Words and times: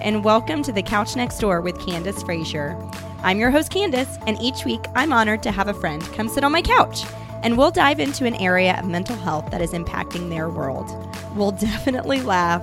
And 0.00 0.24
welcome 0.24 0.62
to 0.62 0.72
the 0.72 0.82
Couch 0.82 1.14
Next 1.14 1.38
Door 1.38 1.60
with 1.60 1.78
Candice 1.78 2.24
Fraser. 2.24 2.76
I'm 3.22 3.38
your 3.38 3.50
host, 3.50 3.70
Candice, 3.70 4.22
and 4.26 4.40
each 4.40 4.64
week 4.64 4.84
I'm 4.94 5.12
honored 5.12 5.42
to 5.44 5.52
have 5.52 5.68
a 5.68 5.74
friend 5.74 6.02
come 6.12 6.28
sit 6.28 6.42
on 6.42 6.52
my 6.52 6.62
couch, 6.62 7.04
and 7.42 7.56
we'll 7.56 7.70
dive 7.70 8.00
into 8.00 8.24
an 8.24 8.34
area 8.34 8.78
of 8.78 8.86
mental 8.86 9.16
health 9.16 9.50
that 9.50 9.60
is 9.60 9.72
impacting 9.72 10.30
their 10.30 10.48
world. 10.48 10.90
We'll 11.36 11.50
definitely 11.52 12.22
laugh, 12.22 12.62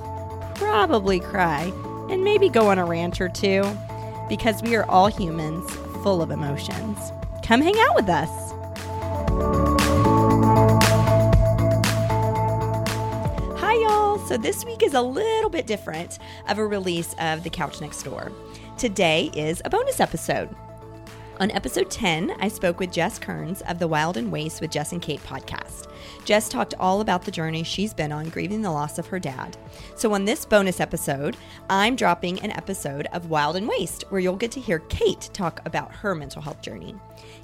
probably 0.56 1.20
cry, 1.20 1.72
and 2.10 2.24
maybe 2.24 2.50
go 2.50 2.68
on 2.68 2.80
a 2.80 2.86
rant 2.86 3.22
or 3.22 3.30
two, 3.30 3.64
because 4.28 4.62
we 4.62 4.76
are 4.76 4.90
all 4.90 5.08
humans 5.08 5.70
full 6.04 6.22
of 6.22 6.32
emotions. 6.32 7.12
Come 7.44 7.62
hang 7.62 7.80
out 7.80 7.96
with 7.96 8.10
us. 8.10 8.54
So, 14.28 14.38
this 14.38 14.64
week 14.64 14.82
is 14.82 14.94
a 14.94 15.02
little 15.02 15.50
bit 15.50 15.68
different 15.68 16.20
of 16.48 16.58
a 16.58 16.66
release 16.66 17.14
of 17.20 17.44
The 17.44 17.50
Couch 17.50 17.82
Next 17.82 18.04
Door. 18.04 18.32
Today 18.78 19.30
is 19.36 19.62
a 19.66 19.70
bonus 19.70 20.00
episode. 20.00 20.56
On 21.42 21.52
episode 21.52 21.90
10, 21.90 22.36
I 22.40 22.48
spoke 22.48 22.80
with 22.80 22.94
Jess 22.94 23.20
Kearns 23.20 23.62
of 23.64 23.80
the 23.80 23.88
Wild 23.88 24.16
and 24.16 24.32
Waste 24.32 24.62
with 24.62 24.72
Jess 24.72 24.94
and 24.94 25.02
Kate 25.02 25.22
podcast. 25.24 25.88
Jess 26.24 26.48
talked 26.48 26.76
all 26.80 27.02
about 27.02 27.24
the 27.26 27.32
journey 27.32 27.64
she's 27.64 27.94
been 27.94 28.12
on 28.12 28.30
grieving 28.30 28.62
the 28.62 28.72
loss 28.72 29.00
of 29.00 29.08
her 29.08 29.20
dad. 29.20 29.58
So, 29.96 30.14
on 30.14 30.24
this 30.24 30.46
bonus 30.46 30.80
episode, 30.80 31.36
I'm 31.70 31.98
dropping 31.98 32.40
an 32.42 32.52
episode 32.52 33.08
of 33.12 33.30
Wild 33.30 33.58
and 33.58 33.68
Waste 33.68 34.04
where 34.10 34.22
you'll 34.22 34.36
get 34.38 34.52
to 34.52 34.62
hear 34.62 34.80
Kate 34.80 35.30
talk 35.34 35.62
about 35.66 35.92
her 35.92 36.16
mental 36.16 36.42
health 36.42 36.62
journey. 36.62 36.96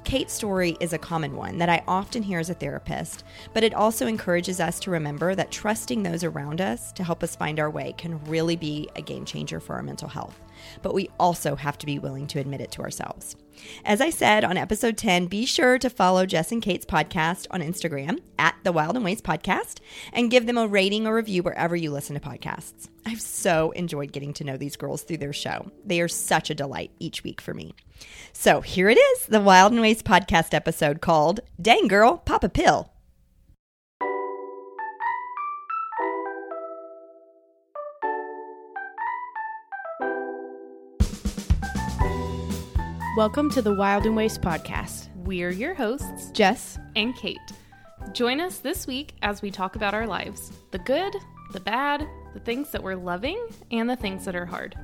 Kate's 0.04 0.32
story 0.32 0.76
is 0.80 0.92
a 0.92 0.98
common 0.98 1.36
one 1.36 1.58
that 1.58 1.68
I 1.68 1.82
often 1.86 2.22
hear 2.22 2.38
as 2.38 2.48
a 2.48 2.54
therapist, 2.54 3.24
but 3.52 3.62
it 3.62 3.74
also 3.74 4.06
encourages 4.06 4.58
us 4.60 4.80
to 4.80 4.90
remember 4.90 5.34
that 5.34 5.50
trusting 5.50 6.02
those 6.02 6.24
around 6.24 6.60
us 6.60 6.92
to 6.92 7.04
help 7.04 7.22
us 7.22 7.36
find 7.36 7.60
our 7.60 7.68
way 7.68 7.94
can 7.98 8.22
really 8.24 8.56
be 8.56 8.88
a 8.96 9.02
game 9.02 9.24
changer 9.24 9.60
for 9.60 9.76
our 9.76 9.82
mental 9.82 10.08
health. 10.08 10.38
But 10.82 10.94
we 10.94 11.10
also 11.20 11.56
have 11.56 11.78
to 11.78 11.86
be 11.86 11.98
willing 11.98 12.26
to 12.28 12.40
admit 12.40 12.60
it 12.60 12.72
to 12.72 12.82
ourselves. 12.82 13.36
As 13.84 14.00
I 14.00 14.10
said 14.10 14.44
on 14.44 14.56
episode 14.56 14.96
10, 14.96 15.26
be 15.26 15.44
sure 15.44 15.78
to 15.78 15.90
follow 15.90 16.26
Jess 16.26 16.52
and 16.52 16.62
Kate's 16.62 16.86
podcast 16.86 17.46
on 17.50 17.60
Instagram 17.60 18.20
at 18.38 18.56
the 18.62 18.72
Wild 18.72 18.96
and 18.96 19.04
Waste 19.04 19.24
Podcast 19.24 19.80
and 20.12 20.30
give 20.30 20.46
them 20.46 20.58
a 20.58 20.66
rating 20.66 21.06
or 21.06 21.14
review 21.14 21.42
wherever 21.42 21.76
you 21.76 21.90
listen 21.90 22.18
to 22.18 22.20
podcasts. 22.20 22.88
I've 23.04 23.20
so 23.20 23.72
enjoyed 23.72 24.12
getting 24.12 24.32
to 24.34 24.44
know 24.44 24.56
these 24.56 24.76
girls 24.76 25.02
through 25.02 25.18
their 25.18 25.32
show. 25.32 25.70
They 25.84 26.00
are 26.00 26.08
such 26.08 26.50
a 26.50 26.54
delight 26.54 26.92
each 26.98 27.24
week 27.24 27.40
for 27.40 27.52
me. 27.54 27.74
So 28.32 28.60
here 28.60 28.88
it 28.88 28.98
is 28.98 29.26
the 29.26 29.40
Wild 29.40 29.72
and 29.72 29.80
Waste 29.80 30.04
podcast 30.04 30.54
episode 30.54 31.00
called 31.00 31.40
Dang 31.60 31.88
Girl, 31.88 32.18
Pop 32.18 32.44
a 32.44 32.48
Pill. 32.48 32.92
Welcome 43.16 43.50
to 43.50 43.62
the 43.62 43.74
Wild 43.74 44.06
and 44.06 44.14
Waste 44.14 44.42
podcast. 44.42 45.08
We're 45.16 45.50
your 45.50 45.74
hosts, 45.74 46.30
Jess, 46.30 46.78
and 46.94 47.16
Kate. 47.16 47.36
Join 48.12 48.40
us 48.40 48.58
this 48.58 48.86
week 48.86 49.16
as 49.22 49.42
we 49.42 49.50
talk 49.50 49.74
about 49.74 49.92
our 49.92 50.06
lives 50.06 50.52
the 50.70 50.78
good, 50.78 51.16
the 51.52 51.58
bad, 51.58 52.06
the 52.32 52.38
things 52.38 52.70
that 52.70 52.80
we're 52.80 52.94
loving, 52.94 53.44
and 53.72 53.90
the 53.90 53.96
things 53.96 54.24
that 54.24 54.36
are 54.36 54.46
hard. 54.46 54.76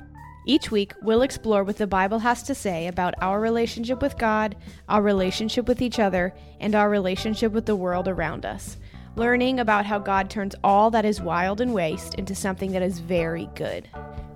Each 0.45 0.71
week 0.71 0.93
we'll 1.01 1.21
explore 1.21 1.63
what 1.63 1.77
the 1.77 1.87
Bible 1.87 2.19
has 2.19 2.43
to 2.43 2.55
say 2.55 2.87
about 2.87 3.15
our 3.21 3.39
relationship 3.39 4.01
with 4.01 4.17
God, 4.17 4.55
our 4.87 5.01
relationship 5.01 5.67
with 5.67 5.81
each 5.81 5.99
other, 5.99 6.33
and 6.59 6.75
our 6.75 6.89
relationship 6.89 7.51
with 7.51 7.65
the 7.65 7.75
world 7.75 8.07
around 8.07 8.45
us. 8.45 8.77
Learning 9.15 9.59
about 9.59 9.85
how 9.85 9.97
God 9.97 10.29
turns 10.29 10.55
all 10.63 10.91
that 10.91 11.05
is 11.05 11.21
wild 11.21 11.61
and 11.61 11.73
waste 11.73 12.15
into 12.15 12.35
something 12.35 12.71
that 12.73 12.81
is 12.81 12.99
very 12.99 13.49
good. 13.55 13.87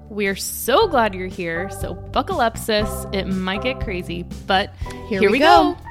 We're 0.10 0.36
so 0.36 0.88
glad 0.88 1.14
you're 1.14 1.28
here, 1.28 1.70
so 1.70 1.94
buckle 1.94 2.42
up, 2.42 2.58
sis. 2.58 2.90
It 3.14 3.26
might 3.26 3.62
get 3.62 3.80
crazy, 3.80 4.24
but 4.48 4.74
Here 5.08 5.20
here, 5.20 5.30
we 5.30 5.34
we, 5.34 5.40
go. 5.40 5.76
go. 5.76 5.89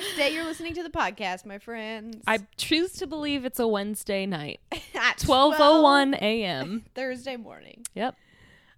Slash 0.00 0.16
day 0.16 0.34
you're 0.34 0.44
listening 0.44 0.74
to 0.74 0.82
the 0.82 0.90
podcast, 0.90 1.46
my 1.46 1.58
friends. 1.58 2.22
I 2.26 2.38
choose 2.56 2.92
to 2.94 3.06
believe 3.06 3.44
it's 3.44 3.58
a 3.58 3.66
Wednesday 3.66 4.26
night. 4.26 4.60
At 4.94 5.18
12:01 5.18 6.14
a.m. 6.20 6.84
Thursday 6.94 7.36
morning. 7.36 7.84
Yep. 7.94 8.14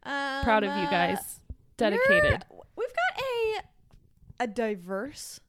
Um, 0.05 0.45
Proud 0.45 0.65
of 0.65 0.77
you 0.77 0.85
uh, 0.85 0.91
guys. 0.91 1.41
Dedicated. 1.77 2.45
We've 2.77 2.89
got 2.89 3.23
a 3.23 4.45
a 4.45 4.47
diverse, 4.47 5.41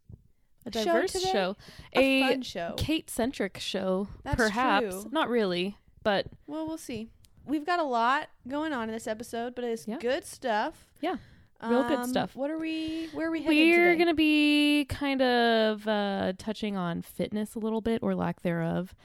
A 0.65 0.71
show 0.73 0.83
diverse 0.85 1.11
today? 1.13 1.31
show. 1.31 1.55
a, 1.95 1.99
A 2.23 2.27
fun 2.29 2.41
show. 2.41 2.73
Kate 2.77 3.09
centric 3.09 3.59
show, 3.59 4.07
That's 4.23 4.35
perhaps. 4.37 4.85
true. 5.03 5.05
Not 5.11 5.29
really, 5.29 5.77
but 6.03 6.25
Well, 6.47 6.67
we'll 6.67 6.77
see. 6.77 7.09
We've 7.45 7.65
got 7.65 7.79
a 7.79 7.83
lot 7.83 8.29
going 8.47 8.73
on 8.73 8.89
in 8.89 8.93
this 8.93 9.07
episode, 9.07 9.53
but 9.55 9.63
it's 9.63 9.87
Yeah. 9.87 9.97
good 9.99 10.25
stuff. 10.25 10.85
yeah. 11.01 11.17
Real 11.61 11.83
good 11.83 11.99
Um, 11.99 12.07
stuff. 12.07 12.35
What 12.35 12.49
are 12.51 12.57
we? 12.57 13.09
Where 13.13 13.27
are 13.27 13.31
we 13.31 13.43
headed 13.43 13.57
We're 13.57 13.91
today? 13.93 14.05
to 14.05 14.13
be 14.13 14.85
kind 14.87 15.21
of 15.21 15.87
uh, 15.87 16.33
touching 16.37 16.77
on 16.77 17.01
fitness 17.01 17.55
a 17.55 17.59
little 17.59 17.81
bit 17.81 18.01
or 18.01 18.15
lack 18.15 18.41
thereof. 18.41 18.95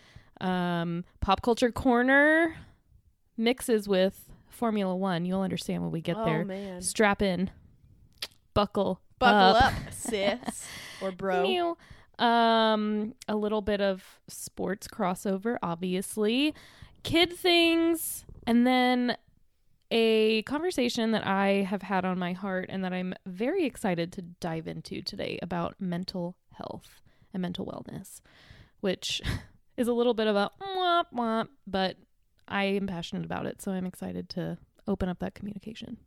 Um, 0.41 1.05
pop 1.21 1.43
culture 1.43 1.73
corner 1.73 2.55
mixes 3.37 3.89
with 3.89 4.31
Formula 4.49 4.95
One. 4.95 5.25
You'll 5.25 5.41
understand 5.43 5.83
when 5.83 5.91
we 5.91 6.01
get 6.01 6.17
oh 6.17 6.25
there. 6.25 6.45
man, 6.45 6.81
Strap 6.83 7.23
in, 7.23 7.51
buckle, 8.55 9.01
buckle 9.19 9.57
up. 9.57 9.65
up, 9.65 9.73
sis 9.93 10.67
or 11.03 11.11
bro. 11.11 11.77
Um, 12.19 13.15
a 13.27 13.35
little 13.35 13.63
bit 13.63 13.81
of 13.81 14.05
sports 14.29 14.87
crossover, 14.87 15.57
obviously, 15.63 16.55
kid 17.03 17.33
things, 17.33 18.25
and 18.47 18.65
then 18.65 19.17
a 19.97 20.43
conversation 20.43 21.13
that 21.13 21.25
I 21.25 21.67
have 21.71 21.83
had 21.83 22.05
on 22.05 22.19
my 22.19 22.33
heart 22.33 22.67
and 22.69 22.83
that 22.83 22.93
I'm 22.93 23.15
very 23.27 23.65
excited 23.65 24.13
to 24.15 24.23
dive 24.23 24.67
into 24.67 25.01
today 25.01 25.39
about 25.41 25.77
mental 25.79 26.35
health 26.55 27.01
and 27.33 27.41
mental 27.41 27.65
wellness, 27.65 28.21
which 28.81 29.23
is 29.77 29.87
a 29.87 29.93
little 29.93 30.13
bit 30.13 30.27
of 30.27 30.35
a 30.35 30.51
womp 30.61 31.05
womp, 31.15 31.49
but 31.65 31.97
I 32.49 32.65
am 32.65 32.89
passionate 32.89 33.25
about 33.25 33.47
it, 33.47 33.63
so 33.63 33.71
I'm 33.71 33.87
excited 33.87 34.29
to 34.31 34.59
open 34.89 35.09
up 35.09 35.21
that 35.21 35.35
communication. 35.35 35.99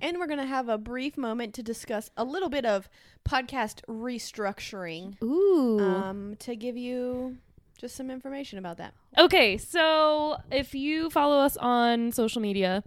And 0.00 0.18
we're 0.18 0.26
gonna 0.26 0.44
have 0.44 0.68
a 0.68 0.76
brief 0.76 1.16
moment 1.16 1.54
to 1.54 1.62
discuss 1.62 2.10
a 2.16 2.24
little 2.24 2.48
bit 2.48 2.66
of 2.66 2.88
podcast 3.24 3.80
restructuring, 3.88 5.22
Ooh. 5.22 5.78
um, 5.78 6.34
to 6.40 6.56
give 6.56 6.76
you 6.76 7.36
just 7.78 7.94
some 7.94 8.10
information 8.10 8.58
about 8.58 8.78
that. 8.78 8.92
Okay, 9.16 9.56
so 9.56 10.38
if 10.50 10.74
you 10.74 11.10
follow 11.10 11.38
us 11.38 11.56
on 11.58 12.10
social 12.10 12.42
media, 12.42 12.82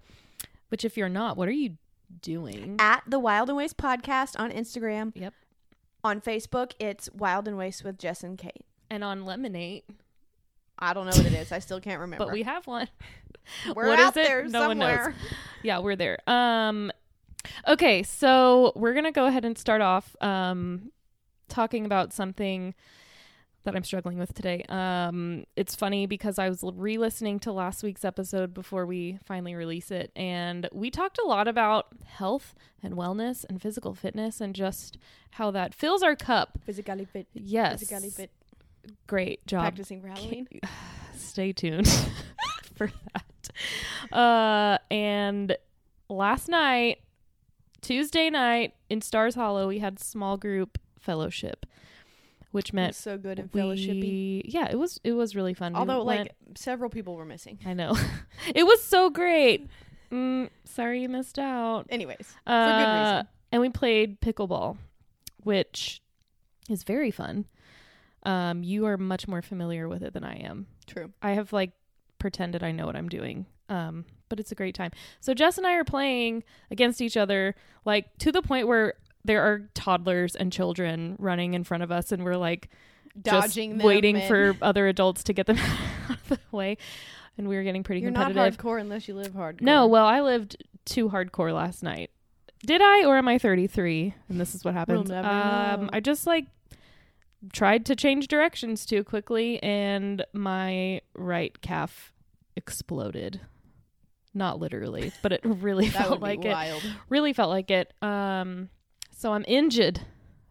which 0.70 0.84
if 0.86 0.98
you're 0.98 1.10
not, 1.10 1.38
what 1.38 1.48
are 1.48 1.52
you 1.52 1.78
doing? 2.22 2.78
At 2.80 3.04
the 3.08 3.20
Wild 3.20 3.50
and 3.50 3.58
Waste 3.58 3.78
podcast 3.78 4.40
on 4.40 4.52
Instagram. 4.52 5.12
Yep. 5.16 5.34
On 6.04 6.22
Facebook, 6.22 6.72
it's 6.80 7.10
Wild 7.14 7.48
and 7.48 7.58
Waste 7.58 7.84
with 7.84 7.98
Jess 8.00 8.24
and 8.24 8.38
Kate. 8.38 8.66
And 8.90 9.04
on 9.04 9.24
Lemon8, 9.26 9.84
I 10.80 10.94
don't 10.94 11.06
know 11.06 11.12
what 11.16 11.26
it 11.26 11.34
is. 11.34 11.52
I 11.52 11.60
still 11.60 11.80
can't 11.82 12.00
remember. 12.02 12.26
but 12.26 12.34
we 12.34 12.44
have 12.44 12.66
one. 12.68 12.88
We're 13.76 13.90
what 13.90 14.00
out 14.00 14.16
is 14.18 14.24
it? 14.24 14.28
there 14.28 14.48
No 14.48 14.68
one 14.70 14.78
knows. 14.80 14.90
somewhere. 14.96 15.16
Yeah, 15.64 15.80
we're 15.80 15.98
there. 15.98 16.20
Um 16.28 16.92
okay, 17.68 18.02
so 18.04 18.72
we're 18.76 18.94
going 18.94 19.06
to 19.06 19.12
go 19.12 19.26
ahead 19.26 19.44
and 19.44 19.58
start 19.58 19.82
off 19.82 20.16
um 20.22 20.92
talking 21.50 21.86
about 21.86 22.14
something 22.14 22.76
that 23.64 23.76
I'm 23.76 23.84
struggling 23.84 24.18
with 24.18 24.34
today. 24.34 24.64
Um 24.70 25.46
it's 25.56 25.76
funny 25.76 26.06
because 26.06 26.40
I 26.40 26.50
was 26.50 26.64
re-listening 26.64 27.40
to 27.42 27.52
last 27.52 27.84
week's 27.84 28.06
episode 28.06 28.54
before 28.54 28.86
we 28.86 29.20
finally 29.26 29.56
release 29.56 29.92
it 29.92 30.12
and 30.16 30.68
we 30.72 30.90
talked 30.90 31.18
a 31.18 31.26
lot 31.26 31.48
about 31.48 31.88
health 32.06 32.56
and 32.82 32.96
wellness 32.96 33.46
and 33.48 33.62
physical 33.62 33.94
fitness 33.94 34.40
and 34.42 34.56
just 34.56 34.98
how 35.32 35.52
that 35.52 35.74
fills 35.74 36.02
our 36.04 36.16
cup. 36.16 36.60
Physically 36.66 37.06
fit. 37.06 37.28
Yes. 37.34 37.80
Physically 37.80 38.10
fit. 38.10 38.32
Great 39.08 39.46
job. 39.46 39.62
Practicing 39.62 40.02
for 40.02 40.08
Halloween. 40.08 40.48
Stay 41.16 41.52
tuned 41.52 41.88
for 42.76 42.92
that. 43.14 44.16
Uh, 44.18 44.78
and 44.90 45.58
last 46.10 46.48
night, 46.48 47.00
Tuesday 47.82 48.30
night 48.30 48.74
in 48.90 49.02
Stars 49.02 49.36
Hollow, 49.36 49.68
we 49.68 49.80
had 49.80 50.00
small 50.00 50.38
group 50.38 50.78
fellowship, 51.00 51.66
which 52.52 52.74
meant 52.74 52.96
so 52.96 53.18
good 53.18 53.40
in 53.40 53.50
fellowshippy. 53.50 54.02
we, 54.02 54.42
yeah, 54.46 54.68
it 54.70 54.78
was 54.78 55.00
it 55.04 55.14
was 55.14 55.36
really 55.36 55.54
fun. 55.54 55.74
We 55.74 55.80
Although, 55.80 56.04
went- 56.04 56.20
like, 56.22 56.36
several 56.58 56.90
people 56.90 57.16
were 57.16 57.26
missing. 57.26 57.60
I 57.66 57.74
know, 57.74 57.96
it 58.56 58.64
was 58.66 58.84
so 58.84 59.10
great. 59.10 59.68
Mm, 60.12 60.50
sorry 60.66 61.04
you 61.04 61.08
missed 61.08 61.38
out. 61.38 61.86
Anyways, 61.92 62.34
Uh, 62.48 62.66
for 62.66 62.84
good 62.84 63.00
reason. 63.00 63.28
And 63.52 63.62
we 63.62 63.70
played 63.70 64.20
pickleball, 64.22 64.78
which 65.44 66.02
is 66.68 66.82
very 66.82 67.12
fun. 67.12 67.46
Um, 68.24 68.64
you 68.64 68.88
are 68.88 68.98
much 68.98 69.28
more 69.28 69.44
familiar 69.44 69.88
with 69.88 70.02
it 70.02 70.14
than 70.14 70.24
I 70.24 70.38
am. 70.38 70.66
True. 70.88 71.12
I 71.22 71.34
have 71.34 71.54
like 71.54 71.74
pretended 72.18 72.64
I 72.64 72.72
know 72.72 72.88
what 72.88 72.96
I'm 72.96 73.08
doing. 73.08 73.46
Um, 73.70 74.06
but 74.30 74.40
it's 74.40 74.52
a 74.52 74.56
great 74.56 74.74
time. 74.74 74.90
So 75.20 75.36
Jess 75.36 75.60
and 75.60 75.68
I 75.68 75.74
are 75.76 75.84
playing 75.84 76.44
against 76.72 77.02
each 77.02 77.16
other, 77.16 77.54
like 77.86 78.18
to 78.18 78.32
the 78.32 78.42
point 78.42 78.68
where 78.68 78.96
there 79.26 79.42
are 79.44 79.70
toddlers 79.74 80.36
and 80.36 80.52
children 80.52 81.16
running 81.20 81.54
in 81.54 81.64
front 81.64 81.84
of 81.84 81.92
us, 81.92 82.12
and 82.12 82.24
we're 82.24 82.38
like 82.38 82.70
Dodging 83.20 83.72
just 83.72 83.78
them 83.80 83.88
waiting 83.88 84.16
and- 84.18 84.28
for 84.28 84.56
other 84.62 84.88
adults 84.88 85.24
to 85.26 85.34
get 85.34 85.46
them 85.48 85.58
out 86.10 86.18
of 86.18 86.30
the 86.30 86.40
way, 86.52 86.78
and 87.38 87.48
we 87.48 87.56
were 87.56 87.64
getting 87.64 87.84
pretty 87.84 88.02
competitive. 88.02 88.36
You're 88.36 88.46
not 88.46 88.58
hardcore 88.58 88.80
unless 88.82 89.08
you 89.08 89.16
live 89.16 89.34
hardcore. 89.34 89.62
No, 89.62 89.88
well, 89.88 90.06
I 90.06 90.22
lived 90.22 90.58
too 90.86 91.10
hardcore 91.10 91.54
last 91.54 91.84
night. 91.84 92.12
Did 92.66 92.82
I, 92.82 93.06
or 93.06 93.18
am 93.18 93.28
I 93.28 93.38
33? 93.38 94.14
And 94.28 94.40
this 94.40 94.54
is 94.54 94.66
what 94.66 94.74
happens. 94.74 95.10
never 95.10 95.28
um. 95.28 95.90
I 95.94 96.00
just 96.02 96.28
like 96.28 96.46
tried 97.54 97.86
to 97.86 97.96
change 97.96 98.28
directions 98.28 98.86
too 98.86 99.04
quickly, 99.04 99.62
and 99.64 100.26
my 100.34 101.02
right 101.16 101.60
calf 101.62 102.14
exploded. 102.56 103.42
Not 104.34 104.60
literally, 104.60 105.12
but 105.22 105.32
it 105.32 105.42
really 105.44 105.88
felt 105.88 106.22
like 106.22 106.42
be 106.42 106.50
it. 106.50 106.84
Really 107.10 107.34
felt 107.34 107.50
like 107.50 107.72
it. 107.72 107.94
Um, 108.02 108.70
so 109.20 109.34
I'm 109.34 109.44
injured. 109.50 110.00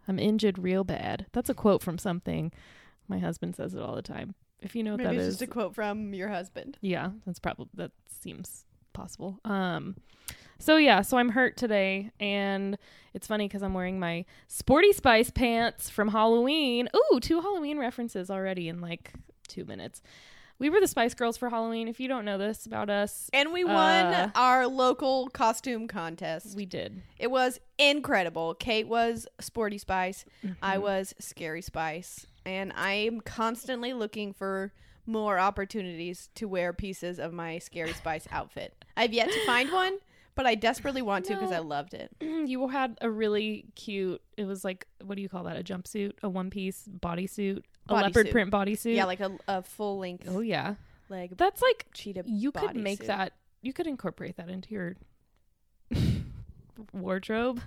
I'm 0.07 0.19
injured 0.19 0.59
real 0.59 0.85
bad. 0.85 1.25
That's 1.33 1.49
a 1.49 1.55
quote 1.55 1.83
from 1.83 1.97
something. 1.97 2.53
My 3.09 3.19
husband 3.19 3.57
says 3.57 3.75
it 3.75 3.81
all 3.81 3.95
the 3.95 4.03
time. 4.03 4.35
If 4.61 4.77
you 4.77 4.83
know 4.83 4.91
what 4.91 4.99
Maybe 4.99 5.17
that 5.17 5.23
it's 5.23 5.29
is, 5.29 5.35
just 5.39 5.43
a 5.43 5.47
quote 5.47 5.75
from 5.75 6.13
your 6.13 6.29
husband. 6.29 6.77
yeah, 6.83 7.13
that's 7.25 7.39
probably 7.39 7.69
that 7.75 7.93
seems 8.21 8.67
possible. 8.93 9.41
Um 9.47 9.97
so 10.59 10.77
yeah, 10.77 11.01
so 11.01 11.17
I'm 11.17 11.31
hurt 11.31 11.57
today 11.57 12.11
and 12.21 12.77
it's 13.15 13.27
funny 13.27 13.49
cuz 13.49 13.63
I'm 13.63 13.73
wearing 13.73 13.99
my 13.99 14.27
Sporty 14.49 14.93
Spice 14.93 15.31
pants 15.31 15.89
from 15.89 16.09
Halloween. 16.09 16.91
Ooh, 16.95 17.21
two 17.21 17.41
Halloween 17.41 17.79
references 17.79 18.31
already 18.31 18.69
in 18.69 18.83
like 18.83 19.13
2 19.49 19.65
minutes. 19.65 20.03
We 20.61 20.71
were 20.71 20.81
the 20.81 20.89
Spice 20.89 21.15
Girls 21.15 21.37
for 21.37 21.51
Halloween. 21.51 21.87
If 21.87 22.01
you 22.01 22.09
don't 22.09 22.25
know 22.25 22.37
this 22.37 22.67
about 22.67 22.91
us, 22.91 23.31
And 23.33 23.53
we 23.53 23.63
won 23.63 23.75
Uh, 24.07 24.31
our 24.35 24.67
local 24.67 25.29
costume 25.29 25.87
contest. 25.87 26.57
we 26.57 26.67
did. 26.67 27.01
It 27.19 27.31
was 27.31 27.61
incredible. 27.79 28.55
Kate 28.55 28.89
was 28.89 29.29
Sporty 29.41 29.79
Spice. 29.79 30.25
I 30.61 30.77
Mhm. 30.77 30.83
was 30.83 31.15
Scary 31.21 31.63
Spice. 31.63 32.27
And 32.45 32.73
I'm 32.75 33.21
constantly 33.21 33.93
looking 33.93 34.33
for 34.33 34.73
more 35.07 35.39
opportunities 35.39 36.29
to 36.35 36.49
wear 36.49 36.73
pieces 36.73 37.19
of 37.21 37.33
my 37.33 37.59
Scary 37.59 37.93
Spice 37.93 38.27
outfit. 38.33 38.75
I've 38.97 39.13
yet 39.15 39.31
to 39.31 39.47
find 39.47 39.71
one, 39.71 39.99
but 40.35 40.45
I 40.45 40.55
desperately 40.57 41.03
want 41.03 41.25
to 41.27 41.35
because 41.35 41.51
No. 41.51 41.57
I 41.57 41.61
loved 41.61 41.95
it. 41.95 42.11
you 42.21 42.67
had 42.69 42.99
a 43.01 43.09
really 43.09 43.67
cute 43.77 44.21
it 44.37 44.45
was 44.45 44.65
like 44.65 44.87
what 45.05 45.15
do 45.15 45.23
you 45.23 45.29
call 45.29 45.45
that? 45.45 45.57
A 45.57 45.63
jumpsuit, 45.63 46.13
a 46.23 46.29
one 46.29 46.51
piece 46.51 46.89
bodysuit, 46.89 47.63
a 47.89 47.95
leopard 47.95 48.27
Bodysuit. 48.27 48.31
print 48.33 48.51
bodysuit. 48.51 48.95
Yeah, 48.95 49.05
like 49.05 49.21
a, 49.21 49.37
a 49.47 49.63
full 49.63 49.99
length 49.99 50.27
oh 50.29 50.41
yeah. 50.41 50.75
leg 51.09 51.37
That's 51.37 51.63
like 51.63 51.87
cheetah. 51.95 52.25
you 52.27 52.53
could 52.53 52.77
make 52.77 53.01
bodysuit. 53.01 53.07
that 53.07 53.33
you 53.63 53.73
could 53.73 53.87
incorporate 53.87 54.37
that 54.37 54.49
into 54.49 54.71
your 54.71 54.97
wardrobe 56.93 57.61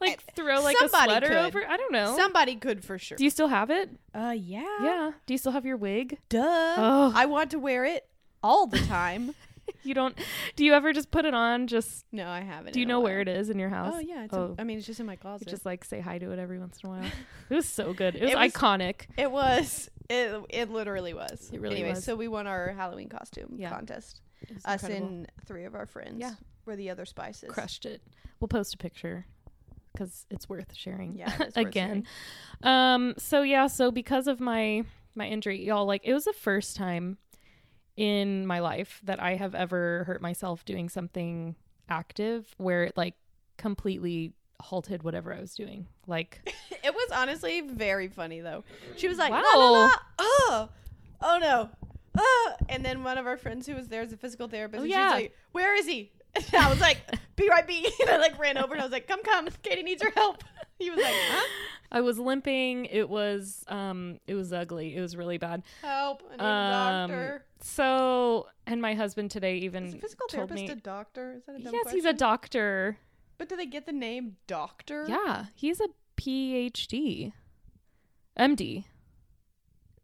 like 0.00 0.22
throw 0.36 0.60
like 0.62 0.76
a 0.80 0.88
sweater 0.88 1.26
could. 1.26 1.36
over 1.36 1.66
i 1.66 1.76
don't 1.76 1.90
know 1.92 2.16
Somebody 2.16 2.54
could 2.56 2.84
for 2.84 2.98
sure. 2.98 3.16
do 3.16 3.24
you 3.24 3.30
still 3.30 3.48
have 3.48 3.70
it 3.70 3.90
uh, 4.14 4.34
yeah. 4.36 4.62
yeah 4.82 5.10
do 5.26 5.34
you 5.34 5.38
still 5.38 5.50
have 5.52 5.66
your 5.66 5.76
wig 5.76 6.18
Duh. 6.28 6.38
oh 6.40 7.12
I 7.14 7.26
want 7.26 7.50
to 7.50 7.58
wear 7.58 7.84
it 7.84 8.06
all 8.42 8.66
the 8.66 8.78
time. 8.78 9.34
you 9.82 9.94
don't 9.94 10.16
do 10.56 10.64
you 10.64 10.72
ever 10.74 10.92
just 10.92 11.10
put 11.10 11.24
it 11.24 11.34
on 11.34 11.66
just 11.66 12.04
no, 12.12 12.28
I 12.28 12.40
haven't. 12.40 12.72
do 12.72 12.80
you 12.80 12.86
know 12.86 13.00
where 13.00 13.20
it 13.20 13.28
is 13.28 13.50
in 13.50 13.58
your 13.58 13.68
house 13.70 13.94
Oh 13.96 13.98
yeah. 14.00 14.24
It's 14.24 14.34
Oh. 14.34 14.54
I 14.58 14.64
mean, 14.64 14.78
it's 14.78 14.86
just 14.86 15.00
in 15.00 15.06
my 15.06 15.12
You 15.14 15.18
closet. 15.18 15.48
just 15.48 15.64
like 15.66 15.84
say 15.84 16.00
hi 16.00 16.18
to 16.18 16.30
it 16.32 16.38
every 16.38 16.58
once 16.58 16.78
in 16.82 16.88
a 16.90 16.92
while 16.92 17.04
it 17.50 17.54
was 17.54 17.66
so 17.68 17.92
good 17.92 18.14
it 18.16 18.22
was, 18.22 18.30
It 18.32 18.38
was- 18.38 18.52
iconic 18.52 18.94
It 19.16 19.30
was. 19.30 19.88
It, 20.08 20.44
it 20.50 20.70
literally 20.70 21.14
was. 21.14 21.50
It 21.52 21.60
really 21.60 21.74
was. 21.74 21.80
anyway, 21.80 21.90
was. 21.94 22.04
so 22.04 22.16
we 22.16 22.26
won 22.26 22.46
our 22.48 22.70
Halloween 22.72 23.08
costume 23.08 23.54
Yeah. 23.58 23.70
contest. 23.70 24.20
Us 24.64 24.82
incredible. 24.82 25.06
and 25.06 25.32
three 25.46 25.64
of 25.64 25.74
our 25.76 25.86
friends. 25.86 26.16
Yeah. 26.18 26.32
Were 26.66 26.74
the 26.76 26.90
other 26.90 27.04
spices. 27.04 27.48
crushed 27.50 27.86
it 27.86 28.02
we'll 28.40 28.48
post 28.48 28.74
a 28.74 28.78
picture 28.78 29.26
because 29.92 30.26
it's 30.30 30.48
worth 30.48 30.74
sharing 30.74 31.14
Yeah. 31.16 31.36
worth 31.38 31.56
again. 31.56 32.06
Um 32.62 33.14
so 33.18 33.42
yeah, 33.42 33.66
so 33.68 33.90
because 33.90 34.26
of 34.26 34.40
my 34.40 34.84
my 35.14 35.26
injury, 35.26 35.64
y'all 35.64 35.86
like 35.86 36.02
it 36.04 36.12
was 36.14 36.24
the 36.24 36.32
first 36.32 36.76
time 36.76 37.18
in 37.96 38.46
my 38.46 38.60
life 38.60 39.00
that 39.04 39.20
I 39.20 39.36
have 39.36 39.54
ever 39.54 40.04
hurt 40.04 40.22
myself 40.22 40.64
doing 40.64 40.88
something 40.88 41.54
active 41.88 42.54
where 42.56 42.84
it 42.84 42.96
like 42.96 43.14
completely 43.58 44.32
halted 44.60 45.02
whatever 45.02 45.34
I 45.34 45.40
was 45.40 45.54
doing. 45.54 45.86
Like. 46.06 46.40
It 46.82 46.94
was 46.94 47.10
honestly 47.14 47.60
very 47.60 48.08
funny 48.08 48.40
though. 48.40 48.64
She 48.96 49.06
was 49.06 49.18
like, 49.18 49.30
Wow. 49.30 49.42
"La, 49.54 49.60
la, 49.70 49.70
la. 49.82 49.90
oh, 50.18 50.68
oh 51.20 51.38
no, 51.38 51.68
oh. 52.16 52.52
And 52.70 52.82
then 52.82 53.04
one 53.04 53.18
of 53.18 53.26
our 53.26 53.36
friends 53.36 53.66
who 53.66 53.74
was 53.74 53.88
there 53.88 54.00
as 54.00 54.14
a 54.14 54.16
physical 54.16 54.48
therapist, 54.48 54.80
Oh, 54.80 54.84
and 54.84 54.90
yeah. 54.90 54.96
she 55.10 55.14
was 55.14 55.22
like, 55.24 55.36
"Where 55.52 55.74
is 55.76 55.86
he?" 55.86 56.10
And 56.36 56.44
I 56.54 56.70
was 56.70 56.80
like, 56.80 56.96
"BYB," 57.36 57.84
and 58.00 58.08
I 58.10 58.16
like 58.16 58.38
ran 58.38 58.56
over 58.56 58.72
and 58.72 58.80
I 58.80 58.84
was 58.86 58.92
like, 58.92 59.06
"Come, 59.06 59.22
come, 59.22 59.46
Katie 59.62 59.82
needs 59.82 60.02
your 60.02 60.12
help." 60.12 60.42
He 60.80 60.90
was 60.90 60.98
like, 61.00 61.14
"Huh? 61.14 61.46
I 61.92 62.00
was 62.00 62.18
limping. 62.18 62.86
It 62.86 63.08
was 63.08 63.64
um 63.68 64.18
it 64.26 64.34
was 64.34 64.52
ugly. 64.52 64.96
It 64.96 65.00
was 65.00 65.16
really 65.16 65.38
bad. 65.38 65.62
Help! 65.82 66.22
I 66.28 66.32
need 66.32 66.40
Um, 66.42 67.10
a 67.10 67.14
doctor." 67.14 67.44
So 67.60 68.46
and 68.66 68.80
my 68.82 68.94
husband 68.94 69.30
today 69.30 69.58
even 69.58 69.84
Is 69.86 69.94
a 69.94 69.98
physical 69.98 70.26
told 70.28 70.48
therapist 70.48 70.68
me 70.68 70.72
a 70.72 70.76
doctor? 70.76 71.32
Is 71.36 71.44
that 71.44 71.56
a 71.56 71.58
dumb 71.60 71.72
Yes, 71.74 71.92
he's 71.92 72.04
a 72.04 72.12
doctor. 72.12 72.98
But 73.38 73.48
do 73.48 73.56
they 73.56 73.66
get 73.66 73.86
the 73.86 73.92
name 73.92 74.36
doctor? 74.46 75.06
Yeah, 75.08 75.46
he's 75.54 75.80
a 75.80 75.88
PhD. 76.16 77.32
MD. 78.38 78.84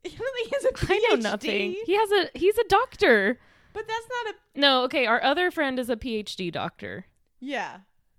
You 0.04 0.12
don't 0.12 0.34
think 0.36 0.48
he 0.48 0.54
has 0.54 0.64
a 0.64 0.72
PhD? 0.72 0.90
I 0.94 1.08
know 1.08 1.30
nothing. 1.30 1.76
He 1.84 1.96
has 1.96 2.10
a 2.12 2.30
he's 2.38 2.56
a 2.58 2.64
doctor. 2.68 3.40
But 3.72 3.88
that's 3.88 4.06
not 4.08 4.34
a. 4.34 4.60
No, 4.60 4.82
okay, 4.84 5.04
our 5.06 5.20
other 5.22 5.50
friend 5.50 5.80
is 5.80 5.90
a 5.90 5.96
PhD 5.96 6.52
doctor. 6.52 7.06
Yeah. 7.40 7.78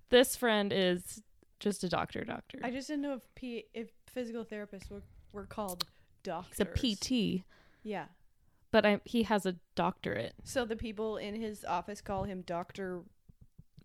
This 0.09 0.35
friend 0.35 0.73
is 0.75 1.21
just 1.59 1.83
a 1.83 1.89
doctor 1.89 2.23
doctor. 2.23 2.59
I 2.63 2.71
just 2.71 2.87
didn't 2.87 3.01
know 3.03 3.13
if 3.13 3.21
P 3.35 3.65
if 3.73 3.89
physical 4.07 4.45
therapists 4.45 4.89
were, 4.89 5.03
were 5.33 5.45
called 5.45 5.85
doctors. 6.23 6.67
He's 6.73 6.93
a 6.93 6.95
PT, 6.95 7.43
Yeah. 7.83 8.05
but 8.71 8.85
I, 8.85 8.99
he 9.05 9.23
has 9.23 9.45
a 9.45 9.55
doctorate. 9.75 10.33
So 10.43 10.65
the 10.65 10.75
people 10.75 11.17
in 11.17 11.35
his 11.39 11.63
office 11.65 12.01
call 12.01 12.23
him 12.25 12.41
Doctor. 12.45 13.01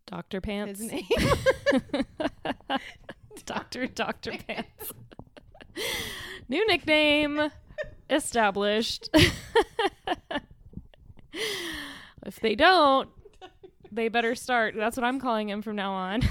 Doctor 0.07 0.41
Pants. 0.41 0.81
His 0.81 0.91
name. 0.93 2.05
Doctor 3.47 3.87
Doctor 3.87 4.33
Pants. 4.47 4.93
New 6.49 6.67
nickname 6.67 7.51
established. 8.11 9.09
if 12.27 12.41
they 12.41 12.55
don't, 12.55 13.09
they 13.91 14.09
better 14.09 14.35
start. 14.35 14.75
That's 14.77 14.97
what 14.97 15.05
I'm 15.05 15.21
calling 15.21 15.49
him 15.49 15.63
from 15.63 15.77
now 15.77 15.93
on. 15.93 16.23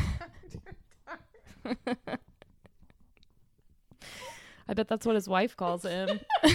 I 4.68 4.74
bet 4.74 4.88
that's 4.88 5.06
what 5.06 5.16
his 5.16 5.28
wife 5.28 5.58
calls 5.58 5.84
him. 5.84 6.22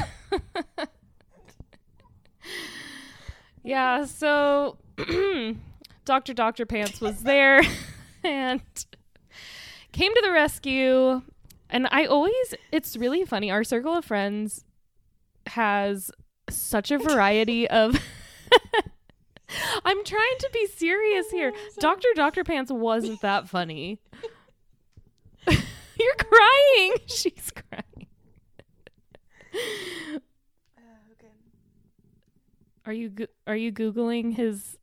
yeah, 3.62 4.04
so 4.06 4.78
Dr. 6.06 6.32
Dr. 6.32 6.64
Pants 6.64 7.00
was 7.00 7.22
there 7.24 7.60
and 8.24 8.62
came 9.92 10.14
to 10.14 10.22
the 10.24 10.32
rescue. 10.32 11.22
And 11.68 11.88
I 11.90 12.06
always, 12.06 12.54
it's 12.72 12.96
really 12.96 13.24
funny. 13.24 13.50
Our 13.50 13.64
circle 13.64 13.94
of 13.94 14.04
friends 14.04 14.64
has 15.48 16.10
such 16.48 16.90
a 16.90 16.98
variety 16.98 17.68
of. 17.68 18.00
I'm 19.84 20.04
trying 20.04 20.38
to 20.40 20.50
be 20.52 20.66
serious 20.66 21.30
here. 21.30 21.52
Dr. 21.78 22.08
Dr. 22.14 22.44
Pants 22.44 22.70
wasn't 22.70 23.20
that 23.20 23.48
funny. 23.48 24.00
You're 26.00 26.14
crying. 26.16 26.94
She's 27.06 27.50
crying. 27.52 28.06
Uh, 29.54 30.18
okay. 31.12 31.32
Are 32.84 32.92
you 32.92 33.08
go- 33.10 33.26
are 33.46 33.56
you 33.56 33.72
googling 33.72 34.34
his 34.34 34.76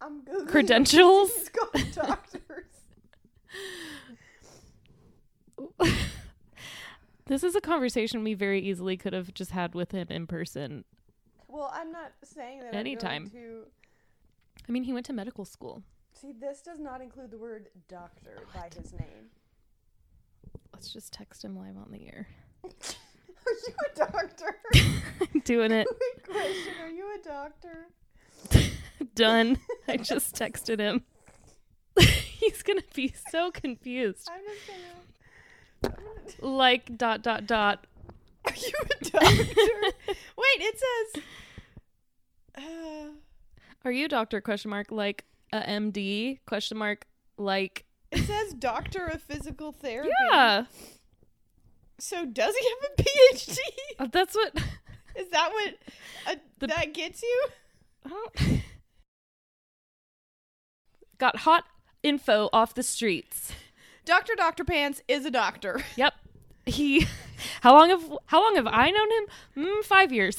I'm 0.00 0.22
Googling 0.22 0.48
Credentials? 0.48 1.30
He's 1.32 1.48
called 1.50 1.92
doctors. 1.94 2.42
This 7.26 7.42
is 7.42 7.56
a 7.56 7.60
conversation 7.60 8.22
we 8.22 8.34
very 8.34 8.60
easily 8.60 8.96
could 8.96 9.12
have 9.12 9.34
just 9.34 9.50
had 9.50 9.74
with 9.74 9.90
him 9.90 10.06
in 10.10 10.26
person. 10.28 10.84
Well, 11.48 11.70
I'm 11.74 11.90
not 11.90 12.12
saying 12.22 12.60
that. 12.60 12.74
Anytime. 12.74 13.28
To 13.30 13.64
I 14.68 14.72
mean, 14.72 14.84
he 14.84 14.92
went 14.92 15.06
to 15.06 15.12
medical 15.12 15.44
school. 15.44 15.82
see. 16.12 16.32
This 16.32 16.60
does 16.62 16.78
not 16.78 17.00
include 17.00 17.30
the 17.32 17.38
word 17.38 17.68
doctor 17.88 18.38
by 18.54 18.68
his 18.80 18.92
name. 18.92 19.30
Let's 20.76 20.92
just 20.92 21.10
text 21.10 21.42
him 21.42 21.56
live 21.56 21.78
on 21.78 21.90
the 21.90 22.06
air. 22.06 22.28
Are 22.62 22.70
you 23.66 23.74
a 23.86 23.96
doctor? 23.96 24.58
Doing 25.44 25.72
it. 25.72 25.86
Question: 26.22 26.74
Are 26.82 26.90
you 26.90 27.14
a 27.14 27.24
doctor? 27.26 27.86
Done. 29.14 29.58
I 29.88 29.96
just 29.96 30.34
texted 30.34 30.78
him. 30.78 31.04
He's 31.98 32.62
gonna 32.62 32.82
be 32.92 33.14
so 33.30 33.50
confused. 33.50 34.28
I'm 34.30 34.42
just 34.44 34.66
gonna. 34.66 35.96
I'm 35.96 36.04
gonna 36.42 36.54
Like 36.54 36.98
dot 36.98 37.22
dot 37.22 37.46
dot. 37.46 37.86
Are 38.44 38.54
you 38.54 38.72
a 38.84 39.04
doctor? 39.04 39.44
Wait, 40.08 40.58
it 40.58 40.78
says. 41.14 41.22
Uh, 42.58 43.08
Are 43.82 43.92
you 43.92 44.04
a 44.04 44.08
doctor? 44.08 44.42
Question 44.42 44.72
mark. 44.72 44.90
Like 44.90 45.24
a 45.54 45.60
MD? 45.60 46.40
Question 46.44 46.76
mark. 46.76 47.06
Like 47.38 47.85
It 48.16 48.26
says 48.26 48.54
doctor 48.54 49.06
of 49.06 49.22
physical 49.22 49.72
therapy. 49.72 50.10
Yeah, 50.30 50.64
So 51.98 52.24
does 52.24 52.54
he 52.56 52.68
have 52.68 52.90
a 52.90 53.02
PhD? 53.02 53.56
Uh, 53.98 54.06
that's 54.10 54.34
what. 54.34 54.54
Is 55.16 55.28
that 55.30 55.50
what 55.52 55.74
uh, 56.26 56.34
The- 56.58 56.66
that 56.68 56.92
gets 56.94 57.22
you? 57.22 57.46
Got 61.18 61.36
hot 61.40 61.64
info 62.02 62.48
off 62.52 62.74
the 62.74 62.82
streets. 62.82 63.52
Doctor 64.04 64.34
Doctor 64.36 64.64
Pants 64.64 65.02
is 65.08 65.24
a 65.24 65.30
doctor. 65.30 65.82
Yep. 65.96 66.14
He. 66.66 67.06
How 67.60 67.72
long 67.74 67.88
have 67.90 68.02
How 68.26 68.42
long 68.42 68.56
have 68.56 68.66
I 68.66 68.90
known 68.90 69.10
him? 69.10 69.26
Mm, 69.56 69.84
five 69.84 70.12
years. 70.12 70.36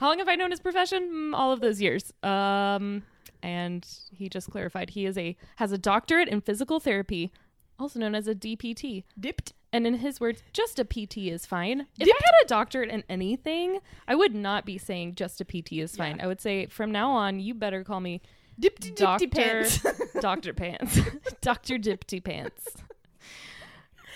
how 0.00 0.08
long 0.08 0.18
have 0.18 0.28
I 0.28 0.34
known 0.36 0.50
his 0.50 0.60
profession? 0.60 1.10
Mm, 1.12 1.34
all 1.34 1.52
of 1.52 1.60
those 1.60 1.80
years. 1.80 2.12
Um, 2.22 3.02
and 3.44 3.86
he 4.10 4.30
just 4.30 4.50
clarified 4.50 4.90
he 4.90 5.04
is 5.04 5.18
a 5.18 5.36
has 5.56 5.70
a 5.70 5.78
doctorate 5.78 6.28
in 6.28 6.40
physical 6.40 6.80
therapy, 6.80 7.30
also 7.78 8.00
known 8.00 8.14
as 8.14 8.26
a 8.26 8.34
DPT. 8.34 9.04
Dipped. 9.20 9.52
And 9.70 9.86
in 9.86 9.94
his 9.94 10.20
words, 10.20 10.42
just 10.52 10.78
a 10.78 10.84
PT 10.84 11.18
is 11.18 11.46
fine. 11.46 11.86
If 11.98 12.08
I 12.08 12.20
had 12.24 12.44
a 12.44 12.48
doctorate 12.48 12.90
in 12.90 13.02
anything, 13.08 13.80
I 14.06 14.14
would 14.14 14.32
not 14.32 14.64
be 14.64 14.78
saying 14.78 15.16
just 15.16 15.40
a 15.40 15.44
PT 15.44 15.72
is 15.72 15.96
fine. 15.96 16.20
I 16.20 16.28
would 16.28 16.40
say 16.40 16.66
from 16.66 16.92
now 16.92 17.10
on, 17.10 17.40
you 17.40 17.54
better 17.54 17.82
call 17.82 18.00
me 18.00 18.22
Dipped 18.58 18.94
Doctor 18.94 19.26
Dippty 19.26 19.42
Pants. 19.42 19.84
Doctor 20.20 20.54
Pants, 20.54 21.00
Doctor 21.40 21.76
Dipty 21.76 22.22
Pants. 22.22 22.76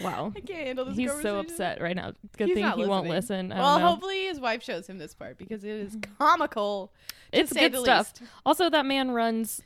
Wow, 0.01 0.33
I 0.37 0.41
can't 0.41 0.67
handle 0.67 0.85
this 0.85 0.97
he's 0.97 1.13
so 1.23 1.41
upset 1.41 1.81
right 1.81 1.97
now. 1.97 2.13
Good 2.37 2.49
He's 2.49 2.57
thing 2.57 2.71
he 2.73 2.87
won't 2.87 3.09
listen. 3.09 3.53
I 3.53 3.59
Well, 3.59 3.79
know. 3.79 3.87
hopefully 3.87 4.27
his 4.27 4.39
wife 4.41 4.63
shows 4.63 4.87
him 4.87 4.99
this 4.99 5.15
part 5.15 5.39
because 5.39 5.65
it 5.65 5.71
is 5.71 5.97
mm. 5.97 6.05
comical. 6.19 6.93
it's 7.33 7.53
good 7.53 7.75
stuff. 7.77 8.15
least. 8.21 8.31
Also, 8.47 8.71
that 8.71 8.87
man 8.87 9.11
runs 9.11 9.63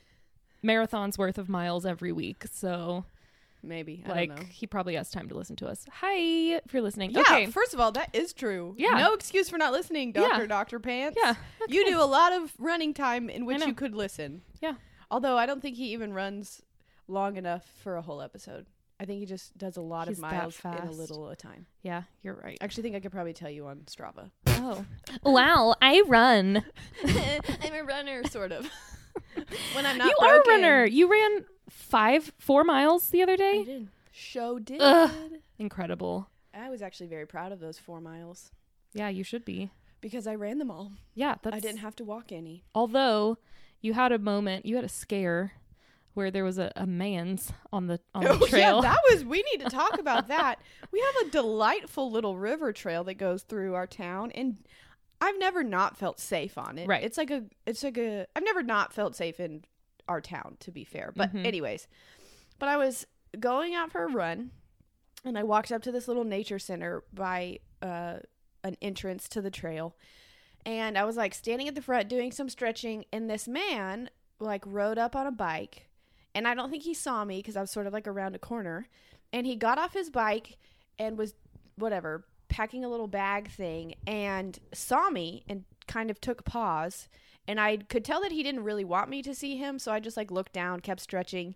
marathons 0.64 1.18
worth 1.18 1.38
of 1.38 1.48
miles 1.48 1.84
every 1.84 2.12
week, 2.12 2.44
so 2.50 3.04
Maybe. 3.62 4.02
I 4.04 4.08
don't 4.08 4.28
know. 4.28 4.34
like 4.36 4.50
he 4.50 4.66
probably 4.66 4.94
has 4.96 5.10
time 5.10 5.28
to 5.28 5.36
listen 5.36 5.54
to 5.56 5.68
us. 5.68 5.86
Hi, 6.00 6.16
if 6.16 6.72
you're 6.72 6.82
listening. 6.82 7.12
Yeah, 7.12 7.20
okay. 7.20 7.46
first 7.46 7.72
of 7.74 7.80
all, 7.80 7.92
that 7.92 8.10
is 8.12 8.32
true. 8.32 8.74
Yeah. 8.76 8.98
No 8.98 9.14
excuse 9.14 9.48
for 9.48 9.58
not 9.58 9.72
listening, 9.72 10.12
Yeah. 10.14 10.22
Doctor 10.22 10.46
Doctor 10.46 10.80
Pants. 10.80 11.18
Yeah, 11.20 11.34
You 11.68 11.86
do 11.86 12.00
a 12.00 12.04
lot 12.04 12.32
of 12.32 12.52
running 12.58 12.92
time 12.92 13.30
in 13.30 13.46
which 13.46 13.64
you 13.64 13.74
could 13.74 13.94
listen. 13.94 14.42
Yeah. 14.60 14.74
Although 15.10 15.36
I 15.36 15.46
don't 15.46 15.62
think 15.62 15.76
he 15.76 15.92
even 15.92 16.12
runs 16.12 16.62
long 17.06 17.36
enough 17.36 17.64
for 17.82 17.96
a 17.96 18.02
whole 18.02 18.20
episode. 18.20 18.66
I 19.02 19.04
think 19.04 19.18
he 19.20 19.26
just 19.26 19.58
does 19.58 19.76
a 19.76 19.80
lot 19.80 20.06
He's 20.08 20.18
of 20.18 20.22
that 20.22 20.32
miles 20.32 20.60
in 20.64 20.70
a 20.70 20.76
fast. 20.76 20.98
little 20.98 21.28
a 21.28 21.36
time. 21.36 21.66
yeah, 21.82 22.02
you're 22.22 22.34
right. 22.34 22.56
I 22.60 22.64
actually 22.64 22.84
think 22.84 22.94
I 22.96 23.00
could 23.00 23.10
probably 23.12 23.32
tell 23.32 23.50
you 23.50 23.66
on 23.66 23.80
Strava. 23.86 24.30
Oh, 24.46 24.84
wow! 25.24 25.74
I 25.82 26.02
run. 26.06 26.64
I'm 27.04 27.74
a 27.74 27.82
runner, 27.82 28.22
sort 28.28 28.52
of. 28.52 28.70
when 29.74 29.86
I'm 29.86 29.98
not 29.98 30.06
you 30.08 30.16
are 30.20 30.36
a 30.36 30.42
broken. 30.42 30.52
runner. 30.62 30.84
You 30.86 31.10
ran 31.10 31.44
five, 31.68 32.32
four 32.38 32.62
miles 32.64 33.08
the 33.10 33.22
other 33.22 33.32
I 33.32 33.36
day. 33.36 33.64
did. 33.64 33.88
Show 34.12 34.58
did. 34.58 34.80
Ugh. 34.80 35.10
Incredible. 35.58 36.28
I 36.54 36.68
was 36.70 36.82
actually 36.82 37.06
very 37.08 37.26
proud 37.26 37.50
of 37.50 37.60
those 37.60 37.78
four 37.78 38.00
miles 38.00 38.50
Yeah, 38.92 39.08
you 39.08 39.24
should 39.24 39.44
be. 39.44 39.70
because 40.00 40.26
I 40.26 40.34
ran 40.34 40.58
them 40.58 40.70
all. 40.70 40.92
Yeah, 41.14 41.36
that's. 41.42 41.56
I 41.56 41.60
didn't 41.60 41.78
have 41.78 41.96
to 41.96 42.04
walk 42.04 42.30
any. 42.30 42.62
Although 42.74 43.38
you 43.80 43.94
had 43.94 44.12
a 44.12 44.18
moment, 44.18 44.66
you 44.66 44.76
had 44.76 44.84
a 44.84 44.88
scare 44.88 45.52
where 46.14 46.30
there 46.30 46.44
was 46.44 46.58
a, 46.58 46.70
a 46.76 46.86
man's 46.86 47.52
on 47.72 47.86
the 47.86 48.00
on 48.14 48.24
the 48.24 48.30
Oh, 48.32 48.46
trail. 48.46 48.76
yeah, 48.76 48.80
that 48.82 48.98
was. 49.10 49.24
We 49.24 49.42
need 49.52 49.62
to 49.64 49.70
talk 49.70 49.98
about 49.98 50.28
that. 50.28 50.60
We 50.90 51.00
have 51.00 51.28
a 51.28 51.30
delightful 51.30 52.10
little 52.10 52.36
river 52.36 52.72
trail 52.72 53.04
that 53.04 53.14
goes 53.14 53.42
through 53.42 53.74
our 53.74 53.86
town, 53.86 54.30
and 54.32 54.58
I've 55.20 55.38
never 55.38 55.62
not 55.62 55.96
felt 55.96 56.18
safe 56.20 56.58
on 56.58 56.78
it. 56.78 56.88
Right. 56.88 57.02
It's 57.02 57.16
like 57.18 57.30
a. 57.30 57.44
It's 57.66 57.82
like 57.82 57.98
a. 57.98 58.26
I've 58.36 58.44
never 58.44 58.62
not 58.62 58.92
felt 58.92 59.16
safe 59.16 59.40
in 59.40 59.64
our 60.08 60.20
town, 60.20 60.56
to 60.60 60.70
be 60.70 60.84
fair. 60.84 61.12
But 61.14 61.32
Mhm. 61.34 61.46
anyways, 61.46 61.86
but 62.58 62.68
I 62.68 62.76
was 62.76 63.06
going 63.40 63.74
out 63.74 63.90
for 63.92 64.04
a 64.04 64.08
run, 64.12 64.50
and 65.24 65.38
I 65.38 65.42
walked 65.44 65.72
up 65.72 65.82
to 65.84 65.92
this 65.92 66.08
little 66.08 66.24
nature 66.24 66.58
center 66.58 67.04
by 67.14 67.60
uh, 67.80 68.16
an 68.64 68.76
entrance 68.82 69.28
to 69.30 69.40
the 69.40 69.50
trail, 69.50 69.96
and 70.66 70.98
I 70.98 71.04
was 71.04 71.16
like 71.16 71.34
standing 71.34 71.68
at 71.68 71.74
the 71.74 71.82
front 71.82 72.08
doing 72.08 72.32
some 72.32 72.48
stretching, 72.48 73.04
and 73.12 73.30
this 73.30 73.48
man 73.48 74.10
like 74.40 74.62
rode 74.66 74.98
up 74.98 75.14
on 75.16 75.26
a 75.26 75.32
bike 75.32 75.86
and 76.34 76.46
I 76.48 76.54
don't 76.54 76.70
think 76.70 76.82
he 76.84 76.94
saw 76.94 77.24
me 77.24 77.38
because 77.38 77.56
I 77.56 77.60
was 77.60 77.70
sort 77.70 77.86
of 77.86 77.92
like 77.92 78.06
around 78.06 78.34
a 78.34 78.38
corner. 78.38 78.86
And 79.32 79.46
he 79.46 79.56
got 79.56 79.78
off 79.78 79.92
his 79.94 80.10
bike 80.10 80.58
and 80.98 81.16
was 81.16 81.34
whatever 81.76 82.24
packing 82.48 82.84
a 82.84 82.88
little 82.88 83.06
bag 83.08 83.50
thing 83.50 83.94
and 84.06 84.58
saw 84.74 85.08
me 85.08 85.42
and 85.48 85.64
kind 85.86 86.10
of 86.10 86.20
took 86.20 86.44
pause. 86.44 87.08
And 87.48 87.58
I 87.60 87.78
could 87.78 88.04
tell 88.04 88.20
that 88.22 88.30
he 88.32 88.42
didn't 88.42 88.62
really 88.64 88.84
want 88.84 89.08
me 89.08 89.22
to 89.22 89.34
see 89.34 89.56
him, 89.56 89.78
so 89.78 89.90
I 89.90 90.00
just 90.00 90.16
like 90.16 90.30
looked 90.30 90.52
down, 90.52 90.80
kept 90.80 91.00
stretching. 91.00 91.54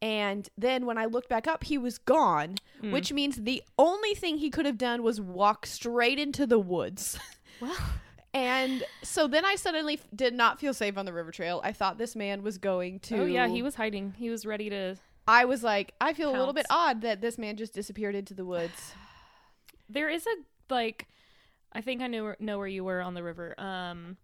And 0.00 0.48
then 0.56 0.86
when 0.86 0.96
I 0.96 1.04
looked 1.06 1.28
back 1.28 1.46
up, 1.46 1.64
he 1.64 1.76
was 1.78 1.98
gone, 1.98 2.56
Mm. 2.82 2.92
which 2.92 3.12
means 3.12 3.36
the 3.36 3.62
only 3.78 4.14
thing 4.14 4.38
he 4.38 4.50
could 4.50 4.64
have 4.64 4.78
done 4.78 5.02
was 5.02 5.20
walk 5.20 5.66
straight 5.66 6.18
into 6.18 6.46
the 6.46 6.58
woods. 6.58 7.18
well, 7.60 7.76
And 8.34 8.84
so 9.02 9.26
then 9.26 9.44
I 9.44 9.54
suddenly 9.54 9.94
f- 9.94 10.06
did 10.14 10.34
not 10.34 10.60
feel 10.60 10.74
safe 10.74 10.98
on 10.98 11.06
the 11.06 11.12
river 11.12 11.30
trail. 11.30 11.60
I 11.64 11.72
thought 11.72 11.98
this 11.98 12.14
man 12.14 12.42
was 12.42 12.58
going 12.58 13.00
to 13.00 13.22
oh 13.22 13.24
yeah, 13.24 13.48
he 13.48 13.62
was 13.62 13.74
hiding. 13.74 14.14
He 14.18 14.30
was 14.30 14.44
ready 14.44 14.68
to. 14.70 14.96
I 15.26 15.44
was 15.44 15.62
like, 15.62 15.94
I 16.00 16.12
feel 16.12 16.30
a 16.30 16.36
little 16.38 16.54
bit 16.54 16.66
odd 16.70 17.02
that 17.02 17.20
this 17.20 17.38
man 17.38 17.56
just 17.56 17.74
disappeared 17.74 18.14
into 18.14 18.34
the 18.34 18.44
woods. 18.44 18.92
There 19.90 20.10
is 20.10 20.26
a 20.26 20.34
like, 20.68 21.08
I 21.72 21.80
think 21.80 22.02
I 22.02 22.08
know 22.08 22.34
know 22.38 22.58
where 22.58 22.66
you 22.66 22.84
were 22.84 23.00
on 23.00 23.14
the 23.14 23.22
river. 23.22 23.58
Um, 23.58 24.18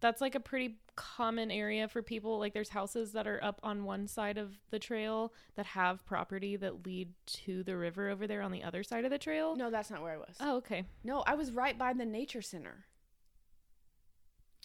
that's 0.00 0.20
like 0.20 0.34
a 0.34 0.40
pretty 0.40 0.78
common 0.96 1.50
area 1.50 1.88
for 1.88 2.02
people. 2.02 2.38
Like, 2.38 2.52
there's 2.52 2.70
houses 2.70 3.12
that 3.12 3.26
are 3.26 3.42
up 3.42 3.60
on 3.62 3.84
one 3.84 4.08
side 4.08 4.38
of 4.38 4.56
the 4.70 4.78
trail 4.78 5.32
that 5.54 5.66
have 5.66 6.04
property 6.04 6.56
that 6.56 6.84
lead 6.84 7.12
to 7.44 7.62
the 7.62 7.76
river 7.76 8.08
over 8.10 8.26
there 8.26 8.42
on 8.42 8.50
the 8.50 8.62
other 8.62 8.82
side 8.82 9.04
of 9.04 9.10
the 9.10 9.18
trail. 9.18 9.54
No, 9.56 9.70
that's 9.70 9.90
not 9.90 10.02
where 10.02 10.12
I 10.14 10.16
was. 10.18 10.36
Oh, 10.40 10.56
okay. 10.56 10.84
No, 11.04 11.22
I 11.26 11.34
was 11.34 11.52
right 11.52 11.78
by 11.78 11.92
the 11.92 12.04
nature 12.06 12.42
center. 12.42 12.86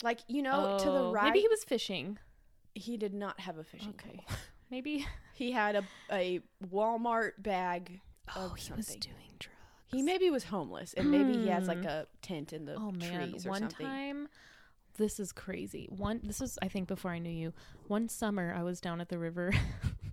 Like, 0.04 0.20
you 0.28 0.42
know, 0.42 0.68
to 0.80 0.86
the 0.86 1.00
Oh, 1.00 1.12
right. 1.12 1.26
Maybe 1.26 1.40
he 1.40 1.48
was 1.48 1.64
fishing. 1.64 2.18
he 2.74 2.98
did 2.98 3.14
not 3.14 3.40
have 3.42 3.58
a 3.58 3.64
fishing 3.64 3.90
Okay. 4.00 4.18
pole. 4.28 4.38
Maybe. 4.72 5.06
He 5.34 5.52
had 5.52 5.76
a, 5.76 5.84
a 6.12 6.40
Walmart 6.72 7.32
bag 7.40 8.02
Oh, 8.36 8.50
he 8.58 8.72
was 8.74 8.88
doing 8.88 9.16
drugs. 9.40 9.58
He 9.88 10.02
maybe 10.02 10.30
was 10.30 10.46
homeless 10.46 10.94
and 10.94 11.12
maybe 11.12 11.34
he 11.38 11.48
has 11.48 11.68
like 11.68 11.80
Hmm. 11.82 11.88
a 11.88 12.06
tent 12.22 12.54
in 12.54 12.64
the 12.66 12.76
Oh 12.76 12.92
man, 12.92 13.32
trees 13.32 13.46
or 13.46 13.50
one 13.50 13.60
something. 13.62 13.86
time 13.88 14.28
this 14.98 15.20
is 15.20 15.32
crazy. 15.34 15.88
One 15.90 16.22
this 16.24 16.40
was 16.40 16.58
I 16.62 16.68
think 16.70 16.88
before 16.88 17.12
I 17.12 17.20
knew 17.20 17.30
you. 17.32 17.54
One 17.88 18.08
summer 18.08 18.54
I 18.58 18.64
was 18.64 18.80
down 18.80 19.02
at 19.02 19.10
the 19.10 19.18
river. 19.20 19.52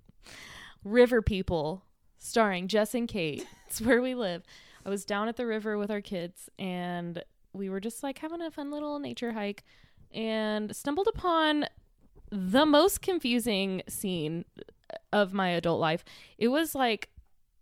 river 0.84 1.22
people 1.22 1.84
starring 2.18 2.68
Jess 2.68 2.94
and 2.94 3.06
Kate. 3.08 3.46
It's 3.68 3.80
where 3.82 4.00
we 4.00 4.14
live. 4.14 4.42
I 4.86 4.88
was 4.88 5.04
down 5.04 5.28
at 5.28 5.36
the 5.36 5.46
river 5.46 5.76
with 5.76 5.90
our 5.90 6.00
kids 6.00 6.48
and 6.58 7.22
we 7.52 7.68
were 7.68 7.80
just 7.80 8.02
like 8.02 8.18
having 8.18 8.40
a 8.42 8.50
fun 8.50 8.70
little 8.70 8.98
nature 8.98 9.32
hike 9.32 9.64
and 10.12 10.74
stumbled 10.74 11.08
upon 11.08 11.66
the 12.30 12.66
most 12.66 13.00
confusing 13.02 13.82
scene 13.88 14.44
of 15.12 15.32
my 15.32 15.48
adult 15.50 15.80
life. 15.80 16.04
It 16.38 16.48
was 16.48 16.74
like 16.74 17.08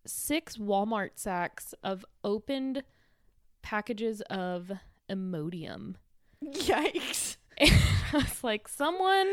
six 0.06 0.56
Walmart 0.56 1.10
sacks 1.16 1.74
of 1.82 2.04
opened 2.24 2.82
packages 3.62 4.20
of 4.22 4.72
Imodium. 5.10 5.94
Yikes. 6.44 7.36
And 7.58 7.70
I 8.12 8.16
was 8.18 8.44
like, 8.44 8.68
someone 8.68 9.32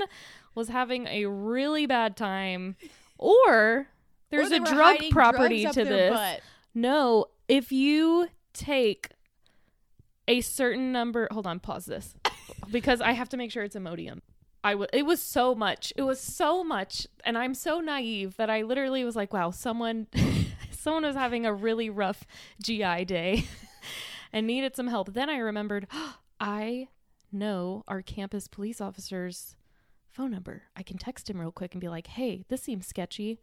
was 0.55 0.69
having 0.69 1.07
a 1.07 1.25
really 1.25 1.85
bad 1.85 2.15
time, 2.15 2.77
or 3.17 3.87
there's 4.29 4.49
Or 4.49 4.55
a 4.55 4.59
drug 4.59 4.97
property 5.11 5.65
to 5.65 5.83
this. 5.83 6.09
butt. 6.09 6.39
No, 6.73 7.25
if 7.49 7.73
you 7.73 8.29
take 8.53 9.09
a 10.27 10.41
certain 10.41 10.91
number, 10.91 11.27
hold 11.31 11.47
on, 11.47 11.59
pause 11.59 11.85
this 11.85 12.15
because 12.71 13.01
I 13.01 13.11
have 13.11 13.29
to 13.29 13.37
make 13.37 13.51
sure 13.51 13.63
it's 13.63 13.75
Imodium. 13.75 14.21
I 14.63 14.71
w- 14.71 14.87
it 14.93 15.05
was 15.05 15.21
so 15.21 15.53
much. 15.53 15.91
It 15.97 16.03
was 16.03 16.19
so 16.21 16.63
much, 16.63 17.05
and 17.25 17.37
I'm 17.37 17.53
so 17.53 17.81
naive 17.81 18.37
that 18.37 18.49
I 18.49 18.61
literally 18.61 19.03
was 19.03 19.15
like, 19.15 19.33
"Wow, 19.33 19.51
someone, 19.51 20.07
someone 20.71 21.03
was 21.03 21.15
having 21.15 21.45
a 21.45 21.53
really 21.53 21.89
rough 21.89 22.25
GI 22.61 23.05
day, 23.05 23.45
and 24.33 24.47
needed 24.47 24.75
some 24.75 24.87
help." 24.87 25.13
Then 25.13 25.29
I 25.29 25.37
remembered, 25.37 25.87
I 26.39 26.87
know 27.31 27.83
our 27.87 28.01
campus 28.01 28.47
police 28.47 28.79
officer's 28.79 29.55
phone 30.11 30.31
number. 30.31 30.63
I 30.75 30.83
can 30.83 30.97
text 30.97 31.29
him 31.29 31.41
real 31.41 31.51
quick 31.51 31.73
and 31.73 31.81
be 31.81 31.89
like, 31.89 32.07
"Hey, 32.07 32.45
this 32.47 32.63
seems 32.63 32.87
sketchy. 32.87 33.41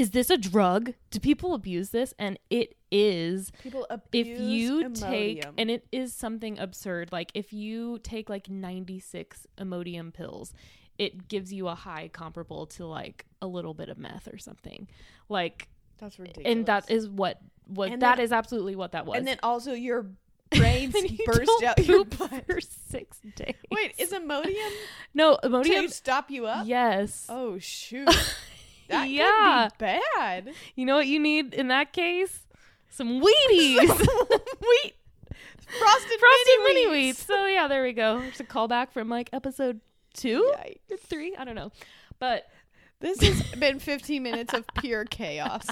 Is 0.00 0.10
this 0.12 0.30
a 0.30 0.36
drug? 0.38 0.94
Do 1.10 1.20
people 1.20 1.52
abuse 1.54 1.90
this?" 1.90 2.14
And 2.18 2.38
it 2.48 2.76
is 2.90 3.52
People 3.62 3.86
abuse 3.90 4.26
if 4.38 4.40
you 4.40 4.90
take 4.90 5.44
and 5.58 5.70
it 5.70 5.86
is 5.92 6.12
something 6.12 6.58
absurd 6.58 7.12
like 7.12 7.30
if 7.34 7.52
you 7.52 8.00
take 8.02 8.28
like 8.28 8.48
96 8.50 9.46
imodium 9.58 10.12
pills 10.12 10.52
it 10.98 11.28
gives 11.28 11.52
you 11.52 11.68
a 11.68 11.74
high 11.76 12.08
comparable 12.12 12.66
to 12.66 12.84
like 12.86 13.26
a 13.40 13.46
little 13.46 13.74
bit 13.74 13.88
of 13.88 13.96
meth 13.96 14.26
or 14.26 14.38
something 14.38 14.88
like 15.28 15.68
that's 15.98 16.18
ridiculous. 16.18 16.50
and 16.52 16.66
that 16.66 16.90
is 16.90 17.08
what 17.08 17.40
was 17.68 17.92
And 17.92 18.02
that 18.02 18.16
then- 18.16 18.24
is 18.24 18.32
absolutely 18.32 18.74
what 18.74 18.90
that 18.92 19.06
was 19.06 19.18
and 19.18 19.26
then 19.28 19.38
also 19.44 19.72
your 19.72 20.06
brains 20.50 20.96
burst 21.24 21.62
out 21.62 21.86
your 21.86 22.04
butt. 22.04 22.44
for 22.46 22.60
six 22.60 23.18
days 23.36 23.54
Wait, 23.70 23.94
is 23.98 24.10
Imodium 24.12 24.72
no 25.14 25.38
imodium 25.44 25.88
stop 25.90 26.28
you 26.28 26.46
up? 26.46 26.66
yes 26.66 27.26
Oh 27.28 27.56
shoot! 27.60 28.08
That 28.90 29.08
Yeah. 29.08 29.68
bad. 29.78 30.52
You 30.76 30.86
know 30.86 30.96
what 30.96 31.06
you 31.06 31.18
need 31.18 31.54
in 31.54 31.68
that 31.68 31.92
case? 31.92 32.46
Some 32.88 33.20
Wheaties. 33.20 33.88
Wheat. 34.60 34.94
Frosted, 35.78 36.18
Frosted 36.18 36.58
mini 36.64 36.86
mini 36.86 36.86
wheats. 37.12 37.24
So 37.24 37.46
yeah, 37.46 37.68
there 37.68 37.82
we 37.84 37.92
go. 37.92 38.18
There's 38.20 38.40
a 38.40 38.44
callback 38.44 38.90
from 38.90 39.08
like 39.08 39.30
episode 39.32 39.80
two, 40.14 40.52
or 40.90 40.96
three. 40.96 41.36
I 41.36 41.44
don't 41.44 41.54
know, 41.54 41.70
but 42.18 42.48
This 42.98 43.20
has 43.22 43.42
been 43.58 43.78
15 43.78 44.22
minutes 44.22 44.52
of 44.52 44.64
pure 44.80 45.04
chaos. 45.04 45.66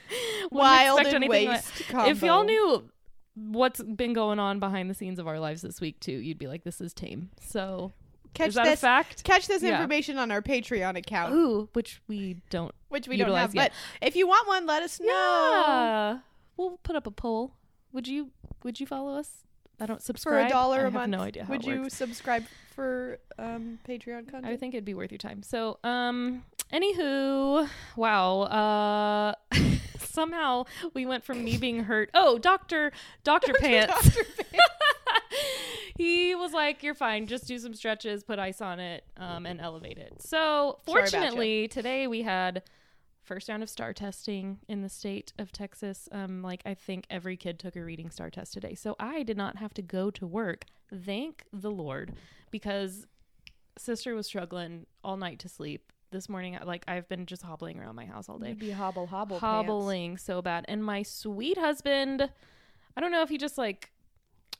Wild 0.50 1.00
and 1.06 1.20
like- 1.26 1.30
waste 1.48 1.88
combo. 1.88 2.10
If 2.10 2.22
y'all 2.22 2.44
knew 2.44 2.88
what's 3.34 3.82
been 3.82 4.12
going 4.12 4.38
on 4.38 4.60
behind 4.60 4.88
the 4.88 4.94
scenes 4.94 5.18
of 5.18 5.26
our 5.28 5.38
lives 5.40 5.62
this 5.62 5.80
week 5.80 5.98
too, 6.00 6.12
you'd 6.12 6.38
be 6.38 6.46
like, 6.46 6.64
"This 6.64 6.80
is 6.80 6.92
tame." 6.94 7.30
So 7.40 7.92
catch 8.34 8.48
is 8.48 8.54
that 8.54 8.66
a 8.66 8.70
this, 8.70 8.80
fact? 8.80 9.24
catch 9.24 9.46
this 9.48 9.62
Yeah. 9.62 9.72
information 9.76 10.18
on 10.18 10.30
our 10.30 10.42
Patreon 10.42 10.96
account, 10.96 11.34
Ooh, 11.34 11.68
which 11.72 12.00
we 12.08 12.42
don't. 12.50 12.74
which 12.88 13.08
we 13.08 13.16
don't 13.16 13.34
have. 13.34 13.54
yet. 13.54 13.72
But 14.00 14.06
if 14.06 14.16
you 14.16 14.26
want 14.26 14.46
one, 14.48 14.66
let 14.66 14.82
us 14.82 14.98
know. 15.00 15.06
Yeah, 15.06 16.18
we'll 16.56 16.78
put 16.82 16.96
up 16.96 17.06
a 17.06 17.10
poll. 17.10 17.54
Would 17.92 18.06
you? 18.08 18.30
Would 18.62 18.78
you 18.80 18.86
follow 18.86 19.14
us? 19.18 19.44
I 19.82 19.86
don't 19.86 20.02
subscribe 20.02 20.42
For 20.42 20.46
a 20.46 20.48
dollar 20.50 20.76
I 20.76 20.80
a 20.80 20.84
have 20.84 20.92
month, 20.92 21.10
No 21.10 21.20
idea 21.20 21.44
how 21.44 21.50
would 21.50 21.64
you 21.64 21.82
works. 21.82 21.94
subscribe 21.94 22.44
for 22.74 23.18
um, 23.38 23.78
Patreon 23.88 24.28
content? 24.30 24.46
I 24.46 24.56
think 24.56 24.74
it'd 24.74 24.84
be 24.84 24.92
worth 24.92 25.10
your 25.10 25.16
time. 25.18 25.42
So, 25.42 25.78
um, 25.82 26.44
anywho, 26.70 27.66
wow. 27.96 28.40
Uh, 28.42 29.34
somehow 29.98 30.64
we 30.92 31.06
went 31.06 31.24
from 31.24 31.42
me 31.42 31.56
being 31.56 31.84
hurt. 31.84 32.10
Oh, 32.12 32.36
Doctor 32.38 32.92
Doctor 33.24 33.54
Pants. 33.58 33.94
Dr. 34.14 34.20
he 35.96 36.34
was 36.34 36.52
like, 36.52 36.82
"You're 36.82 36.94
fine. 36.94 37.26
Just 37.26 37.46
do 37.46 37.58
some 37.58 37.74
stretches, 37.74 38.22
put 38.24 38.38
ice 38.38 38.60
on 38.60 38.80
it, 38.80 39.04
um, 39.16 39.46
and 39.46 39.60
elevate 39.60 39.98
it." 39.98 40.20
So, 40.20 40.78
fortunately, 40.84 41.68
today 41.68 42.06
we 42.06 42.22
had 42.22 42.62
first 43.22 43.48
round 43.48 43.62
of 43.62 43.68
STAAR 43.70 43.92
testing 43.92 44.58
in 44.68 44.82
the 44.82 44.88
state 44.88 45.32
of 45.38 45.52
Texas. 45.52 46.08
Um, 46.10 46.42
like 46.42 46.62
I 46.66 46.74
think 46.74 47.06
every 47.10 47.36
kid 47.36 47.58
took 47.58 47.76
a 47.76 47.84
reading 47.84 48.10
STAAR 48.10 48.30
test 48.30 48.52
today, 48.52 48.74
so 48.74 48.96
I 48.98 49.22
did 49.22 49.36
not 49.36 49.56
have 49.56 49.74
to 49.74 49.82
go 49.82 50.10
to 50.10 50.26
work. 50.26 50.64
Thank 50.92 51.44
the 51.52 51.70
Lord, 51.70 52.14
because 52.50 53.06
sister 53.78 54.14
was 54.14 54.26
struggling 54.26 54.86
all 55.04 55.16
night 55.16 55.38
to 55.40 55.48
sleep. 55.48 55.92
This 56.12 56.28
morning, 56.28 56.58
like 56.64 56.82
I've 56.88 57.08
been 57.08 57.24
just 57.24 57.42
hobbling 57.42 57.78
around 57.78 57.94
my 57.94 58.04
house 58.04 58.28
all 58.28 58.36
day 58.36 58.48
You'd 58.48 58.58
be 58.58 58.72
hobble 58.72 59.06
hobble 59.06 59.38
pants. 59.38 59.42
hobbling 59.68 60.16
so 60.18 60.42
bad. 60.42 60.64
And 60.66 60.84
my 60.84 61.04
sweet 61.04 61.56
husband, 61.56 62.28
I 62.96 63.00
don't 63.00 63.12
know 63.12 63.22
if 63.22 63.28
he 63.28 63.38
just 63.38 63.56
like 63.56 63.92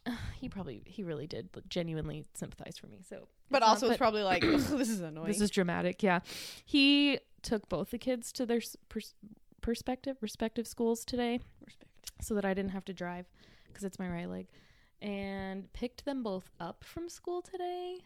he 0.40 0.48
probably 0.48 0.82
he 0.86 1.02
really 1.02 1.26
did 1.26 1.48
genuinely 1.68 2.24
sympathize 2.34 2.76
for 2.78 2.86
me. 2.86 3.02
So 3.08 3.28
But 3.50 3.60
not- 3.60 3.68
also, 3.70 3.88
it's 3.88 3.98
probably 3.98 4.22
like, 4.22 4.40
this 4.42 4.70
is 4.88 5.00
annoying. 5.00 5.26
this 5.28 5.40
is 5.40 5.50
dramatic. 5.50 6.02
Yeah, 6.02 6.20
he 6.64 7.18
took 7.42 7.68
both 7.68 7.90
the 7.90 7.98
kids 7.98 8.32
to 8.32 8.46
their 8.46 8.60
pers- 8.88 9.14
perspective 9.60 10.16
respective 10.20 10.66
schools 10.66 11.04
today, 11.04 11.40
Respect. 11.64 11.90
so 12.20 12.34
that 12.34 12.44
I 12.44 12.54
didn't 12.54 12.70
have 12.72 12.84
to 12.86 12.92
drive 12.92 13.26
because 13.68 13.84
it's 13.84 13.98
my 13.98 14.08
right 14.08 14.28
leg, 14.28 14.48
and 15.02 15.72
picked 15.72 16.04
them 16.04 16.22
both 16.22 16.50
up 16.58 16.84
from 16.84 17.08
school 17.08 17.42
today. 17.42 17.98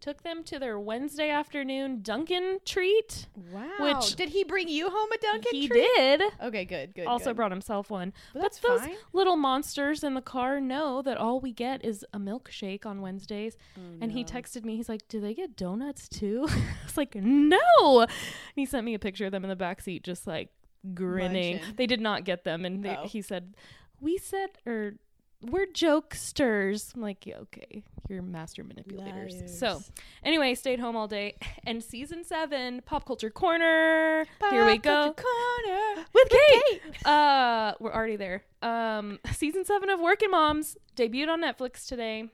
Took 0.00 0.22
them 0.22 0.44
to 0.44 0.58
their 0.58 0.78
Wednesday 0.78 1.30
afternoon 1.30 2.02
Dunkin' 2.02 2.58
treat. 2.64 3.26
Wow. 3.50 3.68
Which- 3.80 4.14
did 4.14 4.28
he 4.28 4.44
bring 4.44 4.68
you 4.68 4.88
home 4.90 5.10
a 5.12 5.18
Dunkin' 5.18 5.52
he 5.52 5.66
treat? 5.68 5.82
He 5.96 6.00
did. 6.00 6.22
Okay, 6.42 6.64
good, 6.64 6.94
good. 6.94 7.06
also 7.06 7.30
good. 7.30 7.36
brought 7.36 7.50
himself 7.50 7.90
one. 7.90 8.12
But 8.34 8.42
But 8.42 8.60
those 8.62 8.80
fine. 8.82 8.96
little 9.12 9.36
monsters 9.36 10.04
in 10.04 10.14
the 10.14 10.20
car 10.20 10.60
know 10.60 11.02
that 11.02 11.16
all 11.16 11.40
we 11.40 11.52
get 11.52 11.84
is 11.84 12.04
a 12.12 12.18
milkshake 12.18 12.84
on 12.86 13.00
Wednesdays. 13.00 13.56
Oh, 13.76 13.80
and 14.00 14.12
he 14.12 14.22
texted 14.24 14.64
me, 14.64 14.76
he's 14.76 14.88
like, 14.88 15.08
Do 15.08 15.20
they 15.20 15.34
get 15.34 15.56
donuts 15.56 16.08
too? 16.08 16.46
I 16.50 16.62
was 16.84 16.96
like, 16.96 17.14
No. 17.16 18.00
And 18.02 18.10
he 18.54 18.66
sent 18.66 18.84
me 18.84 18.94
a 18.94 18.98
picture 18.98 19.26
of 19.26 19.32
them 19.32 19.44
in 19.44 19.48
the 19.50 19.56
back 19.56 19.80
seat, 19.80 20.04
just 20.04 20.26
like 20.26 20.50
grinning. 20.94 21.56
Munching. 21.56 21.74
They 21.76 21.86
did 21.86 22.00
not 22.00 22.24
get 22.24 22.44
them. 22.44 22.64
And 22.64 22.84
they, 22.84 22.96
Oh. 22.96 23.06
he 23.08 23.22
said, 23.22 23.54
We 24.00 24.18
said, 24.18 24.50
or 24.66 24.94
we're 25.42 25.66
jokesters. 25.66 26.94
I'm 26.94 27.00
like, 27.02 27.26
yeah, 27.26 27.36
okay, 27.42 27.84
you're 28.08 28.22
master 28.22 28.64
manipulators. 28.64 29.58
So, 29.58 29.82
anyway, 30.24 30.54
stayed 30.54 30.80
home 30.80 30.96
all 30.96 31.08
day. 31.08 31.36
And 31.66 31.82
season 31.82 32.22
seven, 32.22 32.80
Pop 32.86 33.04
Culture 33.04 33.28
Corner. 33.28 34.24
Here 34.50 34.64
we 34.64 34.78
go 34.78 35.12
Corner. 35.14 36.04
with 36.14 36.28
Kate. 36.28 36.80
Uh, 37.04 37.74
we're 37.80 37.92
already 37.92 38.14
there. 38.16 38.44
Um, 38.62 39.18
season 39.32 39.64
seven 39.64 39.90
of 39.90 39.98
Working 40.00 40.30
Moms 40.30 40.76
debuted 40.94 41.28
on 41.28 41.42
Netflix 41.42 41.86
today, 41.88 42.28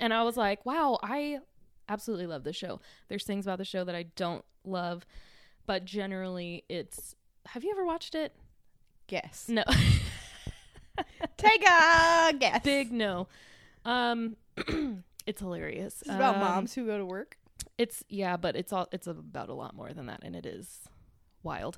and 0.00 0.12
I 0.12 0.24
was 0.24 0.36
like, 0.36 0.66
wow, 0.66 0.98
I 1.02 1.38
absolutely 1.88 2.26
love 2.26 2.42
this 2.42 2.56
show. 2.56 2.80
There's 3.08 3.24
things 3.24 3.46
about 3.46 3.58
the 3.58 3.64
show 3.64 3.84
that 3.84 3.94
I 3.94 4.04
don't 4.16 4.44
love, 4.64 5.06
but 5.66 5.84
generally, 5.84 6.64
it's. 6.68 7.14
Have 7.46 7.62
you 7.62 7.70
ever 7.70 7.84
watched 7.84 8.14
it? 8.16 8.34
Yes. 9.08 9.46
No, 9.48 9.62
Take 11.36 11.62
a 11.68 12.32
guess. 12.38 12.62
big 12.62 12.92
no. 12.92 13.28
Um, 13.84 14.36
it's 15.26 15.40
hilarious. 15.40 16.02
Is 16.02 16.08
about 16.08 16.36
Um, 16.36 16.40
moms 16.40 16.74
who 16.74 16.86
go 16.86 16.98
to 16.98 17.06
work. 17.06 17.38
It's 17.78 18.04
yeah, 18.08 18.36
but 18.36 18.56
it's 18.56 18.72
all 18.72 18.88
it's 18.92 19.06
about 19.06 19.48
a 19.48 19.54
lot 19.54 19.74
more 19.74 19.92
than 19.92 20.06
that, 20.06 20.20
and 20.22 20.36
it 20.36 20.46
is 20.46 20.80
wild. 21.42 21.76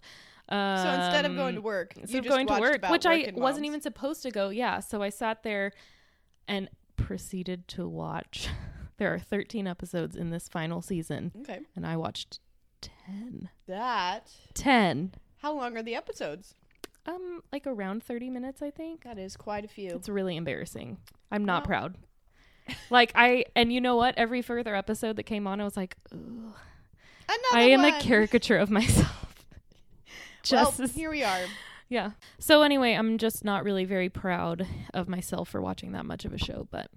Um, 0.48 0.78
So 0.78 0.88
instead 0.90 1.24
of 1.24 1.34
going 1.34 1.54
to 1.56 1.60
work, 1.60 1.96
instead 1.96 2.18
of 2.24 2.28
going 2.28 2.46
to 2.48 2.60
work, 2.60 2.88
which 2.90 3.06
I 3.06 3.32
wasn't 3.34 3.38
moms. 3.62 3.64
even 3.64 3.80
supposed 3.80 4.22
to 4.22 4.30
go. 4.30 4.50
Yeah, 4.50 4.80
so 4.80 5.02
I 5.02 5.08
sat 5.08 5.42
there 5.42 5.72
and 6.46 6.68
proceeded 6.96 7.66
to 7.68 7.88
watch. 7.88 8.48
There 8.98 9.12
are 9.12 9.18
13 9.18 9.66
episodes 9.66 10.16
in 10.16 10.30
this 10.30 10.48
final 10.48 10.80
season, 10.80 11.30
Okay. 11.42 11.60
and 11.76 11.86
I 11.86 11.98
watched 11.98 12.40
10. 12.80 13.50
That. 13.68 14.30
10. 14.54 15.12
How 15.42 15.52
long 15.54 15.76
are 15.76 15.82
the 15.82 15.94
episodes? 15.94 16.54
Um, 17.06 17.42
like 17.52 17.66
around 17.66 18.02
30 18.02 18.30
minutes, 18.30 18.62
I 18.62 18.70
think. 18.70 19.04
That 19.04 19.18
is 19.18 19.36
quite 19.36 19.64
a 19.64 19.68
few. 19.68 19.90
It's 19.90 20.08
really 20.08 20.36
embarrassing. 20.36 20.98
I'm 21.30 21.44
not 21.44 21.62
Well- 21.62 21.66
proud. 21.66 21.96
Like 22.90 23.12
I, 23.14 23.44
and 23.54 23.72
you 23.72 23.80
know 23.80 23.94
what? 23.94 24.18
Every 24.18 24.42
further 24.42 24.74
episode 24.74 25.14
that 25.16 25.22
came 25.22 25.46
on, 25.46 25.60
I 25.60 25.64
was 25.64 25.76
like, 25.76 25.96
Ugh. 26.12 26.18
Another 26.18 26.54
I 27.52 27.62
am 27.70 27.82
one. 27.82 27.94
a 27.94 28.00
caricature 28.00 28.56
of 28.58 28.70
myself. 28.70 29.44
just 30.42 30.78
well, 30.78 30.88
here 30.88 31.10
we 31.10 31.22
are. 31.22 31.40
yeah. 31.88 32.10
So 32.40 32.62
anyway, 32.62 32.94
I'm 32.94 33.18
just 33.18 33.44
not 33.44 33.62
really 33.64 33.84
very 33.84 34.08
proud 34.08 34.66
of 34.94 35.08
myself 35.08 35.48
for 35.48 35.60
watching 35.60 35.92
that 35.92 36.06
much 36.06 36.24
of 36.24 36.32
a 36.32 36.38
show, 36.38 36.66
but 36.72 36.88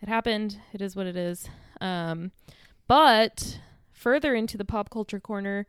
it 0.00 0.08
happened. 0.08 0.58
It 0.72 0.80
is 0.80 0.94
what 0.94 1.06
it 1.06 1.16
is. 1.16 1.48
Um, 1.80 2.30
but 2.86 3.58
further 3.92 4.34
into 4.34 4.56
the 4.56 4.64
pop 4.64 4.90
culture 4.90 5.20
corner, 5.20 5.66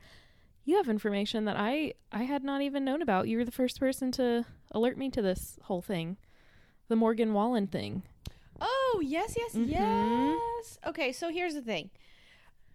you 0.66 0.78
have 0.78 0.90
information 0.90 1.46
that 1.46 1.56
I 1.58 1.94
I 2.12 2.24
had 2.24 2.44
not 2.44 2.62
even 2.62 2.84
known 2.84 3.02
about. 3.02 3.28
You 3.28 3.38
were 3.38 3.46
the 3.46 3.52
first 3.52 3.80
person 3.80 4.12
to 4.14 4.46
alert 4.72 4.98
me 4.98 5.10
to 5.12 5.22
this 5.22 5.58
whole 5.64 5.82
thing, 5.82 6.18
the 6.88 6.96
Morgan 6.96 7.34
Wallen 7.34 7.68
thing. 7.68 8.04
Oh, 8.60 9.02
yes, 9.04 9.36
yes, 9.38 9.54
Mhm. 9.54 9.68
yes. 9.70 10.80
Okay, 10.86 11.12
so 11.12 11.30
here's 11.30 11.54
the 11.54 11.62
thing. 11.62 11.90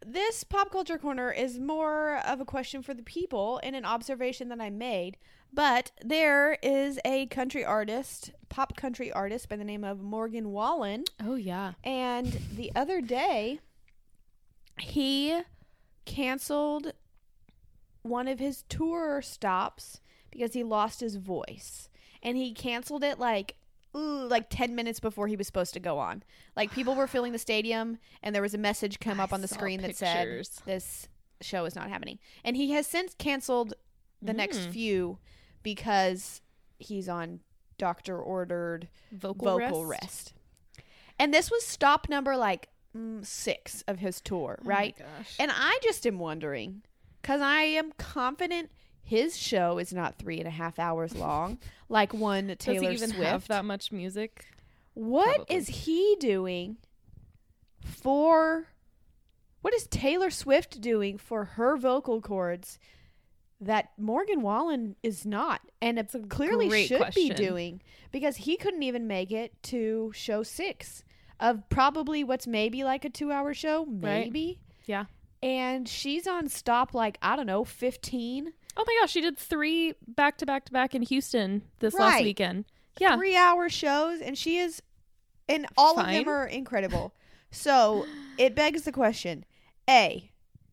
This 0.07 0.44
pop 0.44 0.70
culture 0.70 0.98
corner 0.98 1.31
is 1.31 1.59
more 1.59 2.18
of 2.18 2.40
a 2.40 2.44
question 2.44 2.83
for 2.83 2.94
the 2.94 3.03
people 3.03 3.61
and 3.62 3.74
an 3.76 3.85
observation 3.85 4.48
that 4.48 4.61
I 4.61 4.70
made. 4.70 5.18
But 5.53 5.90
there 6.03 6.59
is 6.62 6.98
a 7.05 7.26
country 7.26 7.64
artist, 7.64 8.31
pop 8.48 8.76
country 8.76 9.11
artist 9.12 9.48
by 9.48 9.57
the 9.57 9.64
name 9.64 9.83
of 9.85 10.00
Morgan 10.00 10.53
Wallen. 10.53 11.05
Oh 11.22 11.35
yeah. 11.35 11.72
And 11.83 12.26
the 12.55 12.70
other 12.76 13.00
day, 13.00 13.61
he 14.79 15.40
canceled 16.05 16.92
one 18.02 18.28
of 18.28 18.38
his 18.38 18.64
tour 18.68 19.20
stops 19.22 20.00
because 20.30 20.52
he 20.54 20.62
lost 20.62 21.00
his 21.00 21.16
voice. 21.16 21.88
And 22.22 22.36
he 22.36 22.52
canceled 22.52 23.02
it 23.04 23.18
like 23.18 23.56
ooh, 23.96 24.26
like 24.28 24.48
10 24.50 24.74
minutes 24.76 25.00
before 25.00 25.26
he 25.26 25.34
was 25.36 25.46
supposed 25.46 25.74
to 25.74 25.80
go 25.80 25.98
on. 25.98 26.22
Like 26.56 26.70
people 26.70 26.94
were 26.94 27.06
filling 27.08 27.32
the 27.32 27.38
stadium 27.38 27.98
and 28.22 28.34
there 28.34 28.42
was 28.42 28.54
a 28.54 28.58
message 28.58 29.00
come 29.00 29.18
up 29.20 29.32
I 29.32 29.34
on 29.36 29.40
the 29.40 29.48
screen 29.48 29.80
that 29.82 29.96
said 29.96 30.46
this 30.66 31.08
show 31.40 31.64
is 31.64 31.74
not 31.74 31.88
happening. 31.88 32.18
And 32.44 32.56
he 32.56 32.70
has 32.72 32.86
since 32.86 33.14
canceled 33.14 33.74
the 34.22 34.32
next 34.34 34.58
Mm. 34.58 34.70
few 34.72 35.18
because 35.62 36.40
he's 36.78 37.08
on 37.08 37.40
doctor 37.78 38.18
ordered 38.20 38.88
Vocal, 39.12 39.58
vocal 39.58 39.86
rest. 39.86 40.02
rest. 40.02 40.32
And 41.18 41.32
this 41.34 41.50
was 41.50 41.64
stop 41.64 42.08
number 42.08 42.36
like 42.36 42.68
mm, 42.96 43.24
six 43.24 43.82
of 43.88 43.98
his 43.98 44.20
tour, 44.20 44.58
Oh 44.62 44.68
my 44.68 44.74
right? 44.74 44.96
gosh. 44.98 45.36
And 45.38 45.50
I 45.54 45.78
just 45.82 46.06
am 46.06 46.18
wondering, 46.18 46.82
because 47.20 47.40
I 47.40 47.62
am 47.62 47.92
confident 47.98 48.70
his 49.02 49.37
show 49.37 49.78
is 49.78 49.92
not 49.92 50.16
three 50.16 50.38
and 50.38 50.46
a 50.46 50.50
half 50.52 50.78
hours 50.78 51.14
long, 51.14 51.59
like 51.88 52.14
one 52.14 52.54
Taylor 52.59 52.80
Does 52.80 52.88
he 52.88 52.94
even 52.94 53.11
Swift. 53.11 53.30
have 53.30 53.48
that 53.48 53.64
much 53.64 53.90
music? 53.92 54.44
What 54.94 55.46
is 55.50 55.66
Probably. 55.66 55.72
he 55.80 56.16
doing 56.20 56.76
for? 57.85 58.66
What 59.62 59.74
is 59.74 59.87
Taylor 59.88 60.30
Swift 60.30 60.80
doing 60.80 61.18
for 61.18 61.44
her 61.44 61.76
vocal 61.76 62.20
cords 62.22 62.78
that 63.61 63.90
Morgan 63.98 64.40
Wallen 64.40 64.96
is 65.02 65.26
not, 65.26 65.61
and 65.83 65.98
it 65.98 66.11
clearly 66.30 66.87
should 66.87 67.12
be 67.14 67.28
doing 67.28 67.83
because 68.11 68.37
he 68.37 68.56
couldn't 68.56 68.83
even 68.83 69.06
make 69.06 69.30
it 69.30 69.62
to 69.64 70.12
show 70.14 70.42
six 70.42 71.04
of 71.38 71.68
probably 71.68 72.24
what's 72.24 72.46
maybe 72.46 72.85
like 72.85 73.04
a 73.04 73.11
two-hour 73.11 73.52
show, 73.52 73.85
Right. 73.85 74.00
maybe. 74.24 74.61
Yeah. 74.87 75.04
And 75.42 75.88
she's 75.88 76.26
on 76.26 76.48
stop 76.48 76.94
like 76.94 77.18
I 77.22 77.37
don't 77.37 77.46
know, 77.46 77.64
15. 77.64 78.53
Oh 78.76 78.85
my 78.87 78.96
gosh, 79.00 79.11
she 79.11 79.20
did 79.20 79.37
three 79.37 79.94
back 80.07 80.38
to 80.38 80.46
back 80.46 80.64
to 80.66 80.72
back 80.72 80.94
in 80.94 81.03
Houston 81.03 81.62
this 81.81 81.94
last 81.94 82.22
weekend. 82.22 82.64
Yeah. 82.98 83.16
three 83.16 83.37
hour 83.37 83.68
shows 83.68 84.20
and 84.20 84.37
she 84.37 84.59
is 84.59 84.83
and 85.48 85.66
all 85.79 85.98
of 85.98 86.07
them 86.07 86.29
are 86.29 86.46
incredible 86.46 87.14
so 87.50 88.05
it 88.38 88.55
begs 88.55 88.83
the 88.83 88.92
question 88.92 89.44
a 89.88 90.31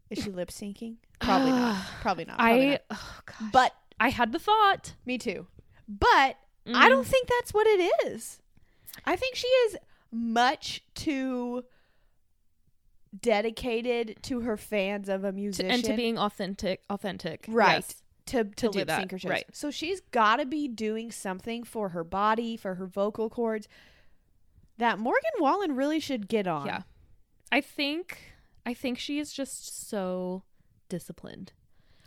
is 0.10 0.24
she 0.24 0.30
lip 0.32 0.50
syncing 0.50 0.98
probably 1.20 1.52
not 1.52 1.78
probably 2.02 2.26
not, 2.26 2.38
probably 2.38 2.68
I 2.68 2.70
not. 2.72 2.82
oh 2.92 3.20
gosh. 3.26 3.50
but 3.54 3.76
I 4.00 4.10
had 4.10 4.32
the 4.34 4.40
thought. 4.40 4.94
me 5.06 5.18
too 5.18 5.48
but 5.88 6.38
i 6.68 6.88
Mm. 6.88 6.90
don't 6.90 7.08
think 7.08 7.30
that's 7.30 7.54
what 7.54 7.66
it 7.66 7.80
is 8.08 8.42
i 9.06 9.16
think 9.16 9.36
she 9.36 9.48
is 9.48 9.78
much 10.12 10.84
too 10.96 11.64
dedicated 13.18 14.18
to 14.24 14.42
her 14.42 14.58
fans 14.58 15.10
of 15.10 15.24
a 15.24 15.32
to, 15.32 15.34
musician 15.34 15.72
and 15.72 15.84
to 15.84 15.96
being 15.96 16.18
authentic 16.18 16.82
authentic. 16.90 17.46
Right. 17.48 17.76
Yes. 17.76 17.96
to, 18.28 18.44
to, 18.44 18.70
do 18.70 18.80
lip 18.80 18.88
that, 18.88 19.00
sync 19.00 19.12
her 19.12 19.20
shows. 19.20 19.30
right. 19.30 19.46
So 19.54 19.72
she's 19.72 20.02
got 20.12 20.38
to 20.38 20.46
be 20.46 20.68
doing 20.68 21.12
something 21.12 21.64
for 21.64 21.90
her 21.90 22.04
body, 22.04 22.58
for 22.58 22.76
her 22.76 22.86
vocal 22.86 23.30
cords 23.30 23.68
that 24.78 25.00
Morgan 25.00 25.32
Wallen 25.40 25.76
really 25.76 26.00
should 26.00 26.28
get 26.28 26.48
on. 26.48 26.66
Yeah. 26.68 26.82
I 27.52 27.62
think 27.62 28.20
I 28.66 28.74
think 28.74 29.00
she 29.00 29.20
is 29.20 29.32
just 29.32 29.88
so 29.90 30.44
disciplined. 30.90 31.54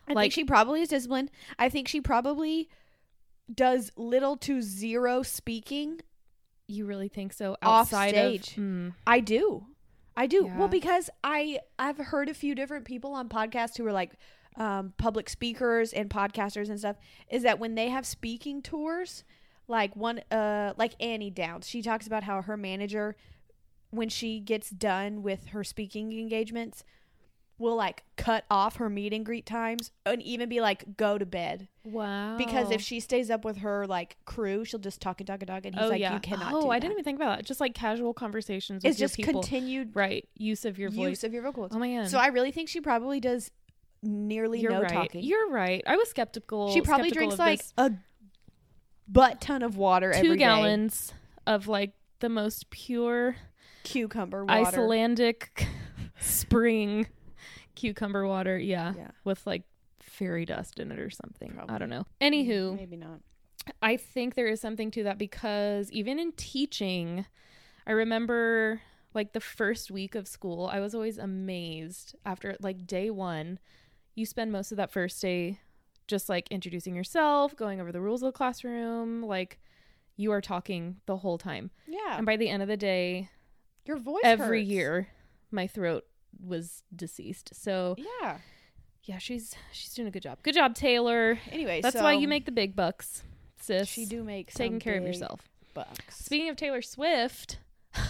I 0.06 0.12
Like- 0.12 0.24
think 0.24 0.32
she 0.34 0.44
probably 0.44 0.82
is 0.82 0.88
disciplined. 0.88 1.30
I 1.58 1.68
think 1.68 1.88
she 1.88 2.00
probably 2.00 2.68
does 3.52 3.90
little 3.96 4.36
to 4.38 4.60
zero 4.60 5.22
speaking. 5.22 6.00
You 6.68 6.84
really 6.86 7.08
think 7.08 7.32
so? 7.32 7.56
Off 7.62 7.88
stage. 7.88 8.56
of 8.56 8.62
mm, 8.62 8.94
I 9.06 9.20
do. 9.20 9.66
I 10.16 10.26
do. 10.26 10.44
Yeah. 10.46 10.58
Well, 10.58 10.68
because 10.68 11.10
I 11.24 11.60
I've 11.78 11.98
heard 11.98 12.28
a 12.28 12.34
few 12.34 12.54
different 12.54 12.84
people 12.84 13.12
on 13.14 13.28
podcasts 13.28 13.76
who 13.76 13.86
are 13.86 13.92
like 13.92 14.12
um, 14.56 14.92
public 14.98 15.28
speakers 15.28 15.92
and 15.92 16.10
podcasters 16.10 16.68
and 16.68 16.78
stuff. 16.78 16.96
Is 17.30 17.42
that 17.42 17.58
when 17.58 17.74
they 17.74 17.88
have 17.88 18.04
speaking 18.06 18.62
tours, 18.62 19.24
like 19.68 19.94
one 19.96 20.20
uh 20.30 20.74
like 20.76 20.94
Annie 21.00 21.30
Downs, 21.30 21.68
she 21.68 21.82
talks 21.82 22.06
about 22.06 22.24
how 22.24 22.42
her 22.42 22.56
manager, 22.56 23.16
when 23.90 24.08
she 24.08 24.40
gets 24.40 24.70
done 24.70 25.22
with 25.22 25.48
her 25.48 25.64
speaking 25.64 26.12
engagements, 26.18 26.84
will 27.60 27.76
like 27.76 28.02
cut 28.16 28.44
off 28.50 28.76
her 28.76 28.88
meet 28.88 29.12
and 29.12 29.24
greet 29.24 29.44
times 29.44 29.92
and 30.06 30.22
even 30.22 30.48
be 30.48 30.60
like 30.60 30.96
go 30.96 31.18
to 31.18 31.26
bed 31.26 31.68
wow. 31.84 32.36
because 32.36 32.70
if 32.70 32.80
she 32.80 32.98
stays 32.98 33.30
up 33.30 33.44
with 33.44 33.58
her 33.58 33.86
like 33.86 34.16
crew, 34.24 34.64
she'll 34.64 34.80
just 34.80 35.00
talk 35.00 35.20
and 35.20 35.26
talk 35.26 35.40
and 35.40 35.48
talk, 35.48 35.64
and 35.64 35.74
he's 35.74 35.84
oh 35.84 35.88
like 35.88 36.00
yeah. 36.00 36.14
you 36.14 36.20
cannot. 36.20 36.52
oh, 36.52 36.70
I 36.70 36.76
that." 36.76 36.80
didn't 36.80 36.92
even 36.92 37.04
think 37.04 37.16
about 37.18 37.38
that. 37.38 37.44
Just 37.44 37.60
like 37.60 37.74
casual 37.74 38.14
conversations. 38.14 38.82
With 38.82 38.90
It's 38.90 38.98
just 38.98 39.14
people. 39.14 39.42
continued 39.42 39.94
right 39.94 40.26
use 40.34 40.64
of 40.64 40.78
your 40.78 40.90
voice. 40.90 41.10
use 41.10 41.24
of 41.24 41.32
your 41.32 41.42
vocals. 41.42 41.70
oh 41.74 41.78
my 41.78 41.94
god. 41.94 42.08
So 42.08 42.18
I 42.18 42.28
really 42.28 42.50
think 42.50 42.68
she 42.68 42.80
probably 42.80 43.20
does 43.20 43.50
nearly 44.02 44.60
You're 44.60 44.72
no 44.72 44.80
right. 44.80 44.90
talking. 44.90 45.22
You're 45.22 45.50
right. 45.50 45.82
I 45.86 45.96
was 45.96 46.08
skeptical. 46.08 46.72
she 46.72 46.80
probably 46.80 47.10
skeptical 47.10 47.36
drinks 47.36 47.38
like 47.38 47.58
this. 47.58 47.74
a 47.76 47.92
butt 49.06 49.40
ton 49.40 49.62
of 49.62 49.76
water 49.76 50.12
every 50.12 50.28
two 50.28 50.34
day. 50.34 50.38
gallons 50.38 51.12
of 51.46 51.68
like 51.68 51.92
the 52.20 52.28
most 52.30 52.70
pure 52.70 53.36
cucumber 53.82 54.44
water. 54.44 54.66
Icelandic 54.66 55.66
spring 56.20 57.06
cucumber 57.80 58.26
water. 58.26 58.58
Yeah. 58.58 58.94
Yeah. 58.96 59.10
With 59.24 59.46
like 59.46 59.62
fairy 60.00 60.44
dust 60.44 60.78
in 60.78 60.92
it 60.92 60.98
or 60.98 61.10
something. 61.10 61.58
I 61.68 61.78
don't 61.78 61.90
know. 61.90 62.06
Anywho, 62.20 62.76
maybe 62.76 62.96
not. 62.96 63.20
I 63.82 63.96
think 63.96 64.34
there 64.34 64.46
is 64.48 64.60
something 64.60 64.90
to 64.92 65.04
that 65.04 65.18
because 65.18 65.90
even 65.92 66.18
in 66.18 66.32
teaching, 66.32 67.26
I 67.86 67.92
remember 67.92 68.80
like 69.14 69.32
the 69.32 69.40
first 69.40 69.90
week 69.90 70.14
of 70.14 70.26
school, 70.28 70.68
I 70.72 70.80
was 70.80 70.94
always 70.94 71.18
amazed 71.18 72.14
after 72.24 72.56
like 72.60 72.86
day 72.86 73.10
one. 73.10 73.58
You 74.14 74.26
spend 74.26 74.52
most 74.52 74.70
of 74.72 74.76
that 74.76 74.90
first 74.92 75.20
day 75.20 75.60
just 76.06 76.28
like 76.28 76.48
introducing 76.50 76.94
yourself, 76.96 77.54
going 77.54 77.80
over 77.80 77.92
the 77.92 78.00
rules 78.00 78.22
of 78.22 78.26
the 78.26 78.36
classroom, 78.36 79.22
like 79.22 79.58
you 80.16 80.32
are 80.32 80.40
talking 80.40 80.96
the 81.06 81.16
whole 81.18 81.38
time. 81.38 81.70
Yeah, 81.86 82.16
And 82.16 82.26
by 82.26 82.36
the 82.36 82.48
end 82.48 82.62
of 82.62 82.68
the 82.68 82.76
day, 82.76 83.28
your 83.86 83.96
voice 83.98 84.22
every 84.24 84.60
hurts. 84.60 84.70
year, 84.70 85.08
my 85.50 85.66
throat 85.66 86.04
was 86.44 86.82
deceased. 86.94 87.50
So 87.54 87.96
Yeah. 88.22 88.38
yeah, 89.04 89.18
she's 89.18 89.54
she's 89.72 89.92
doing 89.94 90.08
a 90.08 90.10
good 90.10 90.22
job. 90.22 90.38
Good 90.42 90.54
job, 90.54 90.74
Taylor. 90.74 91.38
Anyway, 91.50 91.80
That's 91.80 91.96
so 91.96 92.02
why 92.02 92.12
you 92.14 92.28
make 92.28 92.44
the 92.46 92.52
big 92.52 92.74
bucks, 92.76 93.22
sis. 93.60 93.88
She 93.88 94.04
do 94.06 94.22
make 94.22 94.52
taking 94.52 94.78
care 94.80 94.96
of 94.96 95.04
yourself. 95.04 95.40
Bucks. 95.74 96.16
Speaking 96.24 96.48
of 96.48 96.56
Taylor 96.56 96.82
Swift, 96.82 97.58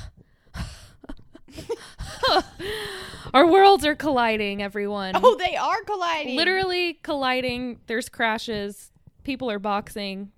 our 3.34 3.46
worlds 3.46 3.84
are 3.84 3.94
colliding, 3.94 4.62
everyone. 4.62 5.12
oh, 5.16 5.36
they 5.36 5.56
are 5.56 5.82
colliding. 5.84 6.36
Literally 6.36 6.94
colliding. 7.02 7.80
There's 7.86 8.08
crashes. 8.08 8.90
People 9.24 9.50
are 9.50 9.58
boxing. 9.58 10.32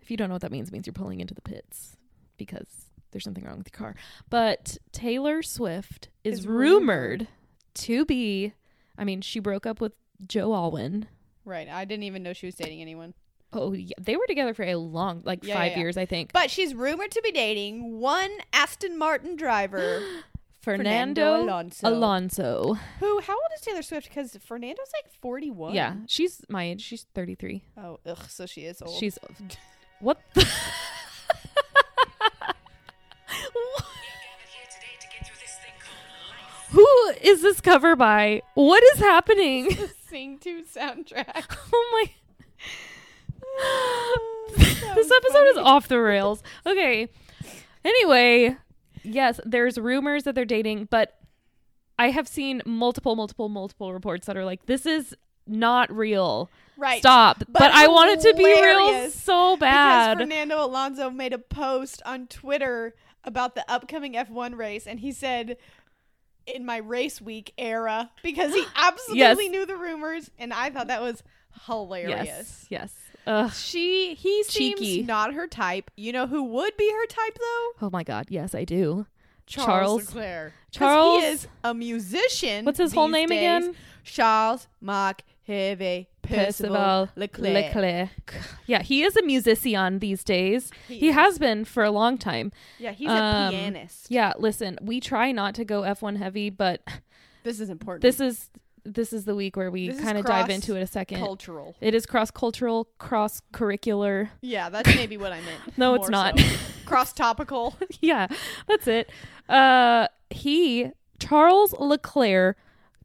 If 0.00 0.10
you 0.10 0.16
don't 0.16 0.28
know 0.28 0.34
what 0.34 0.42
that 0.42 0.52
means, 0.52 0.68
it 0.68 0.72
means 0.72 0.86
you're 0.86 0.94
pulling 0.94 1.20
into 1.20 1.34
the 1.34 1.40
pits 1.42 1.96
because 2.36 2.66
there's 3.12 3.24
something 3.24 3.44
wrong 3.44 3.58
with 3.58 3.68
your 3.72 3.78
car. 3.78 3.94
But 4.28 4.76
Taylor 4.92 5.42
Swift 5.42 6.08
is, 6.24 6.40
Is 6.40 6.46
rumored 6.46 6.80
rumored. 6.80 7.28
to 7.74 8.04
be, 8.04 8.52
I 8.98 9.04
mean, 9.04 9.20
she 9.20 9.38
broke 9.40 9.66
up 9.66 9.80
with 9.80 9.92
Joe 10.26 10.54
Alwyn. 10.54 11.06
Right. 11.44 11.68
I 11.68 11.84
didn't 11.84 12.04
even 12.04 12.22
know 12.22 12.32
she 12.32 12.46
was 12.46 12.54
dating 12.54 12.80
anyone. 12.80 13.14
Oh, 13.52 13.72
yeah. 13.72 13.94
They 14.00 14.16
were 14.16 14.26
together 14.28 14.54
for 14.54 14.62
a 14.62 14.76
long, 14.76 15.22
like 15.24 15.42
Yeah, 15.44 15.54
five 15.54 15.72
yeah, 15.72 15.76
yeah. 15.76 15.78
years, 15.80 15.96
I 15.96 16.06
think. 16.06 16.32
But 16.32 16.50
she's 16.50 16.74
rumored 16.74 17.10
to 17.10 17.20
be 17.22 17.32
dating 17.32 17.98
one 17.98 18.30
Aston 18.52 18.96
Martin 18.96 19.34
driver, 19.34 20.02
Fernando, 20.60 21.42
Alonso. 21.42 21.88
Alonso. 21.88 22.74
Who? 23.00 23.20
How 23.20 23.32
old 23.32 23.42
is 23.56 23.60
Taylor 23.62 23.82
Swift? 23.82 24.08
Because 24.08 24.36
Fernando's 24.44 24.92
like 25.02 25.10
forty-one. 25.20 25.74
Yeah, 25.74 25.94
she's 26.06 26.42
my 26.48 26.64
age. 26.64 26.82
She's 26.82 27.06
33. 27.14 27.64
Oh, 27.78 27.98
ugh. 28.06 28.18
So 28.28 28.44
she 28.46 28.60
is 28.66 28.80
old. 28.82 28.94
She's 28.96 29.18
what? 30.00 30.20
The 30.34 30.46
Is 37.22 37.42
this 37.42 37.60
cover 37.60 37.96
by? 37.96 38.42
What 38.54 38.82
is 38.94 38.98
happening? 38.98 39.76
Sing 40.08 40.38
to 40.38 40.62
soundtrack. 40.62 41.56
oh 41.72 41.90
my! 41.92 42.10
This 44.94 45.10
episode 45.10 45.46
is 45.50 45.56
off 45.56 45.88
the 45.88 46.00
rails. 46.00 46.42
Okay. 46.66 47.08
Anyway, 47.84 48.56
yes, 49.04 49.40
there's 49.44 49.78
rumors 49.78 50.24
that 50.24 50.34
they're 50.34 50.44
dating, 50.44 50.88
but 50.90 51.16
I 51.98 52.10
have 52.10 52.26
seen 52.26 52.60
multiple, 52.66 53.14
multiple, 53.14 53.48
multiple 53.48 53.92
reports 53.92 54.26
that 54.26 54.36
are 54.36 54.44
like, 54.44 54.66
"This 54.66 54.86
is 54.86 55.14
not 55.46 55.94
real. 55.94 56.50
Right. 56.76 56.98
Stop!" 56.98 57.38
But, 57.38 57.52
But 57.52 57.70
I 57.70 57.86
want 57.86 58.10
it 58.10 58.28
to 58.28 58.36
be 58.36 58.44
real 58.44 59.10
so 59.10 59.56
bad. 59.56 60.18
Because 60.18 60.26
Fernando 60.26 60.64
Alonso 60.64 61.10
made 61.10 61.32
a 61.32 61.38
post 61.38 62.02
on 62.04 62.26
Twitter 62.26 62.94
about 63.22 63.54
the 63.54 63.70
upcoming 63.70 64.14
F1 64.14 64.56
race, 64.56 64.86
and 64.86 65.00
he 65.00 65.12
said, 65.12 65.58
"In 66.46 66.64
my 66.64 66.78
race 66.78 67.20
week 67.20 67.52
era," 67.58 68.10
because 68.22 68.52
he 68.54 68.64
absolutely 68.76 69.48
knew 69.48 69.66
the 69.66 69.76
rumors, 69.76 70.30
and 70.38 70.52
I 70.52 70.70
thought 70.70 70.88
that 70.88 71.00
was 71.02 71.22
hilarious. 71.66 72.26
yes, 72.26 72.66
yes. 72.68 72.94
Ugh. 73.26 73.52
She 73.52 74.14
he 74.14 74.42
seems 74.44 74.80
Cheeky. 74.80 75.02
not 75.02 75.34
her 75.34 75.46
type. 75.46 75.90
You 75.96 76.12
know 76.12 76.26
who 76.26 76.42
would 76.44 76.76
be 76.76 76.90
her 76.90 77.06
type 77.06 77.38
though? 77.38 77.86
Oh 77.86 77.90
my 77.92 78.02
God. 78.02 78.26
Yes, 78.30 78.54
I 78.54 78.64
do. 78.64 79.06
Charles, 79.46 79.66
Charles- 79.66 80.14
Leclerc. 80.14 80.52
Charles- 80.70 81.20
he 81.22 81.26
is 81.28 81.48
a 81.64 81.74
musician. 81.74 82.64
What's 82.64 82.78
his 82.78 82.92
whole 82.92 83.08
name 83.08 83.28
days. 83.28 83.38
again? 83.38 83.74
Charles 84.04 84.68
Marc 84.80 85.22
Hervé 85.48 86.06
Percival 86.30 86.76
Percival 86.76 87.08
Leclerc. 87.16 87.74
Leclerc. 87.74 88.34
Yeah, 88.66 88.82
he 88.82 89.02
is 89.02 89.16
a 89.16 89.22
musician 89.22 89.98
these 89.98 90.24
days. 90.24 90.70
He 90.88 90.98
He, 90.98 91.06
has 91.12 91.38
been 91.38 91.64
for 91.64 91.84
a 91.84 91.90
long 91.90 92.18
time. 92.18 92.52
Yeah, 92.78 92.92
he's 92.92 93.08
a 93.08 93.12
Um, 93.12 93.50
pianist. 93.52 94.06
Yeah, 94.10 94.32
listen, 94.38 94.78
we 94.80 95.00
try 95.00 95.32
not 95.32 95.54
to 95.56 95.64
go 95.64 95.82
F1 95.82 96.16
heavy, 96.18 96.50
but 96.50 96.82
This 97.44 97.60
is 97.60 97.70
important. 97.70 98.02
this 98.02 98.20
is 98.20 98.50
this 98.82 99.12
is 99.12 99.26
the 99.26 99.34
week 99.34 99.56
where 99.56 99.70
we 99.70 99.92
kind 99.92 100.16
of 100.16 100.24
dive 100.24 100.48
into 100.48 100.74
it 100.74 100.80
a 100.80 100.86
second. 100.86 101.18
cultural. 101.20 101.76
It 101.82 101.94
is 101.94 102.06
cross 102.06 102.30
cultural, 102.30 102.88
cross 102.96 103.42
curricular. 103.52 104.30
Yeah, 104.40 104.70
that's 104.70 104.88
maybe 104.94 105.18
what 105.18 105.32
I 105.32 105.40
meant. 105.42 105.60
No, 105.76 105.94
it's 105.94 106.08
not. 106.08 106.38
so. 106.38 106.56
Cross 106.86 107.12
topical. 107.12 107.76
yeah, 108.00 108.26
that's 108.66 108.86
it. 108.88 109.10
Uh 109.50 110.08
he 110.30 110.90
Charles 111.18 111.74
Leclerc 111.78 112.56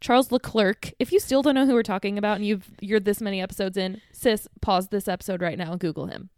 Charles 0.05 0.31
Leclerc. 0.31 0.93
If 0.99 1.11
you 1.11 1.19
still 1.19 1.41
don't 1.41 1.55
know 1.55 1.65
who 1.65 1.73
we're 1.73 1.81
talking 1.81 2.19
about 2.19 2.35
and 2.35 2.45
you've 2.45 2.69
you're 2.79 2.99
this 2.99 3.21
many 3.21 3.41
episodes 3.41 3.75
in, 3.75 4.01
sis, 4.11 4.47
pause 4.61 4.89
this 4.89 5.07
episode 5.07 5.41
right 5.41 5.57
now 5.57 5.71
and 5.71 5.79
Google 5.79 6.05
him. 6.05 6.29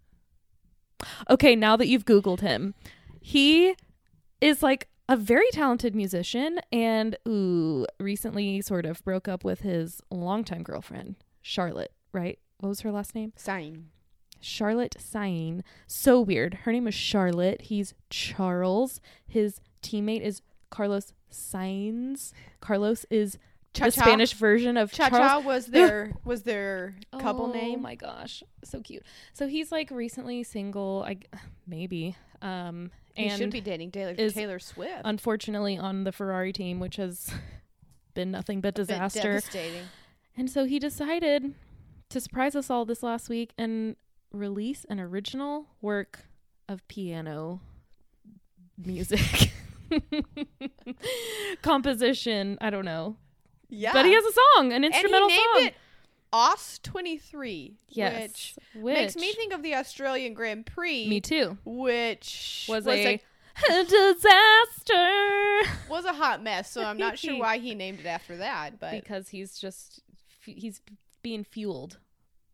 Okay, 1.30 1.53
now 1.53 1.75
that 1.75 1.89
you've 1.89 2.06
Googled 2.06 2.39
him, 2.39 2.75
he 3.19 3.75
is 4.39 4.63
like 4.63 4.88
a 5.10 5.17
very 5.17 5.49
talented 5.51 5.95
musician 5.95 6.60
and 6.71 7.17
ooh, 7.27 7.86
recently 7.99 8.62
sort 8.62 8.86
of 8.86 9.03
broke 9.03 9.27
up 9.27 9.43
with 9.43 9.60
his 9.60 9.99
longtime 10.10 10.63
girlfriend, 10.63 11.17
Charlotte, 11.41 11.91
right? 12.13 12.39
What 12.60 12.69
was 12.69 12.80
her 12.82 12.91
last 12.93 13.15
name? 13.15 13.34
Sign. 13.36 13.89
Charlotte 14.39 14.95
Sain. 14.97 15.62
So 15.88 16.21
weird. 16.21 16.60
Her 16.63 16.71
name 16.71 16.88
is 16.88 16.95
Charlotte. 16.95 17.63
He's 17.63 17.93
Charles. 18.10 19.01
His 19.27 19.60
teammate 19.84 20.21
is 20.21 20.41
Carlos 20.69 21.12
Sainz. 21.30 22.32
Carlos 22.62 23.06
is 23.10 23.38
the 23.79 23.91
Spanish 23.91 24.33
version 24.33 24.77
of 24.77 24.91
Cha. 24.91 25.09
Cha 25.09 25.39
was 25.39 25.65
their 25.67 26.13
was 26.23 26.43
their 26.43 26.95
couple 27.19 27.47
oh, 27.47 27.51
name. 27.51 27.81
my 27.81 27.95
gosh, 27.95 28.43
so 28.63 28.81
cute. 28.81 29.03
So 29.33 29.47
he's 29.47 29.71
like 29.71 29.91
recently 29.91 30.43
single. 30.43 31.03
I 31.07 31.17
maybe. 31.67 32.15
Um, 32.41 32.91
and 33.15 33.31
He 33.31 33.37
should 33.37 33.49
be 33.49 33.61
dating 33.61 33.91
Taylor, 33.91 34.13
Taylor 34.15 34.59
Swift. 34.59 35.01
unfortunately 35.03 35.77
on 35.77 36.03
the 36.03 36.11
Ferrari 36.11 36.53
team, 36.53 36.79
which 36.79 36.97
has 36.97 37.31
been 38.13 38.31
nothing 38.31 38.61
but 38.61 38.75
disaster. 38.75 39.41
And 40.35 40.49
so 40.49 40.65
he 40.65 40.77
decided 40.77 41.55
to 42.09 42.21
surprise 42.21 42.55
us 42.55 42.69
all 42.69 42.85
this 42.85 43.01
last 43.01 43.27
week 43.27 43.53
and 43.57 43.95
release 44.31 44.85
an 44.87 44.99
original 44.99 45.65
work 45.81 46.25
of 46.69 46.87
piano 46.87 47.61
music. 48.77 49.51
Composition, 51.61 52.57
I 52.61 52.69
don't 52.69 52.85
know. 52.85 53.17
Yeah, 53.69 53.93
But 53.93 54.06
he 54.06 54.13
has 54.13 54.23
a 54.23 54.32
song, 54.32 54.67
an 54.67 54.84
and 54.84 54.86
instrumental 54.86 55.30
he 55.30 55.36
named 55.36 55.49
song. 55.56 55.63
it 55.67 55.73
AUS 56.34 56.80
twenty 56.84 57.17
three. 57.17 57.77
yes. 57.89 58.21
which, 58.73 58.84
Which, 58.84 58.95
makes 58.95 59.15
me 59.15 59.34
think 59.34 59.53
of 59.53 59.63
the 59.63 59.75
Australian 59.75 60.34
Grand 60.34 60.65
Prix. 60.65 61.08
Me 61.08 61.19
too. 61.21 61.58
which 61.65 62.65
Was, 62.69 62.86
was 62.86 62.95
a, 62.97 63.15
a, 63.69 63.84
disaster. 63.86 65.69
was 65.89 66.06
a 66.06 66.13
hot 66.13 66.43
mess. 66.43 66.69
So 66.71 66.84
I'm 66.84 66.97
not 66.97 67.17
sure 67.17 67.38
why 67.39 67.58
he 67.60 67.75
named 67.75 67.99
it 68.01 68.06
after 68.06 68.38
that, 68.38 68.80
but 68.80 68.91
because 68.91 69.30
he's 69.30 69.58
just 69.58 70.01
he's 70.45 70.82
being 71.21 71.43
fueled 71.43 71.97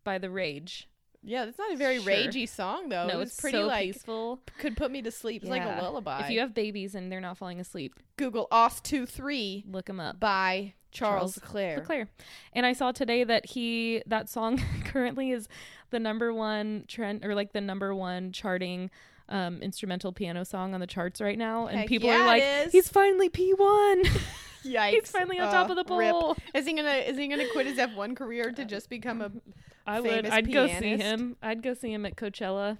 by 0.03 0.17
the 0.17 0.29
rage. 0.29 0.87
yeah, 1.23 1.45
that's 1.45 1.57
not 1.57 1.71
a 1.73 1.75
very 1.77 1.99
Sure. 1.99 2.11
ragey 2.11 2.47
song 2.49 2.89
though. 2.89 3.07
no, 3.07 3.19
it's 3.21 3.31
it's 3.33 3.41
pretty 3.41 3.57
so 3.57 3.65
like 3.67 3.85
peaceful. 3.85 4.39
could 4.59 4.75
put 4.77 4.91
me 4.91 5.01
to 5.01 5.11
sleep. 5.11 5.41
It's 5.43 5.49
like 5.49 5.63
a 5.63 5.81
lullaby. 5.81 6.25
If 6.25 6.29
you 6.31 6.39
have 6.41 6.53
babies 6.53 6.95
and 6.95 7.11
they're 7.11 7.21
not 7.21 7.37
falling 7.37 7.59
asleep, 7.59 7.95
Google 8.17 8.47
AUS 8.51 8.81
23 8.81 9.65
look 9.67 9.85
them 9.85 9.99
up. 9.99 10.19
by 10.19 10.73
Charles, 10.93 11.39
Charles. 11.39 11.55
Leclerc. 11.77 12.07
And 12.53 12.65
I 12.65 12.73
saw 12.73 12.91
today 12.91 13.23
that 13.23 13.47
he 13.47 14.01
that 14.07 14.29
song 14.29 14.61
currently 14.85 15.31
is 15.31 15.47
the 15.89 15.99
number 15.99 16.33
one 16.33 16.85
trend 16.87 17.25
or 17.25 17.35
like 17.35 17.51
the 17.53 17.61
number 17.61 17.93
one 17.93 18.31
charting 18.31 18.89
um 19.29 19.61
instrumental 19.61 20.11
piano 20.11 20.43
song 20.43 20.73
on 20.73 20.79
the 20.79 20.87
charts 20.87 21.21
right 21.21 21.37
now 21.37 21.67
and 21.67 21.79
Heck 21.79 21.87
people 21.87 22.09
yeah, 22.09 22.21
are 22.23 22.25
like 22.25 22.71
he's 22.71 22.89
finally 22.89 23.29
P1 23.29 24.03
Yikes. 24.65 24.89
he's 24.91 25.09
finally 25.11 25.39
on 25.39 25.51
top 25.51 25.69
Uh, 25.69 25.73
of 25.73 25.87
the 25.87 25.95
rip. 25.95 26.11
pole 26.11 26.35
Is 26.53 26.65
he 26.65 26.73
gonna 26.73 26.89
is 26.89 27.17
he 27.17 27.27
gonna 27.29 27.47
quit 27.53 27.65
his 27.67 27.77
F1 27.77 28.15
career 28.17 28.51
to 28.51 28.65
just 28.65 28.89
become 28.89 29.21
a 29.21 29.31
I 29.87 29.99
would 30.01 30.25
I'd 30.25 30.51
go 30.51 30.67
see 30.67 30.97
him 30.97 31.37
I'd 31.41 31.61
go 31.63 31.73
see 31.73 31.91
him 31.93 32.05
at 32.05 32.15
Coachella 32.17 32.77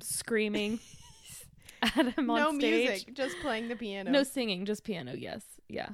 screaming 0.00 0.78
at 1.82 2.14
him 2.16 2.28
on 2.30 2.36
no 2.40 2.58
stage 2.58 2.88
music, 2.88 3.14
just 3.14 3.36
playing 3.40 3.68
the 3.68 3.76
piano? 3.76 4.10
no 4.10 4.22
singing 4.24 4.64
just 4.64 4.82
piano 4.84 5.14
yes 5.16 5.42
yeah 5.68 5.90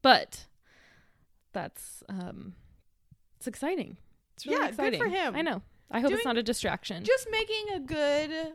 but 0.00 0.46
that's 1.52 2.02
um 2.08 2.54
it's 3.36 3.46
exciting 3.46 3.96
it's 4.34 4.46
really 4.46 4.60
Yeah, 4.60 4.70
good 4.70 4.96
for 4.98 5.06
him. 5.08 5.34
I 5.36 5.42
know 5.42 5.62
I 5.90 6.00
hope 6.00 6.12
it's 6.12 6.24
not 6.24 6.38
a 6.38 6.42
distraction 6.42 7.04
just 7.04 7.28
making 7.30 7.74
a 7.74 7.80
good 7.80 8.52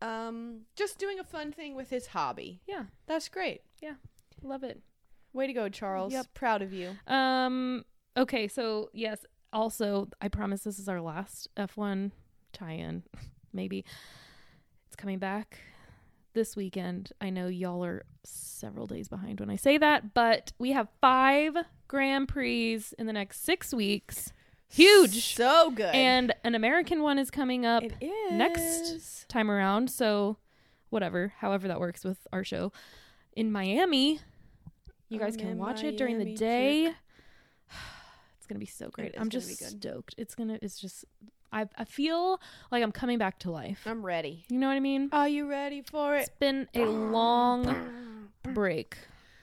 um 0.00 0.60
just 0.76 0.98
doing 0.98 1.18
a 1.18 1.24
fun 1.24 1.52
thing 1.52 1.74
with 1.74 1.90
his 1.90 2.08
hobby. 2.08 2.60
yeah 2.66 2.84
That's 3.06 3.28
great. 3.28 3.62
Yeah, 3.80 3.94
love 4.42 4.62
it 4.64 4.80
Way 5.34 5.46
to 5.46 5.54
go, 5.54 5.70
Charles. 5.70 6.12
Yep. 6.12 6.26
Proud 6.34 6.60
of 6.60 6.74
you. 6.74 6.90
Um. 7.06 7.84
Okay. 8.18 8.48
So 8.48 8.90
yes. 8.92 9.24
Also, 9.50 10.08
I 10.20 10.28
promise 10.28 10.60
this 10.62 10.78
is 10.78 10.88
our 10.90 11.00
last 11.00 11.48
F1 11.56 12.10
tie-in. 12.52 13.02
Maybe 13.54 13.84
it's 14.86 14.96
coming 14.96 15.18
back 15.18 15.58
this 16.32 16.56
weekend. 16.56 17.12
I 17.20 17.30
know 17.30 17.46
y'all 17.46 17.84
are 17.84 18.04
several 18.24 18.86
days 18.86 19.08
behind 19.08 19.40
when 19.40 19.50
I 19.50 19.56
say 19.56 19.78
that, 19.78 20.14
but 20.14 20.52
we 20.58 20.72
have 20.72 20.88
five 21.00 21.56
Grand 21.88 22.28
Prix 22.28 22.82
in 22.98 23.06
the 23.06 23.12
next 23.12 23.44
six 23.44 23.72
weeks. 23.74 24.32
Huge. 24.68 25.34
So 25.34 25.70
good. 25.70 25.94
And 25.94 26.32
an 26.44 26.54
American 26.54 27.02
one 27.02 27.18
is 27.18 27.30
coming 27.30 27.66
up 27.66 27.82
it 27.82 27.94
is 28.00 28.32
next 28.32 29.28
time 29.28 29.50
around. 29.50 29.90
So, 29.90 30.38
whatever, 30.88 31.34
however 31.38 31.68
that 31.68 31.78
works 31.78 32.04
with 32.04 32.26
our 32.32 32.42
show 32.42 32.72
in 33.36 33.52
Miami, 33.52 34.20
you 35.10 35.18
guys 35.18 35.34
I'm 35.34 35.40
can 35.40 35.48
oh, 35.48 35.52
in 35.52 35.58
watch 35.58 35.84
it 35.84 35.98
during 35.98 36.18
the 36.18 36.24
Miami, 36.24 36.38
day. 36.38 36.92
It's 38.38 38.48
gonna 38.48 38.58
be 38.58 38.66
so 38.66 38.88
great. 38.88 39.14
I'm 39.16 39.30
just 39.30 39.56
stoked. 39.70 40.16
It's 40.18 40.34
gonna. 40.34 40.58
It's 40.60 40.76
just. 40.80 41.04
I 41.52 41.68
I 41.76 41.84
feel 41.84 42.40
like 42.70 42.82
I'm 42.82 42.92
coming 42.92 43.18
back 43.18 43.38
to 43.40 43.50
life. 43.50 43.82
I'm 43.86 44.04
ready. 44.04 44.44
You 44.48 44.58
know 44.58 44.68
what 44.68 44.74
I 44.76 44.80
mean? 44.80 45.08
Are 45.12 45.28
you 45.28 45.48
ready 45.48 45.82
for 45.82 46.16
it? 46.16 46.20
It's 46.22 46.30
been 46.38 46.68
a 46.74 46.84
long 46.86 48.28
break. 48.42 48.96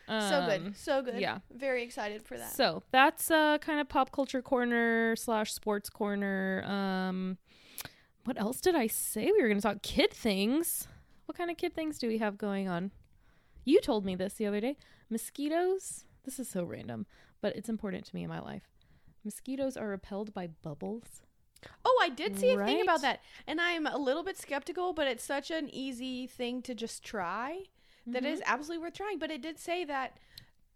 so 0.07 0.13
Um, 0.15 0.49
good. 0.49 0.75
So 0.77 1.01
good. 1.03 1.19
yeah. 1.19 1.39
Very 1.53 1.83
excited 1.83 2.23
for 2.25 2.37
that. 2.37 2.51
So 2.51 2.83
that's 2.91 3.29
uh 3.31 3.57
kind 3.59 3.79
of 3.79 3.87
pop 3.89 4.11
culture 4.11 4.41
corner 4.41 5.15
slash 5.15 5.53
sports 5.53 5.89
corner. 5.89 6.63
Um, 6.65 7.37
what 8.25 8.39
else 8.39 8.59
did 8.61 8.75
I 8.75 8.87
say? 8.87 9.25
We 9.31 9.41
were 9.41 9.47
gonna 9.47 9.61
talk 9.61 9.81
kid 9.81 10.11
things. 10.11 10.87
What 11.25 11.37
kind 11.37 11.51
of 11.51 11.57
kid 11.57 11.73
things 11.75 11.99
do 11.99 12.07
we 12.07 12.17
have 12.17 12.37
going 12.37 12.67
on? 12.67 12.91
You 13.65 13.81
told 13.81 14.03
me 14.03 14.15
this 14.15 14.33
the 14.33 14.47
other 14.47 14.59
day. 14.59 14.77
Mosquitoes. 15.11 16.05
This 16.25 16.39
is 16.39 16.49
so 16.49 16.63
random, 16.63 17.05
but 17.41 17.55
it's 17.55 17.69
important 17.69 18.05
to 18.05 18.15
me 18.15 18.23
in 18.23 18.29
my 18.29 18.39
life. 18.39 18.63
Mosquitoes 19.23 19.77
are 19.77 19.87
repelled 19.87 20.33
by 20.33 20.47
bubbles. 20.47 21.21
Oh, 21.83 21.99
I 22.01 22.09
did 22.09 22.39
see 22.39 22.51
a 22.51 22.63
thing 22.63 22.81
about 22.81 23.01
that. 23.01 23.21
And 23.47 23.59
I'm 23.59 23.85
a 23.85 23.97
little 23.97 24.23
bit 24.23 24.37
skeptical, 24.37 24.93
but 24.93 25.07
it's 25.07 25.23
such 25.23 25.51
an 25.51 25.69
easy 25.73 26.27
thing 26.27 26.61
to 26.63 26.75
just 26.75 27.03
try 27.03 27.63
that 28.07 28.25
it 28.25 28.31
is 28.31 28.39
mm-hmm. 28.39 28.53
absolutely 28.53 28.83
worth 28.83 28.93
trying. 28.93 29.19
But 29.19 29.31
it 29.31 29.41
did 29.41 29.59
say 29.59 29.83
that, 29.85 30.17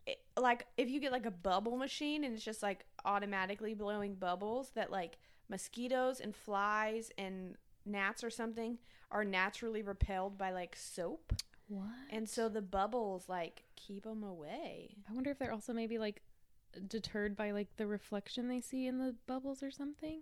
it, 0.06 0.20
like, 0.38 0.66
if 0.78 0.90
you 0.90 1.00
get 1.00 1.12
like 1.12 1.26
a 1.26 1.32
bubble 1.32 1.78
machine 1.78 2.24
and 2.24 2.34
it's 2.34 2.44
just 2.44 2.62
like 2.62 2.86
automatically 3.06 3.74
blowing 3.74 4.16
bubbles, 4.16 4.72
that 4.76 4.92
like 4.92 5.18
mosquitoes 5.50 6.20
and 6.20 6.36
flies 6.36 7.12
and 7.18 7.56
gnats 7.86 8.24
or 8.24 8.30
something 8.30 8.78
are 9.12 9.24
naturally 9.24 9.82
repelled 9.82 10.38
by 10.38 10.52
like 10.52 10.76
soap. 10.76 11.34
What? 11.68 11.88
And 12.10 12.28
so 12.28 12.50
the 12.50 12.62
bubbles 12.62 13.30
like 13.30 13.64
keep 13.76 14.04
them 14.04 14.24
away. 14.24 14.96
I 15.10 15.14
wonder 15.14 15.32
if 15.32 15.40
they're 15.40 15.52
also 15.52 15.74
maybe 15.74 15.98
like 15.98 16.22
deterred 16.88 17.36
by 17.36 17.52
like 17.52 17.76
the 17.78 17.88
reflection 17.88 18.48
they 18.48 18.62
see 18.62 18.88
in 18.88 18.98
the 18.98 19.16
bubbles 19.28 19.64
or 19.64 19.72
something. 19.72 20.22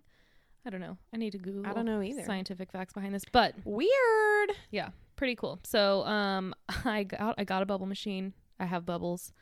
I 0.65 0.69
don't 0.69 0.81
know. 0.81 0.97
I 1.13 1.17
need 1.17 1.31
to 1.31 1.37
Google. 1.37 1.65
I 1.67 1.73
don't 1.73 1.85
know 1.85 2.01
either. 2.01 2.23
Scientific 2.23 2.71
facts 2.71 2.93
behind 2.93 3.13
this, 3.15 3.25
but 3.31 3.55
Weird. 3.65 4.51
yeah, 4.69 4.89
pretty 5.15 5.35
cool. 5.35 5.59
So, 5.63 6.03
um, 6.05 6.53
I 6.85 7.03
got 7.03 7.35
I 7.37 7.43
got 7.43 7.63
a 7.63 7.65
bubble 7.65 7.87
machine. 7.87 8.33
I 8.59 8.65
have 8.65 8.85
bubbles, 8.85 9.33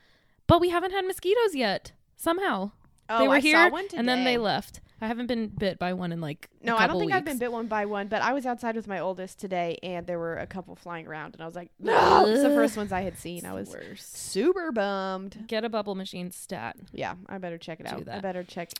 but 0.47 0.61
we 0.61 0.69
haven't 0.69 0.91
had 0.91 1.05
mosquitoes 1.05 1.55
yet. 1.55 1.91
Somehow 2.15 2.71
Oh, 3.09 3.19
they 3.19 3.27
were 3.27 3.35
I 3.35 3.39
here 3.39 3.55
saw 3.55 3.69
one 3.69 3.85
and 3.95 4.07
then 4.07 4.23
they 4.23 4.37
left. 4.37 4.81
I 5.01 5.07
haven't 5.07 5.27
been 5.27 5.47
bit 5.47 5.79
by 5.79 5.93
one 5.93 6.11
in 6.11 6.21
like 6.21 6.49
a 6.61 6.65
No, 6.67 6.77
I 6.77 6.85
don't 6.85 6.99
think 6.99 7.11
I've 7.11 7.25
been 7.25 7.37
bit 7.39 7.51
one 7.51 7.67
by 7.67 7.85
one, 7.85 8.07
but 8.07 8.21
I 8.21 8.33
was 8.33 8.45
outside 8.45 8.75
with 8.75 8.85
my 8.85 8.99
oldest 8.99 9.39
today, 9.39 9.79
and 9.81 10.05
there 10.05 10.19
were 10.19 10.35
a 10.35 10.45
couple 10.45 10.75
flying 10.75 11.07
around, 11.07 11.33
and 11.33 11.41
I 11.41 11.45
was 11.45 11.55
like, 11.55 11.71
no, 11.79 12.25
it's 12.27 12.43
the 12.43 12.49
first 12.49 12.75
ones 12.77 12.91
I 12.91 13.01
had 13.01 13.17
seen. 13.17 13.45
I 13.45 13.53
was 13.53 13.73
super 13.97 14.71
bummed. 14.71 15.45
Get 15.47 15.63
a 15.63 15.69
bubble 15.69 15.95
machine 15.95 16.31
stat. 16.31 16.75
Yeah, 16.91 17.15
I 17.27 17.37
better 17.37 17.57
check 17.57 17.79
it 17.79 17.87
Do 17.87 17.95
out. 17.95 18.09
I 18.09 18.19
better 18.19 18.43
check 18.43 18.71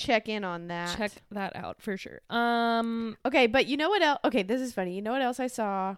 check 0.00 0.28
in 0.28 0.42
on 0.44 0.68
that. 0.68 0.96
Check 0.96 1.12
that 1.30 1.54
out 1.56 1.80
for 1.82 1.96
sure. 1.96 2.20
Um, 2.30 3.16
Okay, 3.26 3.46
but 3.46 3.66
you 3.66 3.76
know 3.76 3.88
what 3.90 4.02
else? 4.02 4.18
Okay, 4.24 4.42
this 4.42 4.60
is 4.60 4.72
funny. 4.72 4.94
You 4.94 5.02
know 5.02 5.12
what 5.12 5.22
else 5.22 5.38
I 5.40 5.46
saw? 5.46 5.96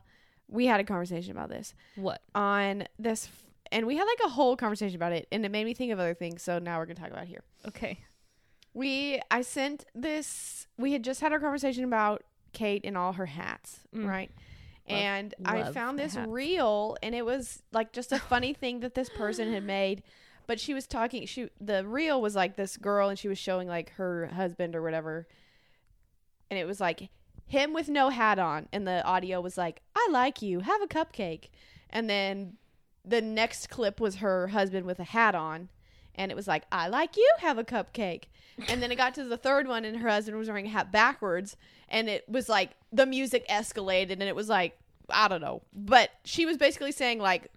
We 0.48 0.66
had 0.66 0.80
a 0.80 0.84
conversation 0.84 1.30
about 1.32 1.48
this 1.48 1.72
what? 1.96 2.20
on 2.34 2.84
this, 2.98 3.26
f- 3.26 3.44
and 3.70 3.86
we 3.86 3.96
had 3.96 4.04
like 4.04 4.18
a 4.26 4.28
whole 4.30 4.56
conversation 4.56 4.96
about 4.96 5.12
it, 5.12 5.26
and 5.32 5.44
it 5.46 5.50
made 5.50 5.64
me 5.64 5.72
think 5.74 5.92
of 5.92 5.98
other 5.98 6.14
things. 6.14 6.42
So 6.42 6.58
now 6.58 6.78
we're 6.78 6.86
gonna 6.86 7.00
talk 7.00 7.10
about 7.10 7.22
it 7.22 7.28
here. 7.28 7.42
Okay. 7.66 8.00
We 8.74 9.20
I 9.30 9.42
sent 9.42 9.84
this 9.94 10.66
we 10.78 10.92
had 10.92 11.04
just 11.04 11.20
had 11.20 11.32
our 11.32 11.40
conversation 11.40 11.84
about 11.84 12.22
Kate 12.52 12.82
and 12.84 12.96
all 12.98 13.12
her 13.14 13.26
hats, 13.26 13.80
Mm. 13.94 14.06
right? 14.06 14.30
Love- 14.88 14.98
and 14.98 15.34
I 15.44 15.62
love 15.62 15.74
found 15.74 15.98
this 15.98 16.14
hats. 16.16 16.28
reel 16.28 16.96
and 17.02 17.14
it 17.14 17.24
was 17.24 17.62
like 17.72 17.92
just 17.92 18.12
a 18.12 18.18
funny 18.18 18.52
thing 18.52 18.80
that 18.80 18.94
this 18.94 19.08
person 19.08 19.52
had 19.52 19.62
made. 19.64 20.02
But 20.52 20.60
she 20.60 20.74
was 20.74 20.86
talking 20.86 21.24
she 21.24 21.48
the 21.58 21.82
reel 21.82 22.20
was 22.20 22.36
like 22.36 22.56
this 22.56 22.76
girl 22.76 23.08
and 23.08 23.18
she 23.18 23.26
was 23.26 23.38
showing 23.38 23.68
like 23.68 23.92
her 23.92 24.26
husband 24.26 24.76
or 24.76 24.82
whatever. 24.82 25.26
And 26.50 26.60
it 26.60 26.66
was 26.66 26.78
like 26.78 27.08
him 27.46 27.72
with 27.72 27.88
no 27.88 28.10
hat 28.10 28.38
on 28.38 28.68
and 28.70 28.86
the 28.86 29.02
audio 29.02 29.40
was 29.40 29.56
like, 29.56 29.80
I 29.96 30.06
like 30.12 30.42
you, 30.42 30.60
have 30.60 30.82
a 30.82 30.86
cupcake. 30.86 31.44
And 31.88 32.10
then 32.10 32.58
the 33.02 33.22
next 33.22 33.70
clip 33.70 33.98
was 33.98 34.16
her 34.16 34.48
husband 34.48 34.84
with 34.84 35.00
a 35.00 35.04
hat 35.04 35.34
on 35.34 35.70
and 36.14 36.30
it 36.30 36.34
was 36.34 36.46
like, 36.46 36.64
I 36.70 36.86
like 36.88 37.16
you, 37.16 37.32
have 37.38 37.56
a 37.56 37.64
cupcake. 37.64 38.24
And 38.68 38.82
then 38.82 38.92
it 38.92 38.96
got 38.96 39.14
to 39.14 39.24
the 39.24 39.38
third 39.38 39.66
one, 39.66 39.86
and 39.86 39.96
her 39.96 40.10
husband 40.10 40.36
was 40.36 40.48
wearing 40.48 40.66
a 40.66 40.68
hat 40.68 40.92
backwards, 40.92 41.56
and 41.88 42.10
it 42.10 42.28
was 42.28 42.50
like 42.50 42.72
the 42.92 43.06
music 43.06 43.48
escalated, 43.48 44.12
and 44.12 44.24
it 44.24 44.36
was 44.36 44.50
like, 44.50 44.78
I 45.08 45.28
don't 45.28 45.40
know. 45.40 45.62
But 45.72 46.10
she 46.26 46.44
was 46.44 46.58
basically 46.58 46.92
saying, 46.92 47.20
like, 47.20 47.50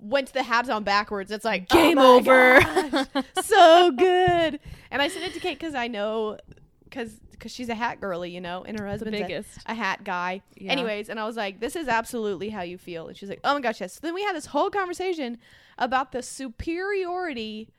went 0.00 0.28
to 0.28 0.32
the 0.32 0.42
hats 0.42 0.68
on 0.68 0.84
backwards. 0.84 1.30
It's 1.30 1.44
like, 1.44 1.66
oh 1.70 1.76
Game 1.76 1.98
oh 1.98 2.16
over. 2.16 2.60
gosh, 2.60 3.06
so 3.42 3.90
good. 3.92 4.60
And 4.90 5.02
I 5.02 5.08
sent 5.08 5.24
it 5.24 5.34
to 5.34 5.40
Kate 5.40 5.58
because 5.58 5.74
I 5.74 5.88
know, 5.88 6.38
because 6.84 7.20
cause 7.38 7.52
she's 7.52 7.68
a 7.68 7.74
hat 7.74 8.00
girly, 8.00 8.30
you 8.30 8.40
know, 8.40 8.64
and 8.64 8.78
her 8.78 8.86
husband's 8.86 9.18
a, 9.18 9.44
a 9.66 9.74
hat 9.74 10.04
guy. 10.04 10.42
Yeah. 10.56 10.72
Anyways, 10.72 11.08
and 11.08 11.18
I 11.18 11.24
was 11.24 11.36
like, 11.36 11.60
this 11.60 11.74
is 11.74 11.88
absolutely 11.88 12.50
how 12.50 12.62
you 12.62 12.78
feel. 12.78 13.08
And 13.08 13.16
she's 13.16 13.28
like, 13.28 13.40
oh 13.44 13.54
my 13.54 13.60
gosh, 13.60 13.80
yes. 13.80 13.94
So 13.94 14.00
then 14.02 14.14
we 14.14 14.22
had 14.22 14.36
this 14.36 14.46
whole 14.46 14.70
conversation 14.70 15.38
about 15.78 16.12
the 16.12 16.22
superiority 16.22 17.70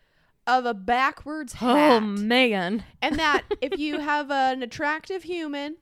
of 0.47 0.65
a 0.65 0.73
backwards 0.73 1.55
oh, 1.61 1.75
hat. 1.75 2.03
Oh 2.03 2.05
man. 2.05 2.83
and 3.01 3.17
that 3.19 3.43
if 3.61 3.79
you 3.79 3.99
have 3.99 4.31
an 4.31 4.63
attractive 4.63 5.23
human 5.23 5.77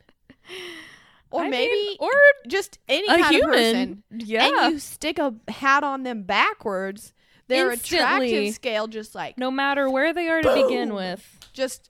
or 1.32 1.44
I 1.44 1.50
maybe 1.50 1.72
mean, 1.72 1.98
or 2.00 2.10
just 2.48 2.80
any 2.88 3.08
a 3.08 3.18
kind 3.20 3.36
human. 3.36 3.50
of 3.50 3.54
person 3.54 4.04
Yeah. 4.12 4.46
and 4.66 4.74
you 4.74 4.80
stick 4.80 5.20
a 5.20 5.34
hat 5.48 5.84
on 5.84 6.04
them 6.04 6.24
backwards 6.24 7.14
their 7.48 7.72
Instantly. 7.72 8.28
attractive 8.28 8.54
scale 8.56 8.88
just 8.88 9.16
like 9.16 9.38
no 9.38 9.50
matter 9.52 9.90
where 9.90 10.14
they 10.14 10.28
are 10.28 10.42
to 10.42 10.54
begin 10.54 10.94
with. 10.94 11.40
just 11.54 11.90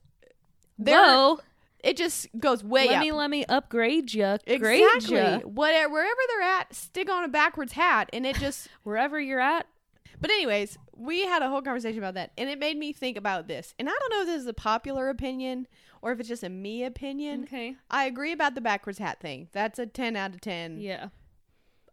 there 0.78 0.96
Whoa. 0.98 1.40
it 1.84 1.98
just 1.98 2.28
goes 2.40 2.64
way 2.64 2.88
let 2.88 2.96
up 2.98 3.02
me 3.02 3.12
let 3.12 3.30
me 3.30 3.44
upgrade 3.46 4.14
you. 4.14 4.38
Exactly 4.48 5.18
ya. 5.18 5.40
whatever 5.40 5.94
wherever 5.94 6.22
they're 6.30 6.42
at 6.42 6.74
stick 6.74 7.10
on 7.10 7.24
a 7.24 7.28
backwards 7.28 7.74
hat 7.74 8.10
and 8.14 8.26
it 8.26 8.38
just 8.38 8.68
Wherever 8.84 9.20
you're 9.20 9.40
at. 9.42 9.66
but 10.22 10.32
anyways 10.32 10.78
we 10.96 11.26
had 11.26 11.42
a 11.42 11.50
whole 11.50 11.62
conversation 11.62 11.98
about 12.00 12.14
that 12.16 12.32
and 12.38 12.50
it 12.50 12.60
made 12.60 12.78
me 12.78 12.92
think 12.94 13.16
about 13.18 13.48
this 13.48 13.74
and 13.80 13.88
i 13.90 13.92
don't 13.92 14.10
know 14.12 14.22
if 14.22 14.28
this 14.28 14.42
is 14.42 14.48
a 14.48 14.54
popular 14.54 15.10
opinion 15.10 15.66
or 16.02 16.12
if 16.12 16.20
it's 16.20 16.30
just 16.30 16.44
a 16.44 16.50
me 16.50 16.84
opinion 16.84 17.44
Okay. 17.44 17.76
I 17.90 18.06
agree 18.06 18.32
about 18.32 18.56
the 18.56 18.62
backwards 18.62 18.98
hat 19.00 19.20
thing. 19.20 19.48
That's 19.52 19.80
a 19.80 19.86
10 19.86 20.16
out 20.16 20.34
of 20.34 20.42
10. 20.42 20.80
Yeah. 20.80 21.08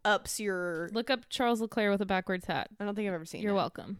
Ups 0.04 0.38
your. 0.38 0.88
Look 0.92 1.10
up 1.10 1.28
Charles 1.28 1.60
Leclerc 1.60 1.90
with 1.90 2.00
a 2.00 2.06
backwards 2.06 2.46
hat. 2.46 2.68
I 2.78 2.84
don't 2.84 2.94
think 2.94 3.08
I've 3.08 3.14
ever 3.14 3.24
seen 3.24 3.42
You're 3.42 3.52
that. 3.52 3.56
welcome. 3.56 3.98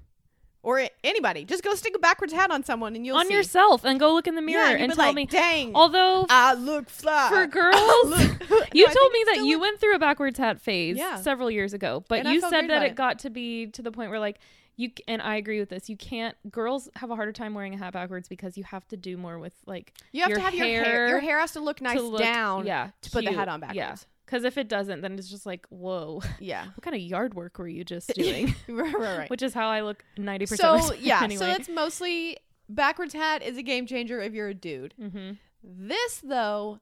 Or 0.62 0.82
anybody. 1.04 1.44
Just 1.44 1.62
go 1.62 1.74
stick 1.74 1.94
a 1.96 1.98
backwards 2.00 2.32
hat 2.32 2.50
on 2.50 2.64
someone 2.64 2.94
and 2.96 3.04
you'll 3.06 3.16
see. 3.16 3.20
On 3.20 3.26
see. 3.28 3.34
yourself 3.34 3.84
and 3.84 3.98
go 4.00 4.12
look 4.12 4.26
in 4.26 4.34
the 4.36 4.42
mirror 4.42 4.70
yeah, 4.76 4.82
and 4.82 4.92
tell 4.92 5.06
like, 5.06 5.14
me. 5.14 5.26
Dang. 5.26 5.74
Although 5.74 6.26
I 6.28 6.54
look 6.54 6.88
fly. 6.90 7.28
for 7.28 7.46
girls, 7.48 8.04
Look. 8.06 8.18
you 8.74 8.86
No, 8.86 8.92
told 8.92 9.12
me 9.12 9.24
that 9.26 9.36
you 9.44 9.54
look- 9.56 9.60
went 9.62 9.80
through 9.80 9.94
a 9.94 9.98
backwards 9.98 10.38
hat 10.38 10.60
phase 10.60 10.96
Yeah. 10.96 11.16
several 11.16 11.50
years 11.50 11.72
ago, 11.72 12.04
but 12.08 12.20
And 12.20 12.28
you 12.30 12.40
said 12.40 12.68
that 12.68 12.82
it. 12.82 12.94
got 12.96 13.20
to 13.20 13.30
be 13.30 13.66
to 13.68 13.82
the 13.82 13.90
point 13.92 14.10
where 14.10 14.18
like 14.20 14.38
you 14.76 14.90
and 15.08 15.22
I 15.22 15.36
agree 15.36 15.58
with 15.58 15.70
this. 15.70 15.88
You 15.88 15.96
can't. 15.96 16.36
Girls 16.50 16.88
have 16.96 17.10
a 17.10 17.14
harder 17.16 17.32
time 17.32 17.54
wearing 17.54 17.74
a 17.74 17.78
hat 17.78 17.92
backwards 17.94 18.28
because 18.28 18.56
you 18.58 18.64
have 18.64 18.86
to 18.88 18.96
do 18.96 19.16
more 19.16 19.38
with 19.38 19.54
like 19.66 19.92
You 20.12 20.22
have 20.22 20.30
your 20.30 20.38
to 20.38 20.44
have 20.44 20.54
your 20.54 20.66
hair. 20.66 20.84
hair 20.84 21.08
Your 21.08 21.20
hair 21.20 21.38
has 21.40 21.52
to 21.52 21.60
look 21.60 21.80
nice 21.80 21.96
to 21.96 22.02
look, 22.02 22.20
down. 22.20 22.66
Yeah, 22.66 22.90
to 23.02 23.10
put 23.10 23.24
the 23.24 23.32
hat 23.32 23.48
on 23.48 23.60
backwards. 23.60 23.76
Yeah, 23.76 23.96
because 24.26 24.44
if 24.44 24.58
it 24.58 24.68
doesn't, 24.68 25.00
then 25.00 25.14
it's 25.18 25.30
just 25.30 25.46
like 25.46 25.66
whoa. 25.70 26.20
Yeah. 26.38 26.66
What 26.74 26.82
kind 26.82 26.94
of 26.94 27.00
yard 27.00 27.34
work 27.34 27.58
were 27.58 27.68
you 27.68 27.84
just 27.84 28.08
doing? 28.14 28.54
right, 28.68 28.94
right, 28.94 29.18
right. 29.18 29.30
Which 29.30 29.42
is 29.42 29.54
how 29.54 29.68
I 29.68 29.80
look 29.80 30.04
ninety 30.18 30.44
percent. 30.46 30.82
So, 30.84 30.94
yeah. 30.94 31.22
Anyway. 31.22 31.38
So 31.38 31.48
it's 31.50 31.68
mostly. 31.68 32.38
Backwards 32.68 33.14
hat 33.14 33.42
is 33.44 33.56
a 33.56 33.62
game 33.62 33.86
changer 33.86 34.20
if 34.20 34.32
you're 34.34 34.48
a 34.48 34.54
dude. 34.54 34.92
mm-hmm. 35.00 35.34
This, 35.62 36.18
though, 36.18 36.80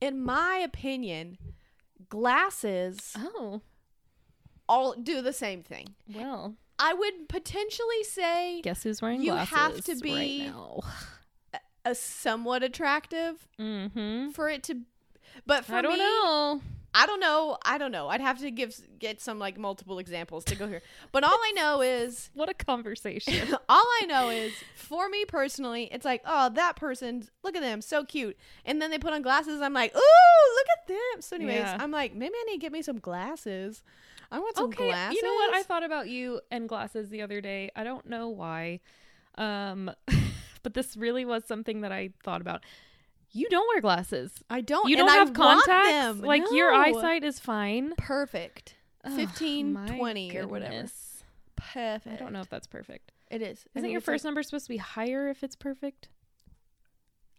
in 0.00 0.22
my 0.22 0.58
opinion, 0.62 1.38
glasses 2.10 3.14
Oh 3.16 3.62
all 4.68 4.94
do 4.94 5.20
the 5.22 5.32
same 5.32 5.62
thing. 5.62 5.94
well. 6.14 6.54
I 6.78 6.92
would 6.94 7.28
potentially 7.28 8.02
say 8.04 8.60
Guess 8.62 8.82
who's 8.82 9.00
wearing 9.02 9.22
You 9.22 9.32
glasses 9.32 9.54
have 9.54 9.84
to 9.84 9.96
be- 9.96 10.14
right 10.14 10.52
now? 10.52 10.80
a 11.84 11.94
somewhat 11.94 12.62
attractive 12.62 13.46
Mm-hmm. 13.60 14.30
for 14.30 14.48
it 14.48 14.62
to 14.64 14.80
but 15.46 15.64
for 15.64 15.74
I 15.74 15.82
don't 15.82 15.92
me 15.94 15.98
know. 15.98 16.60
I 16.96 17.06
don't 17.06 17.18
know 17.20 17.58
I 17.64 17.76
don't 17.76 17.90
know 17.92 18.08
I'd 18.08 18.20
have 18.20 18.38
to 18.38 18.50
give 18.50 18.74
get 18.98 19.20
some 19.20 19.38
like 19.38 19.58
multiple 19.58 19.98
examples 19.98 20.44
to 20.44 20.54
go 20.56 20.66
here 20.68 20.80
but 21.12 21.24
all 21.24 21.34
I 21.34 21.52
know 21.52 21.80
is 21.82 22.30
What 22.34 22.48
a 22.48 22.54
conversation. 22.54 23.52
all 23.68 23.84
I 24.02 24.06
know 24.06 24.30
is 24.30 24.52
for 24.76 25.08
me 25.08 25.24
personally 25.26 25.88
it's 25.92 26.04
like 26.04 26.22
oh 26.24 26.50
that 26.54 26.76
person, 26.76 27.28
look 27.42 27.54
at 27.56 27.62
them 27.62 27.80
so 27.82 28.04
cute 28.04 28.36
and 28.64 28.80
then 28.80 28.90
they 28.90 28.98
put 28.98 29.12
on 29.12 29.22
glasses 29.22 29.60
I'm 29.60 29.74
like 29.74 29.94
ooh 29.94 29.98
look 30.56 30.66
at 30.78 30.86
them 30.88 31.20
so 31.20 31.36
anyways 31.36 31.56
Yeah. 31.58 31.76
I'm 31.80 31.90
like 31.90 32.14
maybe 32.14 32.34
I 32.34 32.44
need 32.48 32.54
to 32.54 32.60
get 32.60 32.72
me 32.72 32.82
some 32.82 32.98
glasses 32.98 33.82
I 34.30 34.38
want 34.38 34.56
some 34.56 34.66
okay, 34.66 34.88
glasses 34.88 35.16
you 35.16 35.22
know 35.22 35.34
what? 35.34 35.54
I 35.54 35.62
thought 35.62 35.82
about 35.84 36.08
you 36.08 36.40
and 36.50 36.68
glasses 36.68 37.10
the 37.10 37.22
other 37.22 37.40
day. 37.40 37.70
I 37.76 37.84
don't 37.84 38.06
know 38.06 38.28
why, 38.28 38.80
um, 39.36 39.90
but 40.62 40.74
this 40.74 40.96
really 40.96 41.24
was 41.24 41.44
something 41.44 41.82
that 41.82 41.92
I 41.92 42.10
thought 42.22 42.40
about. 42.40 42.64
You 43.30 43.48
don't 43.48 43.66
wear 43.68 43.80
glasses. 43.80 44.32
I 44.48 44.60
don't 44.60 44.88
You 44.88 44.96
don't 44.96 45.08
I 45.08 45.16
have 45.16 45.36
want 45.36 45.64
contacts. 45.64 46.20
Like 46.20 46.44
your 46.52 46.72
eyesight 46.72 47.24
is 47.24 47.40
fine. 47.40 47.94
perfect 47.96 48.76
Ugh, 49.04 49.12
15 49.12 49.72
my 49.72 49.96
20 49.98 50.38
or 50.38 50.46
whatever 50.46 50.86
perfect 51.56 52.06
I 52.14 52.16
don't 52.16 52.32
know 52.32 52.40
if 52.40 52.48
that's 52.48 52.66
perfect. 52.66 53.12
It 53.30 53.42
is. 53.42 53.64
Isn't 53.74 53.90
your 53.90 53.98
it's 53.98 54.06
like- 54.06 54.14
first 54.14 54.24
number 54.24 54.42
supposed 54.42 54.66
to 54.66 54.70
be 54.70 54.76
higher 54.76 55.28
if 55.28 55.42
it's 55.42 55.56
perfect? 55.56 56.08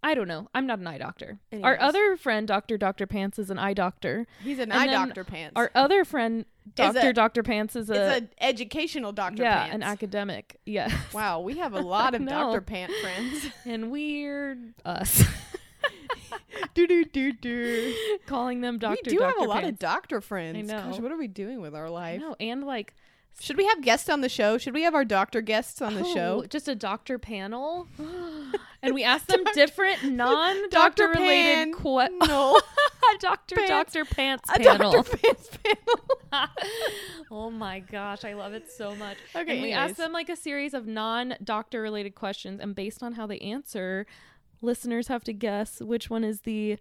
I 0.04 0.14
don't 0.14 0.28
know. 0.28 0.50
I'm 0.54 0.68
not 0.68 0.78
an 0.80 0.86
eye 0.86 1.00
doctor. 1.00 1.40
Our 1.64 1.80
other 1.82 2.16
friend, 2.16 2.48
Doctor 2.48 2.78
Doctor 2.78 3.08
Pants, 3.08 3.40
is 3.40 3.50
an 3.50 3.58
eye 3.58 3.74
doctor. 3.74 4.28
He's 4.44 4.60
an 4.60 4.72
and 4.72 4.74
eye 4.74 4.86
doctor 4.86 5.24
pants. 5.24 5.54
Our 5.56 5.72
other 5.74 6.06
friend, 6.06 6.46
Doctor 6.74 7.14
Doctor 7.14 7.44
Pants, 7.44 7.76
is 7.76 7.90
it's 7.90 7.98
a, 7.98 8.18
an 8.18 8.30
educational 8.42 9.12
doctor 9.12 9.44
yeah, 9.44 9.64
pants. 9.64 9.76
an 9.76 9.84
academic. 9.84 10.60
Yeah, 10.66 10.92
wow, 11.14 11.40
we 11.40 11.58
have 11.60 11.74
a 11.74 11.80
lot 11.82 12.16
of 12.16 12.26
doctor 12.26 12.62
pant 12.62 12.92
friends. 13.02 13.48
and 13.66 13.92
weird 13.92 14.74
us 14.84 15.24
do 16.74 16.88
do 16.88 17.06
do 17.06 17.32
do. 17.34 17.96
calling 18.26 18.62
them 18.62 18.80
Doctor. 18.80 19.00
We 19.06 19.12
do 19.12 19.20
Doctor 19.20 19.40
have 19.40 19.48
a 19.48 19.52
lot 19.52 19.64
of 19.64 19.78
doctor 19.78 20.22
friends. 20.22 20.58
I 20.58 20.62
know. 20.62 20.92
Gosh, 20.92 21.00
what 21.00 21.12
are 21.12 21.18
we 21.18 21.28
doing 21.28 21.62
with 21.62 21.76
our 21.76 21.90
life? 21.90 22.22
know, 22.22 22.36
and 22.40 22.64
like 22.66 22.96
Should 23.40 23.58
we 23.58 23.66
have 23.66 23.82
guests 23.82 24.10
on 24.10 24.22
the 24.22 24.30
show? 24.30 24.58
Should 24.58 24.74
we 24.74 24.84
have 24.84 24.96
our 24.96 25.04
doctor 25.04 25.42
guests 25.42 25.82
on 25.82 25.96
the 25.96 26.04
oh, 26.06 26.14
show? 26.14 26.46
just 26.50 26.68
a 26.68 26.76
doctor 26.76 27.20
panel, 27.20 27.88
and 28.82 28.94
we 28.94 29.04
ask 29.04 29.26
them 29.28 29.44
different 29.54 30.04
non-doctor 30.12 31.10
related 31.10 31.74
questions. 31.76 32.22
No, 32.28 32.60
Doctor 33.20 33.56
Pants. 33.56 33.70
Doctor 33.70 34.06
Pants 34.06 34.50
panel. 34.56 34.92
doctor 34.92 35.18
pants 35.24 35.50
panel. 35.64 36.48
oh 37.30 37.52
my 37.52 37.80
gosh, 37.80 38.24
I 38.24 38.34
love 38.34 38.54
it 38.54 38.72
so 38.72 38.96
much. 38.96 39.18
Okay, 39.36 39.54
and 39.54 39.62
we 39.62 39.72
anyways. 39.72 39.92
ask 39.92 39.96
them 39.96 40.12
like 40.12 40.30
a 40.30 40.36
series 40.36 40.74
of 40.74 40.88
non-doctor 40.88 41.82
related 41.82 42.16
questions, 42.16 42.60
and 42.60 42.74
based 42.74 43.04
on 43.04 43.14
how 43.14 43.28
they 43.28 43.40
answer, 43.40 44.06
listeners 44.62 45.08
have 45.10 45.24
to 45.26 45.34
guess 45.34 45.82
which 45.82 46.10
one 46.10 46.24
is 46.24 46.42
the 46.42 46.78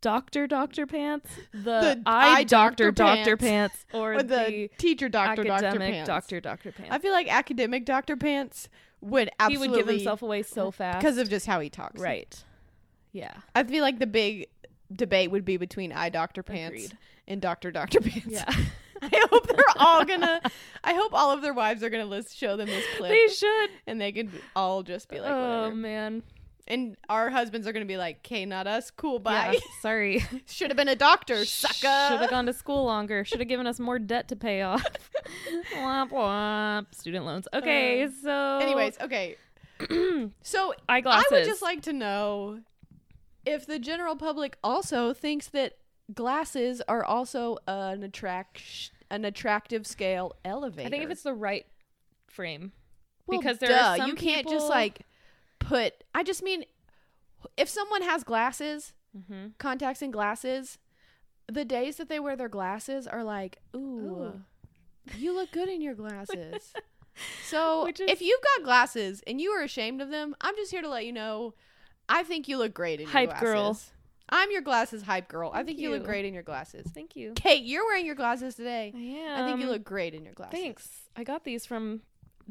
doctor 0.00 0.46
doctor 0.46 0.86
pants, 0.86 1.30
the, 1.52 1.58
The 1.58 2.02
eye, 2.06 2.44
doctor 2.44 2.90
doctor 2.90 3.36
pants. 3.36 3.84
pants, 3.84 3.86
or, 3.92 4.14
or 4.14 4.22
the, 4.22 4.28
the, 4.28 4.70
teacher 4.78 5.08
doctor 5.08 5.44
doctor 5.44 5.78
pants. 5.78 6.06
doctor 6.06 6.40
doctor 6.40 6.72
pants. 6.72 6.92
I 6.92 6.98
feel 6.98 7.12
like 7.12 7.32
academic 7.32 7.84
doctor 7.84 8.16
pants 8.16 8.68
would 9.00 9.28
he 9.28 9.32
absolutely 9.38 9.68
would 9.68 9.76
give 9.76 9.88
himself 9.88 10.22
away 10.22 10.42
so 10.42 10.70
fast 10.70 11.00
because 11.00 11.18
of 11.18 11.28
just 11.28 11.46
how 11.46 11.60
he 11.60 11.70
talks. 11.70 12.00
right. 12.00 12.44
Yeah. 13.12 13.32
I 13.54 13.64
feel 13.64 13.82
like 13.82 13.98
the 13.98 14.06
big 14.06 14.48
debate 14.92 15.30
would 15.30 15.44
be 15.44 15.56
between 15.56 15.92
eye 15.92 16.08
doctor 16.10 16.42
pants 16.42 16.84
Agreed. 16.86 16.98
and 17.26 17.40
doctor 17.40 17.70
doctor 17.70 18.00
pants. 18.02 18.26
Yeah. 18.28 18.44
I 19.02 19.26
hope 19.30 19.46
they're 19.46 19.64
all 19.76 20.04
gonna. 20.04 20.40
I 20.82 20.92
hope 20.94 21.14
all 21.14 21.30
of 21.30 21.40
their 21.40 21.54
wives 21.54 21.84
are 21.84 21.90
gonna 21.90 22.04
list 22.04 22.36
show 22.36 22.56
them 22.56 22.66
this 22.66 22.84
clip, 22.96 23.10
they 23.10 23.32
should. 23.32 23.70
and 23.86 24.00
they 24.00 24.10
could 24.10 24.28
all 24.56 24.82
just 24.82 25.08
be 25.08 25.20
like, 25.20 25.30
oh 25.30 25.58
whatever. 25.60 25.74
man. 25.76 26.22
And 26.70 26.96
our 27.08 27.30
husbands 27.30 27.66
are 27.66 27.72
gonna 27.72 27.86
be 27.86 27.96
like, 27.96 28.18
"Okay, 28.18 28.44
not 28.44 28.66
us. 28.66 28.90
Cool, 28.90 29.18
bye." 29.18 29.52
Yeah, 29.54 29.60
sorry. 29.80 30.24
Should 30.46 30.68
have 30.68 30.76
been 30.76 30.88
a 30.88 30.94
doctor, 30.94 31.44
sucker. 31.46 32.08
Should 32.10 32.20
have 32.20 32.30
gone 32.30 32.44
to 32.46 32.52
school 32.52 32.84
longer. 32.84 33.24
Should 33.24 33.40
have 33.40 33.48
given 33.48 33.66
us 33.66 33.80
more 33.80 33.98
debt 33.98 34.28
to 34.28 34.36
pay 34.36 34.60
off. 34.62 34.84
womp 35.76 36.10
womp. 36.10 36.94
Student 36.94 37.24
loans. 37.24 37.48
Okay, 37.54 38.04
Uh, 38.04 38.08
so 38.22 38.58
Anyways, 38.62 38.98
okay. 39.00 39.36
so 40.42 40.74
eyeglasses. 40.88 41.32
I 41.32 41.34
would 41.36 41.44
just 41.46 41.62
like 41.62 41.82
to 41.82 41.92
know 41.92 42.60
if 43.46 43.64
the 43.64 43.78
general 43.78 44.14
public 44.16 44.58
also 44.62 45.14
thinks 45.14 45.48
that 45.48 45.78
glasses 46.12 46.82
are 46.86 47.04
also 47.04 47.58
an 47.66 48.02
attract 48.02 48.90
an 49.10 49.24
attractive 49.24 49.86
scale 49.86 50.34
elevator. 50.44 50.86
I 50.86 50.90
think 50.90 51.04
if 51.04 51.10
it's 51.10 51.22
the 51.22 51.34
right 51.34 51.64
frame. 52.26 52.72
Well, 53.26 53.40
because 53.40 53.58
there 53.58 53.70
duh, 53.70 53.74
are 53.74 53.96
some 53.98 54.08
you 54.08 54.14
can't 54.14 54.48
just 54.48 54.68
like 54.68 55.00
put. 55.68 55.92
I 56.14 56.22
just 56.22 56.42
mean, 56.42 56.64
if 57.56 57.68
someone 57.68 58.02
has 58.02 58.24
glasses, 58.24 58.92
Mm-hmm. 59.16 59.46
contacts 59.58 60.02
and 60.02 60.12
glasses, 60.12 60.78
the 61.50 61.64
days 61.64 61.96
that 61.96 62.10
they 62.10 62.20
wear 62.20 62.36
their 62.36 62.48
glasses 62.50 63.06
are 63.06 63.24
like, 63.24 63.56
ooh, 63.74 63.78
Ooh. 63.78 64.40
you 65.16 65.34
look 65.34 65.50
good 65.50 65.68
in 65.70 65.80
your 65.80 65.94
glasses. 65.94 66.74
so 67.46 67.86
is- 67.86 68.00
if 68.00 68.20
you've 68.20 68.40
got 68.56 68.64
glasses 68.64 69.22
and 69.26 69.40
you 69.40 69.50
are 69.52 69.62
ashamed 69.62 70.02
of 70.02 70.10
them, 70.10 70.36
I'm 70.42 70.54
just 70.56 70.70
here 70.70 70.82
to 70.82 70.88
let 70.90 71.06
you 71.06 71.12
know, 71.12 71.54
I 72.08 72.22
think 72.22 72.48
you 72.48 72.58
look 72.58 72.74
great 72.74 73.00
in 73.00 73.06
your 73.06 73.12
Hype 73.12 73.30
glasses. 73.30 73.48
girl. 73.48 73.78
I'm 74.28 74.50
your 74.50 74.60
glasses 74.60 75.02
hype 75.02 75.26
girl. 75.28 75.50
I 75.54 75.62
think 75.62 75.78
you. 75.78 75.90
look 75.90 76.04
great 76.04 76.26
in 76.26 76.34
your 76.34 76.42
glasses. 76.42 76.86
Thank 76.94 77.16
you. 77.16 77.32
Kate, 77.34 77.64
you're 77.64 77.86
wearing 77.86 78.04
your 78.04 78.14
glasses 78.14 78.54
today. 78.56 78.92
I 78.94 78.98
am. 79.00 79.42
I 79.42 79.48
think 79.48 79.60
you 79.62 79.68
look 79.68 79.84
great 79.84 80.14
in 80.14 80.22
your 80.22 80.34
glasses. 80.34 80.60
Thanks. 80.60 80.88
I 81.16 81.24
got 81.24 81.44
these 81.44 81.64
from 81.64 82.02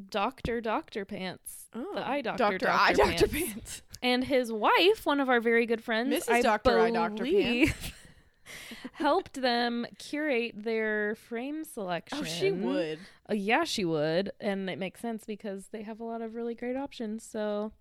Doctor 0.09 0.61
Doctor 0.61 1.05
Pants, 1.05 1.67
Oh, 1.73 1.93
the 1.95 2.07
eye 2.07 2.21
doctor, 2.21 2.37
Doctor 2.43 2.57
Dr. 2.59 2.71
Eye 2.71 2.93
Doctor 2.93 3.27
Pants. 3.27 3.51
Pants. 3.53 3.81
and 4.01 4.23
his 4.23 4.51
wife, 4.51 5.05
one 5.05 5.19
of 5.19 5.29
our 5.29 5.39
very 5.41 5.65
good 5.65 5.83
friends, 5.83 6.13
Mrs. 6.13 6.31
I 6.31 6.41
Dr. 6.41 6.79
Eye 6.79 6.91
Dr. 6.91 7.23
Pants. 7.25 7.73
helped 8.93 9.41
them 9.41 9.85
curate 9.99 10.53
their 10.55 11.15
frame 11.15 11.63
selection. 11.63 12.19
Oh, 12.21 12.23
she 12.23 12.51
would. 12.51 12.99
Uh, 13.29 13.33
yeah, 13.33 13.63
she 13.63 13.83
would, 13.85 14.31
and 14.39 14.69
it 14.69 14.79
makes 14.79 15.01
sense 15.01 15.25
because 15.25 15.67
they 15.71 15.83
have 15.83 15.99
a 15.99 16.03
lot 16.03 16.21
of 16.21 16.35
really 16.35 16.55
great 16.55 16.75
options. 16.77 17.23
So 17.23 17.71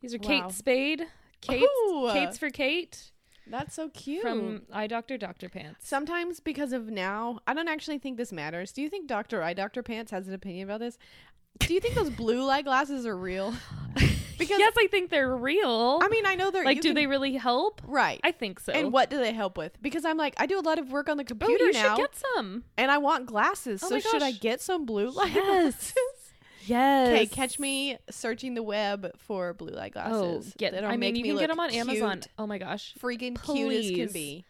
these 0.00 0.14
are 0.14 0.18
Wow. 0.18 0.26
Kate 0.28 0.52
Spade, 0.52 1.06
Kate's, 1.40 1.64
Ooh. 1.88 2.10
Kate's 2.12 2.38
for 2.38 2.50
Kate 2.50 3.10
That's 3.46 3.74
so 3.74 3.88
cute. 3.90 4.22
from 4.22 4.62
Eye 4.72 4.86
Doctor 4.86 5.18
Doctor 5.18 5.48
Pants. 5.48 5.86
Sometimes 5.86 6.40
because 6.40 6.72
of 6.72 6.88
now, 6.90 7.40
I 7.46 7.54
don't 7.54 7.68
actually 7.68 7.98
think 7.98 8.16
this 8.16 8.32
matters. 8.32 8.72
Do 8.72 8.82
you 8.82 8.88
think 8.88 9.06
Dr. 9.06 9.42
Eye 9.42 9.54
Dr. 9.54 9.82
Pants 9.82 10.10
has 10.12 10.28
an 10.28 10.34
opinion 10.34 10.68
about 10.68 10.80
this? 10.80 10.96
Do 11.58 11.74
you 11.74 11.80
think 11.80 11.94
those 11.94 12.10
blue 12.10 12.44
light 12.44 12.64
glasses 12.64 13.06
are 13.06 13.16
real? 13.16 13.54
Because 14.38 14.58
yes, 14.58 14.74
I 14.76 14.86
think 14.88 15.08
they're 15.08 15.34
real. 15.34 15.98
I 16.02 16.08
mean, 16.08 16.26
I 16.26 16.34
know 16.34 16.50
they're 16.50 16.62
like, 16.62 16.82
do 16.82 16.88
can- 16.90 16.94
they 16.94 17.06
really 17.06 17.32
help? 17.36 17.80
right? 17.86 18.20
I 18.22 18.32
think 18.32 18.60
so. 18.60 18.70
and 18.74 18.92
what 18.92 19.08
do 19.08 19.16
they 19.16 19.32
help 19.32 19.56
with? 19.56 19.80
Because 19.80 20.04
I'm 20.04 20.18
like, 20.18 20.34
I 20.36 20.44
do 20.44 20.58
a 20.58 20.60
lot 20.60 20.78
of 20.78 20.92
work 20.92 21.08
on 21.08 21.16
the 21.16 21.22
Oh, 21.22 21.24
computer 21.24 21.64
you 21.64 21.72
now, 21.72 21.96
should 21.96 22.02
get 22.02 22.14
some. 22.34 22.64
and 22.76 22.90
I 22.90 22.98
want 22.98 23.24
glasses. 23.24 23.82
Oh 23.82 23.88
so 23.88 23.98
should 23.98 24.22
I 24.22 24.32
get 24.32 24.60
some 24.60 24.84
blue 24.84 25.08
light 25.08 25.32
Yes. 25.32 25.72
glasses? 25.92 25.94
Yes. 26.66 27.08
Okay, 27.14 27.26
catch 27.26 27.58
me 27.58 27.96
searching 28.10 28.52
the 28.54 28.62
web 28.62 29.12
for 29.16 29.54
blue 29.54 29.70
light 29.72 29.92
glasses. 29.94 30.48
Oh, 30.50 30.52
get. 30.58 30.72
That'll 30.72 30.90
I 30.90 30.96
mean, 30.98 31.14
you 31.16 31.22
can 31.24 31.38
get 31.38 31.48
them 31.48 31.60
on 31.60 31.70
Amazon. 31.70 32.20
Oh 32.38 32.46
my 32.46 32.58
gosh, 32.58 32.92
freaking 33.00 33.40
cute 33.42 33.72
as 33.72 33.90
can 33.90 34.12
be. 34.12 34.44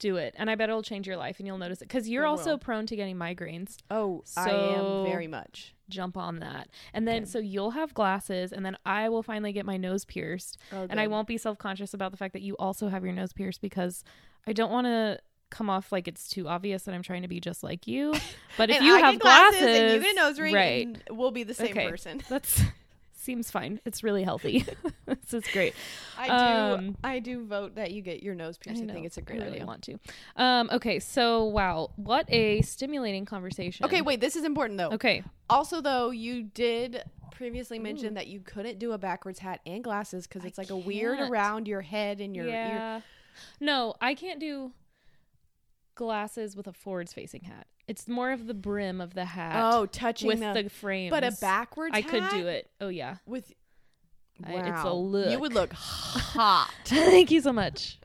do 0.00 0.16
it, 0.16 0.34
and 0.36 0.50
I 0.50 0.54
bet 0.56 0.68
it'll 0.68 0.82
change 0.82 1.06
your 1.06 1.16
life, 1.16 1.38
and 1.38 1.46
you'll 1.46 1.58
notice 1.58 1.80
it 1.80 1.84
because 1.88 2.08
you're 2.10 2.24
It 2.24 2.28
also 2.28 2.50
will. 2.50 2.58
prone 2.58 2.84
to 2.86 2.96
getting 2.96 3.16
migraines. 3.16 3.76
Oh, 3.90 4.24
I 4.36 4.50
am 4.50 5.04
very 5.04 5.28
much. 5.28 5.74
Jump 5.90 6.16
on 6.16 6.38
that, 6.38 6.68
and 6.94 7.06
then 7.06 7.22
Okay. 7.22 7.30
so 7.30 7.38
you'll 7.38 7.72
have 7.72 7.92
glasses, 7.94 8.52
and 8.52 8.64
then 8.64 8.76
I 8.86 9.08
will 9.08 9.22
finally 9.22 9.52
get 9.52 9.66
my 9.66 9.76
nose 9.76 10.04
pierced, 10.04 10.56
Oh, 10.72 10.86
and 10.88 10.98
I 10.98 11.06
won't 11.06 11.28
be 11.28 11.36
self 11.36 11.58
conscious 11.58 11.92
about 11.92 12.10
the 12.12 12.16
fact 12.16 12.32
that 12.32 12.42
you 12.42 12.56
also 12.58 12.88
have 12.88 13.04
your 13.04 13.12
nose 13.12 13.32
pierced 13.32 13.60
because 13.60 14.02
I 14.46 14.52
don't 14.52 14.70
want 14.72 14.86
to 14.86 15.18
come 15.50 15.68
off 15.68 15.90
like 15.90 16.06
it's 16.06 16.28
too 16.28 16.46
obvious 16.48 16.84
that 16.84 16.94
I'm 16.94 17.02
trying 17.02 17.22
to 17.22 17.28
be 17.28 17.40
just 17.40 17.62
like 17.64 17.86
you. 17.86 18.14
But 18.56 18.70
if 18.70 18.80
you 18.82 18.94
I 18.94 19.00
have 19.00 19.12
get 19.14 19.20
glasses, 19.20 19.60
and 19.62 19.90
you 19.90 20.00
glasses, 20.00 20.02
get 20.02 20.12
a 20.12 20.20
nose 20.20 20.38
ring, 20.38 20.54
right? 20.54 21.02
we'll 21.10 21.30
be 21.30 21.42
the 21.44 21.54
same 21.54 21.74
Okay. 21.76 21.88
person. 21.88 22.22
That's 22.28 22.62
seems 23.20 23.50
fine. 23.50 23.80
It's 23.84 24.02
really 24.02 24.22
healthy. 24.22 24.64
this 25.06 25.34
is 25.34 25.44
great. 25.52 25.74
I 26.18 26.26
do. 26.26 26.32
Um, 26.32 26.96
I 27.04 27.18
do 27.18 27.44
vote 27.44 27.74
that 27.76 27.92
you 27.92 28.02
get 28.02 28.22
your 28.22 28.34
nose 28.34 28.58
pierced. 28.58 28.82
I, 28.82 28.86
think 28.86 29.06
it's 29.06 29.16
a 29.16 29.22
great 29.22 29.40
I 29.40 29.44
really 29.44 29.56
idea. 29.56 29.66
want 29.66 29.82
to. 29.82 29.98
Um, 30.36 30.70
okay, 30.72 30.98
so 30.98 31.44
wow, 31.44 31.90
what 31.96 32.26
a 32.28 32.62
stimulating 32.62 33.24
conversation. 33.24 33.86
Okay, 33.86 34.02
wait. 34.02 34.20
This 34.20 34.36
is 34.36 34.44
important 34.44 34.78
though. 34.78 34.90
Okay, 34.90 35.22
Also, 35.48 35.80
though, 35.80 36.10
you 36.10 36.42
did 36.42 37.02
previously 37.32 37.78
mention 37.78 38.14
that 38.14 38.26
you 38.26 38.40
couldn't 38.40 38.78
do 38.78 38.92
a 38.92 38.98
backwards 38.98 39.38
hat 39.38 39.60
and 39.64 39.82
glasses 39.82 40.26
because 40.26 40.44
I 40.44 40.48
it's 40.48 40.58
like 40.58 40.70
a 40.70 40.76
weird 40.76 41.20
around 41.20 41.66
your 41.68 41.80
head 41.80 42.20
and 42.20 42.36
your 42.36 42.46
ear. 42.46 43.02
No, 43.60 43.94
I 44.00 44.14
can't 44.14 44.40
do 44.40 44.72
glasses 45.94 46.56
with 46.56 46.66
a 46.66 46.72
forwards 46.72 47.12
facing 47.12 47.44
hat. 47.44 47.66
It's 47.90 48.06
more 48.06 48.30
of 48.30 48.46
the 48.46 48.54
brim 48.54 49.00
of 49.00 49.14
the 49.14 49.24
hat 49.24 49.60
Oh, 49.74 49.84
touching 49.86 50.28
with 50.28 50.38
the, 50.38 50.62
the, 50.62 50.70
frame. 50.70 51.10
but 51.10 51.24
a 51.24 51.32
backwards. 51.40 51.90
I 51.92 52.02
could 52.02 52.22
do 52.30 52.46
it. 52.46 52.70
Oh 52.80 52.86
yeah. 52.88 53.16
with. 53.26 53.52
I- 54.44 54.52
it's 54.54 54.68
a 54.68 54.70
Wow. 54.84 54.92
look. 54.94 55.30
You 55.30 55.38
would 55.40 55.52
look 55.52 55.72
hot. 55.74 56.70
Thank 56.84 57.30
you 57.32 57.40
so 57.40 57.52
much. 57.52 57.98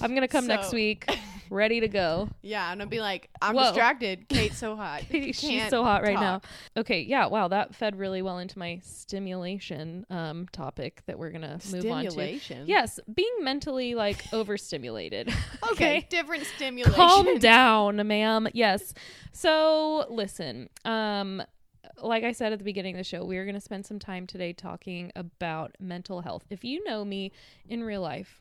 I'm 0.00 0.14
gonna 0.14 0.28
come 0.28 0.46
next 0.46 0.72
week, 0.72 1.06
ready 1.50 1.80
to 1.80 1.88
go. 1.88 2.28
yeah, 2.42 2.70
and 2.70 2.80
gonna 2.80 2.88
be 2.90 3.00
like, 3.00 3.28
I'm 3.40 3.54
Whoa. 3.54 3.64
distracted. 3.64 4.28
Kate's 4.28 4.58
so 4.58 4.76
hot. 4.76 5.04
She's 5.10 5.68
so 5.68 5.82
hot 5.82 6.02
right 6.02 6.18
now. 6.18 6.40
Okay, 6.76 7.00
yeah, 7.00 7.26
wow, 7.26 7.48
that 7.48 7.74
fed 7.74 7.96
really 7.96 8.22
well 8.22 8.38
into 8.38 8.58
my 8.58 8.80
stimulation 8.82 10.06
um 10.10 10.46
topic 10.52 11.02
that 11.06 11.18
we're 11.18 11.30
gonna 11.30 11.58
move 11.70 11.86
on 11.90 12.06
to. 12.06 12.40
Yes, 12.66 13.00
being 13.12 13.36
mentally 13.40 13.94
like 13.94 14.24
overstimulated. 14.32 15.32
Okay. 15.72 16.06
Different 16.08 16.44
stimulation. 16.44 16.94
Calm 16.94 17.38
down, 17.38 17.96
ma'am. 18.06 18.46
Yes. 18.52 18.94
So, 19.32 20.06
listen. 20.08 20.68
Um 20.84 21.42
like 22.02 22.24
I 22.24 22.32
said 22.32 22.52
at 22.52 22.58
the 22.58 22.64
beginning 22.64 22.94
of 22.94 22.98
the 22.98 23.04
show, 23.04 23.24
we 23.24 23.38
are 23.38 23.44
going 23.44 23.54
to 23.54 23.60
spend 23.60 23.86
some 23.86 23.98
time 23.98 24.26
today 24.26 24.52
talking 24.52 25.12
about 25.16 25.74
mental 25.80 26.20
health. 26.20 26.44
If 26.50 26.64
you 26.64 26.84
know 26.84 27.04
me 27.04 27.32
in 27.68 27.82
real 27.82 28.02
life, 28.02 28.40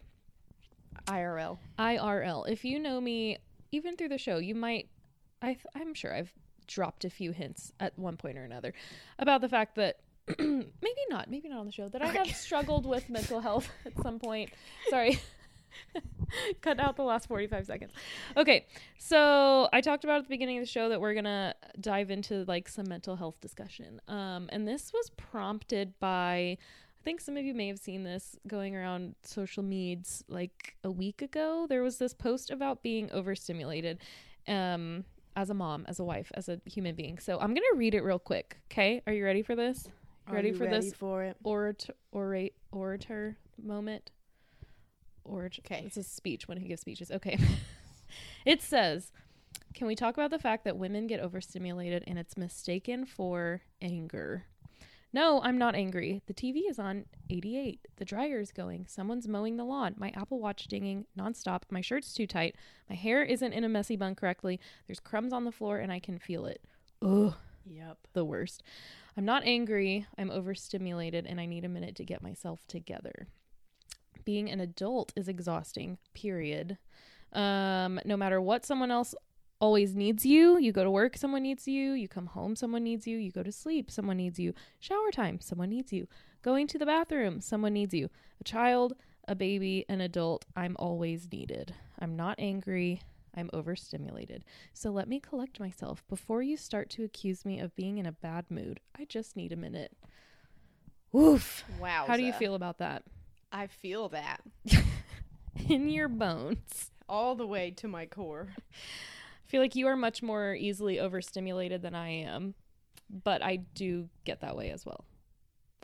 IRL. 1.08 1.58
IRL. 1.78 2.48
If 2.50 2.66
you 2.66 2.80
know 2.80 3.00
me 3.00 3.38
even 3.72 3.96
through 3.96 4.10
the 4.10 4.18
show, 4.18 4.38
you 4.38 4.56
might 4.56 4.90
I 5.42 5.48
th- 5.48 5.66
I'm 5.76 5.94
sure 5.94 6.14
I've 6.14 6.34
dropped 6.68 7.06
a 7.06 7.10
few 7.10 7.32
hints 7.32 7.72
at 7.80 7.98
one 8.00 8.18
point 8.18 8.38
or 8.38 8.44
another 8.44 8.74
about 9.20 9.42
the 9.42 9.50
fact 9.50 9.76
that 9.76 10.00
maybe 10.40 11.02
not, 11.10 11.30
maybe 11.30 11.50
not 11.50 11.60
on 11.60 11.66
the 11.68 11.72
show 11.72 11.88
that 11.90 12.02
I 12.02 12.08
have 12.08 12.28
struggled 12.36 12.86
with 12.86 13.10
mental 13.10 13.40
health 13.42 13.70
at 13.86 13.94
some 14.02 14.20
point. 14.20 14.50
Sorry. 14.90 15.20
Cut 16.62 16.80
out 16.80 16.96
the 16.96 17.04
last 17.04 17.28
45 17.28 17.66
seconds. 17.66 17.92
Okay. 18.36 18.66
So, 18.98 19.70
I 19.72 19.82
talked 19.82 20.04
about 20.04 20.18
at 20.18 20.24
the 20.24 20.30
beginning 20.30 20.58
of 20.58 20.64
the 20.64 20.72
show 20.72 20.90
that 20.90 21.00
we're 21.00 21.14
going 21.14 21.26
to 21.26 21.54
dive 21.80 22.10
into 22.10 22.44
like 22.48 22.68
some 22.68 22.88
mental 22.88 23.16
health 23.16 23.40
discussion. 23.42 24.02
Um 24.08 24.50
and 24.52 24.68
this 24.68 24.92
was 24.94 25.12
prompted 25.12 25.94
by 26.00 26.58
think 27.06 27.22
some 27.22 27.38
of 27.38 27.46
you 27.46 27.54
may 27.54 27.68
have 27.68 27.78
seen 27.78 28.04
this 28.04 28.36
going 28.48 28.76
around 28.76 29.16
social 29.24 29.64
medias 29.64 30.24
like 30.28 30.76
a 30.84 30.90
week 30.90 31.22
ago. 31.22 31.68
There 31.70 31.84
was 31.84 32.00
this 32.00 32.14
post 32.14 32.50
about 32.50 32.82
being 32.82 33.12
overstimulated 33.12 34.00
um, 34.48 35.06
as 35.36 35.52
a 35.52 35.54
mom, 35.54 35.86
as 35.88 36.00
a 36.00 36.04
wife, 36.04 36.32
as 36.34 36.50
a 36.50 36.60
human 36.66 36.96
being. 36.96 37.20
So 37.20 37.36
I'm 37.40 37.54
going 37.54 37.68
to 37.72 37.78
read 37.78 37.94
it 37.94 38.02
real 38.02 38.20
quick. 38.20 38.58
Okay. 38.72 39.04
Are 39.06 39.14
you 39.14 39.24
ready 39.24 39.44
for 39.44 39.56
this? 39.56 39.88
Ready 40.28 40.52
for 40.52 40.64
ready 40.66 40.78
this 40.78 40.94
for 40.94 41.24
it? 41.24 41.38
orator, 41.44 41.94
orate, 42.12 42.56
orator 42.72 43.38
moment? 43.64 44.10
Orator. 45.24 45.62
'Kay. 45.62 45.84
It's 45.86 45.98
a 45.98 46.04
speech 46.04 46.48
when 46.48 46.58
he 46.58 46.68
gives 46.68 46.82
speeches. 46.82 47.12
Okay. 47.12 47.38
it 48.46 48.64
says, 48.64 49.12
Can 49.76 49.86
we 49.86 49.96
talk 49.96 50.16
about 50.16 50.32
the 50.32 50.40
fact 50.40 50.64
that 50.64 50.76
women 50.78 51.06
get 51.06 51.20
overstimulated 51.20 52.04
and 52.08 52.18
it's 52.18 52.36
mistaken 52.36 53.06
for 53.06 53.62
anger? 53.80 54.46
No, 55.16 55.40
I'm 55.44 55.58
not 55.58 55.76
angry. 55.76 56.22
The 56.28 56.34
TV 56.34 56.70
is 56.70 56.78
on 56.78 57.06
88. 57.30 57.88
The 57.96 58.04
dryer 58.04 58.42
is 58.42 58.52
going. 58.52 58.86
Someone's 58.90 59.30
mowing 59.30 59.56
the 59.56 59.64
lawn. 59.64 59.96
My 59.98 60.12
Apple 60.14 60.42
Watch 60.42 60.68
dinging 60.68 61.06
nonstop. 61.18 61.62
My 61.72 61.80
shirt's 61.80 62.14
too 62.14 62.28
tight. 62.28 62.56
My 62.90 62.98
hair 62.98 63.24
isn't 63.24 63.54
in 63.54 63.64
a 63.64 63.70
messy 63.70 63.96
bun 63.96 64.16
correctly. 64.16 64.60
There's 64.88 65.00
crumbs 65.00 65.32
on 65.32 65.46
the 65.46 65.54
floor 65.54 65.78
and 65.78 65.90
I 65.90 66.00
can 66.00 66.20
feel 66.20 66.46
it. 66.46 66.62
Ugh, 67.02 67.34
Yep. 67.66 67.98
the 68.12 68.26
worst. 68.26 68.62
I'm 69.16 69.24
not 69.24 69.44
angry. 69.46 70.06
I'm 70.18 70.30
overstimulated 70.30 71.26
and 71.26 71.40
I 71.40 71.46
need 71.46 71.64
a 71.64 71.70
minute 71.70 71.96
to 71.96 72.04
get 72.04 72.22
myself 72.22 72.68
together. 72.68 73.28
Being 74.26 74.50
an 74.52 74.60
adult 74.60 75.14
is 75.16 75.30
exhausting, 75.30 75.98
period. 76.14 76.78
Um, 77.32 78.02
no 78.04 78.18
matter 78.18 78.42
what 78.42 78.66
someone 78.66 78.92
else 78.92 79.16
always 79.66 79.96
needs 79.96 80.24
you. 80.28 80.60
You 80.60 80.72
go 80.72 80.84
to 80.84 80.92
work, 80.92 81.18
someone 81.18 81.42
needs 81.42 81.68
you. 81.68 81.94
You 81.94 82.08
come 82.08 82.28
home, 82.28 82.56
someone 82.56 82.84
needs 82.84 83.08
you. 83.08 83.18
You 83.18 83.32
go 83.32 83.42
to 83.42 83.52
sleep, 83.52 83.90
someone 83.90 84.18
needs 84.18 84.38
you. 84.38 84.54
Shower 84.80 85.10
time, 85.12 85.42
someone 85.42 85.70
needs 85.70 85.92
you. 85.92 86.08
Going 86.44 86.68
to 86.68 86.78
the 86.78 86.86
bathroom, 86.86 87.42
someone 87.42 87.74
needs 87.74 87.92
you. 87.92 88.10
A 88.40 88.44
child, 88.44 88.94
a 89.28 89.34
baby, 89.34 89.84
an 89.90 90.02
adult, 90.02 90.46
I'm 90.56 90.76
always 90.78 91.28
needed. 91.32 91.74
I'm 91.98 92.16
not 92.16 92.36
angry. 92.38 93.02
I'm 93.36 93.50
overstimulated. 93.54 94.46
So 94.72 94.92
let 94.92 95.08
me 95.10 95.20
collect 95.20 95.60
myself 95.60 96.04
before 96.08 96.44
you 96.44 96.58
start 96.58 96.92
to 96.92 97.04
accuse 97.04 97.44
me 97.44 97.60
of 97.60 97.76
being 97.76 97.98
in 97.98 98.06
a 98.06 98.12
bad 98.12 98.46
mood. 98.52 98.80
I 98.98 99.06
just 99.06 99.36
need 99.36 99.52
a 99.52 99.58
minute. 99.58 99.92
Woof. 101.12 101.64
Wow. 101.82 102.06
How 102.08 102.18
do 102.18 102.24
you 102.24 102.34
feel 102.34 102.54
about 102.54 102.78
that? 102.78 103.04
I 103.52 103.66
feel 103.68 104.10
that 104.10 104.42
In 105.70 105.90
your 105.90 106.08
bones. 106.08 106.92
all 107.10 107.34
the 107.36 107.48
way 107.48 107.72
to 107.72 107.88
my 107.88 108.06
core. 108.06 108.50
I 109.46 109.48
feel 109.48 109.62
like 109.62 109.76
you 109.76 109.88
are 109.88 109.96
much 109.96 110.24
more 110.24 110.56
easily 110.56 111.00
overstimulated 111.00 111.82
than 111.84 111.94
I 111.96 112.10
am, 112.10 112.56
but 113.24 113.44
I 113.44 113.58
do 113.58 114.10
get 114.24 114.42
that 114.42 114.56
way 114.58 114.72
as 114.72 114.86
well. 114.86 115.06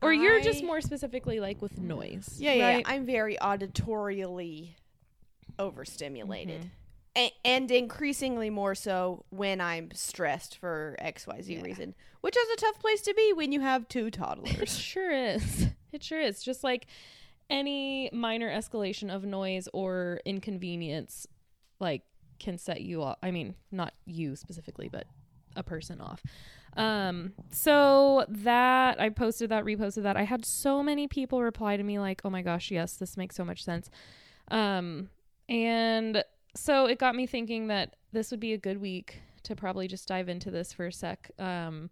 Or 0.02 0.12
you're 0.12 0.42
just 0.42 0.64
more 0.64 0.82
specifically 0.82 1.40
like 1.40 1.62
with 1.62 1.78
noise. 1.78 2.38
Yeah, 2.40 2.54
yeah. 2.54 2.66
right? 2.68 2.86
yeah. 2.88 2.92
I'm 2.94 3.06
very 3.06 3.38
auditorially 3.38 4.70
overstimulated. 5.60 6.62
Mhm. 6.62 6.70
A- 7.18 7.34
and 7.46 7.70
increasingly 7.70 8.50
more 8.50 8.74
so 8.74 9.26
when 9.30 9.60
I'm 9.62 9.92
stressed 9.94 10.58
for 10.58 10.96
XYZ 11.00 11.56
Yeah. 11.58 11.62
reason, 11.62 11.94
which 12.22 12.36
is 12.38 12.50
a 12.50 12.56
tough 12.56 12.80
place 12.80 13.02
to 13.02 13.14
be 13.14 13.34
when 13.34 13.52
you 13.52 13.60
have 13.60 13.88
two 13.88 14.08
It 14.08 14.14
toddlers. 14.14 14.76
sure 14.78 15.12
is. 15.12 15.68
It 15.92 16.04
sure 16.04 16.22
is. 16.22 16.42
Just 16.42 16.64
like 16.64 16.88
any 17.50 18.10
minor 18.14 18.50
escalation 18.50 19.14
of 19.14 19.26
noise 19.26 19.68
or 19.74 20.22
inconvenience, 20.26 21.28
like 21.80 22.04
can 22.42 22.58
set 22.58 22.82
you 22.82 23.04
off. 23.04 23.18
I 23.22 23.32
mean, 23.32 23.56
not 23.72 23.94
you 24.06 24.36
specifically, 24.36 24.90
but 24.92 25.06
a 25.56 25.64
person 25.64 26.02
off. 26.02 26.24
Um, 26.76 27.34
so 27.52 28.26
that 28.30 29.00
I 29.00 29.10
posted 29.10 29.50
that, 29.50 29.64
reposted 29.64 30.04
that. 30.04 30.18
I 30.18 30.24
had 30.24 30.46
so 30.46 30.82
many 30.82 31.08
people 31.08 31.42
reply 31.42 31.78
to 31.78 31.84
me 31.84 32.00
like, 32.00 32.22
"Oh 32.26 32.30
my 32.30 32.42
gosh, 32.42 32.72
yes, 32.72 32.96
this 32.96 33.16
makes 33.16 33.36
so 33.36 33.46
much 33.46 33.64
sense." 33.64 33.90
Um, 34.50 35.10
and 35.48 36.24
so 36.56 36.86
it 36.86 36.98
got 36.98 37.16
me 37.16 37.28
thinking 37.28 37.68
that 37.68 37.96
this 38.12 38.32
would 38.32 38.40
be 38.40 38.54
a 38.54 38.58
good 38.58 38.80
week 38.80 39.22
to 39.44 39.56
probably 39.56 39.88
just 39.88 40.08
dive 40.08 40.30
into 40.30 40.52
this 40.52 40.74
for 40.74 40.88
a 40.88 40.94
sec. 40.94 41.32
Um, 41.38 41.90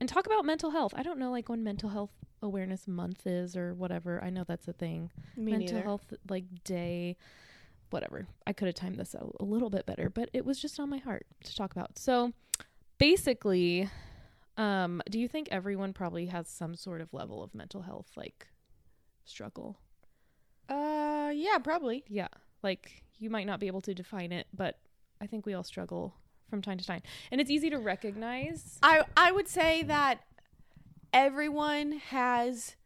and 0.00 0.08
talk 0.08 0.26
about 0.26 0.44
mental 0.44 0.70
health. 0.70 0.94
I 0.96 1.02
don't 1.02 1.18
know 1.18 1.30
like 1.30 1.48
when 1.48 1.62
mental 1.62 1.90
health 1.90 2.12
awareness 2.42 2.88
month 2.88 3.26
is 3.26 3.56
or 3.56 3.74
whatever. 3.74 4.22
I 4.22 4.30
know 4.30 4.44
that's 4.46 4.66
a 4.68 4.72
thing. 4.72 5.10
Me 5.36 5.52
mental 5.52 5.74
neither. 5.74 5.84
health 5.84 6.14
like 6.28 6.44
day 6.64 7.16
whatever. 7.90 8.26
I 8.46 8.52
could 8.52 8.66
have 8.66 8.74
timed 8.74 8.96
this 8.96 9.14
out 9.14 9.36
a 9.40 9.44
little 9.44 9.70
bit 9.70 9.86
better, 9.86 10.10
but 10.10 10.30
it 10.32 10.44
was 10.44 10.60
just 10.60 10.78
on 10.80 10.88
my 10.90 10.98
heart 10.98 11.26
to 11.44 11.54
talk 11.54 11.72
about. 11.72 11.98
So 11.98 12.32
basically, 12.98 13.88
um 14.56 15.00
do 15.08 15.18
you 15.18 15.28
think 15.28 15.48
everyone 15.50 15.92
probably 15.92 16.26
has 16.26 16.48
some 16.48 16.74
sort 16.74 17.00
of 17.00 17.12
level 17.14 17.42
of 17.42 17.54
mental 17.54 17.82
health 17.82 18.10
like 18.16 18.48
struggle? 19.24 19.78
Uh, 20.68 21.32
yeah, 21.34 21.58
probably. 21.58 22.04
Yeah. 22.08 22.28
Like 22.62 23.04
you 23.18 23.30
might 23.30 23.46
not 23.46 23.60
be 23.60 23.66
able 23.66 23.80
to 23.82 23.94
define 23.94 24.32
it, 24.32 24.46
but 24.52 24.78
I 25.20 25.26
think 25.26 25.46
we 25.46 25.54
all 25.54 25.64
struggle 25.64 26.14
from 26.48 26.62
time 26.62 26.78
to 26.78 26.86
time. 26.86 27.02
And 27.30 27.40
it's 27.40 27.50
easy 27.50 27.70
to 27.70 27.78
recognize. 27.78 28.78
I 28.82 29.04
I 29.16 29.32
would 29.32 29.48
say 29.48 29.82
that 29.84 30.20
everyone 31.12 31.92
has 32.10 32.76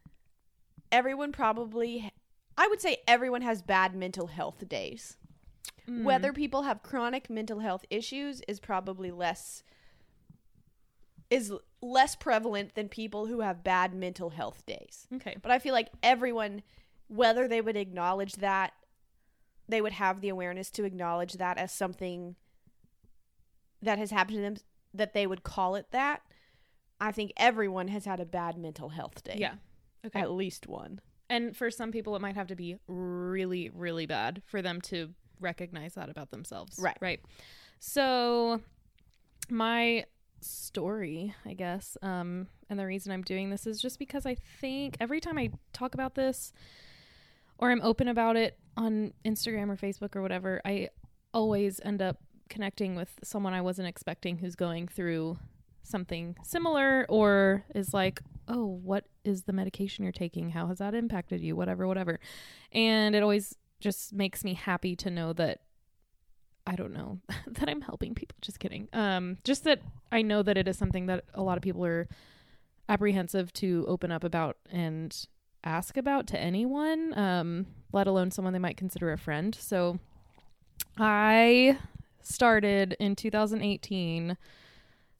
everyone 0.90 1.32
probably 1.32 2.10
I 2.56 2.68
would 2.68 2.80
say 2.80 2.98
everyone 3.06 3.42
has 3.42 3.62
bad 3.62 3.94
mental 3.94 4.28
health 4.28 4.68
days. 4.68 5.16
Mm. 5.88 6.04
Whether 6.04 6.32
people 6.32 6.62
have 6.62 6.82
chronic 6.82 7.28
mental 7.28 7.58
health 7.58 7.84
issues 7.90 8.40
is 8.48 8.60
probably 8.60 9.10
less 9.10 9.62
is 11.30 11.52
less 11.80 12.14
prevalent 12.14 12.74
than 12.74 12.88
people 12.88 13.26
who 13.26 13.40
have 13.40 13.64
bad 13.64 13.94
mental 13.94 14.30
health 14.30 14.64
days. 14.66 15.08
okay. 15.14 15.36
But 15.40 15.50
I 15.50 15.58
feel 15.58 15.72
like 15.72 15.88
everyone 16.02 16.62
whether 17.08 17.46
they 17.46 17.60
would 17.60 17.76
acknowledge 17.76 18.34
that 18.36 18.72
they 19.68 19.80
would 19.80 19.92
have 19.92 20.20
the 20.20 20.28
awareness 20.28 20.70
to 20.70 20.84
acknowledge 20.84 21.34
that 21.34 21.58
as 21.58 21.72
something 21.72 22.36
that 23.82 23.98
has 23.98 24.10
happened 24.10 24.36
to 24.36 24.42
them 24.42 24.56
that 24.92 25.12
they 25.12 25.26
would 25.26 25.42
call 25.42 25.74
it 25.74 25.86
that. 25.90 26.22
I 27.00 27.12
think 27.12 27.32
everyone 27.36 27.88
has 27.88 28.04
had 28.04 28.20
a 28.20 28.24
bad 28.24 28.56
mental 28.56 28.90
health 28.90 29.22
day. 29.24 29.36
Yeah. 29.38 29.54
Okay. 30.06 30.20
At 30.20 30.30
least 30.30 30.66
one. 30.66 31.00
And 31.28 31.56
for 31.56 31.70
some 31.70 31.90
people, 31.90 32.14
it 32.16 32.22
might 32.22 32.36
have 32.36 32.48
to 32.48 32.56
be 32.56 32.76
really, 32.86 33.70
really 33.70 34.06
bad 34.06 34.42
for 34.46 34.62
them 34.62 34.80
to 34.82 35.10
recognize 35.40 35.94
that 35.94 36.08
about 36.08 36.30
themselves. 36.30 36.78
Right. 36.78 36.96
Right. 37.00 37.20
So, 37.78 38.60
my 39.50 40.04
story, 40.40 41.34
I 41.44 41.54
guess, 41.54 41.96
um, 42.02 42.48
and 42.68 42.78
the 42.78 42.86
reason 42.86 43.12
I'm 43.12 43.22
doing 43.22 43.50
this 43.50 43.66
is 43.66 43.80
just 43.80 43.98
because 43.98 44.26
I 44.26 44.36
think 44.60 44.96
every 45.00 45.20
time 45.20 45.38
I 45.38 45.50
talk 45.72 45.94
about 45.94 46.14
this 46.14 46.52
or 47.58 47.70
I'm 47.70 47.80
open 47.82 48.08
about 48.08 48.36
it 48.36 48.58
on 48.76 49.12
Instagram 49.24 49.70
or 49.70 49.76
Facebook 49.76 50.16
or 50.16 50.22
whatever, 50.22 50.60
I 50.64 50.88
always 51.32 51.80
end 51.84 52.02
up 52.02 52.18
connecting 52.48 52.94
with 52.94 53.18
someone 53.22 53.54
I 53.54 53.60
wasn't 53.60 53.88
expecting 53.88 54.38
who's 54.38 54.54
going 54.54 54.88
through 54.88 55.38
something 55.82 56.36
similar 56.42 57.06
or 57.08 57.64
is 57.74 57.92
like, 57.94 58.20
oh, 58.48 58.66
what 58.66 59.04
is 59.24 59.44
the 59.44 59.52
medication 59.52 60.04
you're 60.04 60.12
taking? 60.12 60.50
How 60.50 60.66
has 60.66 60.78
that 60.78 60.94
impacted 60.94 61.40
you? 61.40 61.56
Whatever, 61.56 61.86
whatever. 61.86 62.20
And 62.72 63.14
it 63.14 63.22
always 63.22 63.54
just 63.80 64.12
makes 64.12 64.44
me 64.44 64.54
happy 64.54 64.96
to 64.96 65.10
know 65.10 65.32
that 65.34 65.60
I 66.66 66.76
don't 66.76 66.92
know 66.92 67.20
that 67.46 67.68
I'm 67.68 67.82
helping 67.82 68.14
people. 68.14 68.36
Just 68.40 68.58
kidding. 68.58 68.88
Um, 68.92 69.38
just 69.44 69.64
that 69.64 69.80
I 70.12 70.22
know 70.22 70.42
that 70.42 70.56
it 70.56 70.68
is 70.68 70.78
something 70.78 71.06
that 71.06 71.24
a 71.34 71.42
lot 71.42 71.56
of 71.56 71.62
people 71.62 71.84
are 71.84 72.08
apprehensive 72.88 73.52
to 73.54 73.84
open 73.88 74.12
up 74.12 74.24
about 74.24 74.56
and 74.70 75.26
ask 75.64 75.96
about 75.96 76.26
to 76.28 76.38
anyone, 76.38 77.16
um, 77.18 77.66
let 77.92 78.06
alone 78.06 78.30
someone 78.30 78.52
they 78.52 78.58
might 78.58 78.76
consider 78.76 79.12
a 79.12 79.18
friend. 79.18 79.56
So 79.58 79.98
I 80.98 81.78
started 82.22 82.96
in 82.98 83.16
2018 83.16 84.36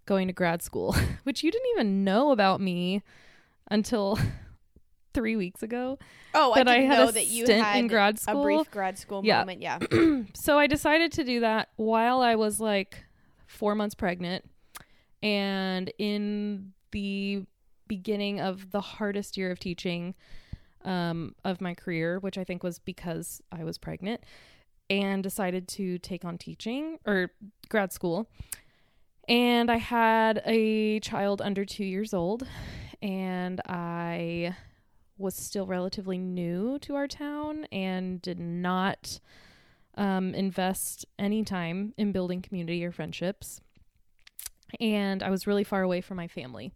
going 0.06 0.26
to 0.26 0.32
grad 0.32 0.62
school, 0.62 0.94
which 1.24 1.42
you 1.42 1.50
didn't 1.50 1.70
even 1.72 2.04
know 2.04 2.30
about 2.30 2.60
me 2.60 3.02
until 3.70 4.18
three 5.14 5.36
weeks 5.36 5.62
ago. 5.62 5.98
Oh, 6.34 6.52
I 6.52 6.56
That 6.58 6.68
I 6.68 6.74
didn't 6.78 6.90
had 6.90 6.98
know 6.98 7.08
a 7.08 7.12
that 7.12 7.26
you 7.26 7.44
stint 7.46 7.64
had 7.64 7.78
in 7.78 7.86
grad 7.88 8.18
school. 8.18 8.40
a 8.40 8.42
brief 8.42 8.70
grad 8.70 8.98
school 8.98 9.22
Yeah. 9.24 9.40
moment. 9.40 9.62
Yeah. 9.62 9.78
so 10.34 10.58
I 10.58 10.66
decided 10.66 11.12
to 11.12 11.24
do 11.24 11.40
that 11.40 11.68
while 11.76 12.20
I 12.20 12.34
was 12.34 12.60
like 12.60 13.04
four 13.46 13.74
months 13.74 13.94
pregnant 13.94 14.44
and 15.22 15.92
in 15.98 16.72
the 16.90 17.44
beginning 17.86 18.40
of 18.40 18.70
the 18.72 18.80
hardest 18.80 19.36
year 19.36 19.50
of 19.50 19.58
teaching 19.60 20.14
um, 20.84 21.34
of 21.44 21.60
my 21.60 21.74
career, 21.74 22.18
which 22.18 22.36
I 22.36 22.44
think 22.44 22.62
was 22.62 22.78
because 22.78 23.40
I 23.52 23.64
was 23.64 23.78
pregnant 23.78 24.22
and 24.90 25.22
decided 25.22 25.66
to 25.68 25.98
take 25.98 26.24
on 26.24 26.36
teaching 26.38 26.98
or 27.06 27.30
grad 27.68 27.92
school. 27.92 28.28
And 29.28 29.70
I 29.70 29.76
had 29.78 30.42
a 30.44 31.00
child 31.00 31.40
under 31.40 31.64
two 31.64 31.84
years 31.84 32.12
old, 32.12 32.46
and 33.02 33.60
I 33.66 34.56
was 35.16 35.34
still 35.34 35.66
relatively 35.66 36.18
new 36.18 36.78
to 36.80 36.94
our 36.96 37.06
town 37.06 37.66
and 37.70 38.20
did 38.20 38.40
not 38.40 39.20
um, 39.96 40.34
invest 40.34 41.06
any 41.18 41.44
time 41.44 41.94
in 41.96 42.12
building 42.12 42.42
community 42.42 42.84
or 42.84 42.90
friendships. 42.90 43.60
And 44.80 45.22
I 45.22 45.30
was 45.30 45.46
really 45.46 45.62
far 45.64 45.82
away 45.82 46.00
from 46.00 46.16
my 46.16 46.26
family. 46.26 46.72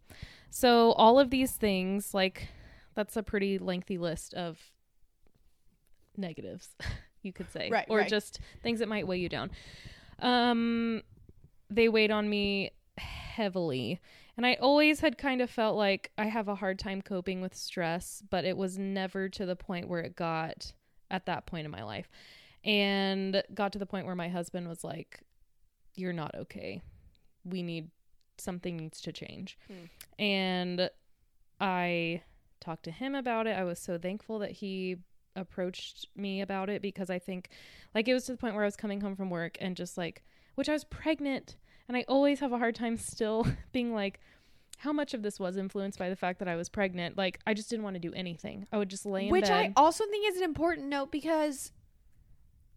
So, 0.49 0.93
all 0.93 1.19
of 1.19 1.29
these 1.29 1.51
things, 1.51 2.13
like, 2.13 2.47
that's 2.95 3.17
a 3.17 3.23
pretty 3.23 3.57
lengthy 3.59 3.97
list 3.97 4.33
of 4.33 4.57
negatives, 6.15 6.69
you 7.23 7.33
could 7.33 7.51
say, 7.51 7.69
Right, 7.69 7.85
or 7.89 7.99
right. 7.99 8.09
just 8.09 8.39
things 8.63 8.79
that 8.79 8.87
might 8.87 9.05
weigh 9.05 9.17
you 9.17 9.29
down. 9.29 9.51
Um, 10.19 11.03
they 11.69 11.89
weighed 11.89 12.11
on 12.11 12.29
me 12.29 12.71
heavily. 12.97 13.99
And 14.39 14.45
I 14.45 14.53
always 14.61 15.01
had 15.01 15.17
kind 15.17 15.41
of 15.41 15.49
felt 15.49 15.75
like 15.75 16.11
I 16.17 16.27
have 16.27 16.47
a 16.47 16.55
hard 16.55 16.79
time 16.79 17.01
coping 17.01 17.41
with 17.41 17.53
stress, 17.53 18.23
but 18.29 18.45
it 18.45 18.55
was 18.55 18.77
never 18.77 19.27
to 19.27 19.45
the 19.45 19.57
point 19.57 19.89
where 19.89 19.99
it 19.99 20.15
got 20.15 20.71
at 21.11 21.25
that 21.25 21.45
point 21.45 21.65
in 21.65 21.71
my 21.71 21.83
life. 21.83 22.09
And 22.63 23.43
got 23.53 23.73
to 23.73 23.79
the 23.79 23.85
point 23.85 24.05
where 24.05 24.15
my 24.15 24.29
husband 24.29 24.69
was 24.69 24.81
like, 24.81 25.19
You're 25.93 26.13
not 26.13 26.35
okay. 26.35 26.81
We 27.43 27.63
need 27.63 27.89
something 28.37 28.77
needs 28.77 29.01
to 29.01 29.11
change. 29.11 29.57
Hmm. 29.67 30.21
And 30.23 30.89
I 31.59 32.21
talked 32.61 32.83
to 32.83 32.91
him 32.91 33.15
about 33.15 33.45
it. 33.45 33.57
I 33.57 33.65
was 33.65 33.77
so 33.77 33.97
thankful 33.97 34.39
that 34.39 34.51
he 34.51 34.99
approached 35.35 36.07
me 36.15 36.39
about 36.39 36.69
it 36.69 36.81
because 36.81 37.09
I 37.09 37.19
think 37.19 37.49
like 37.93 38.07
it 38.07 38.13
was 38.13 38.23
to 38.27 38.31
the 38.31 38.37
point 38.37 38.55
where 38.55 38.63
I 38.63 38.67
was 38.67 38.77
coming 38.77 39.01
home 39.01 39.17
from 39.17 39.29
work 39.29 39.57
and 39.59 39.75
just 39.75 39.97
like 39.97 40.23
which 40.55 40.69
I 40.69 40.73
was 40.73 40.85
pregnant 40.85 41.57
and 41.89 41.97
I 41.97 42.05
always 42.07 42.39
have 42.39 42.53
a 42.53 42.57
hard 42.57 42.75
time 42.75 42.95
still 42.95 43.45
being 43.73 43.93
like 43.93 44.21
how 44.77 44.93
much 44.93 45.13
of 45.13 45.23
this 45.23 45.41
was 45.41 45.57
influenced 45.57 45.99
by 45.99 46.07
the 46.07 46.15
fact 46.15 46.39
that 46.39 46.47
I 46.47 46.55
was 46.55 46.69
pregnant? 46.69 47.17
Like 47.17 47.39
I 47.45 47.53
just 47.53 47.69
didn't 47.69 47.83
want 47.83 47.95
to 47.95 47.99
do 47.99 48.13
anything. 48.13 48.65
I 48.71 48.77
would 48.77 48.87
just 48.87 49.05
lay 49.05 49.23
in 49.23 49.27
bed. 49.27 49.31
Which 49.33 49.47
bed. 49.49 49.51
I 49.51 49.73
also 49.75 50.05
think 50.05 50.29
is 50.29 50.37
an 50.37 50.43
important 50.43 50.87
note 50.87 51.11
because 51.11 51.73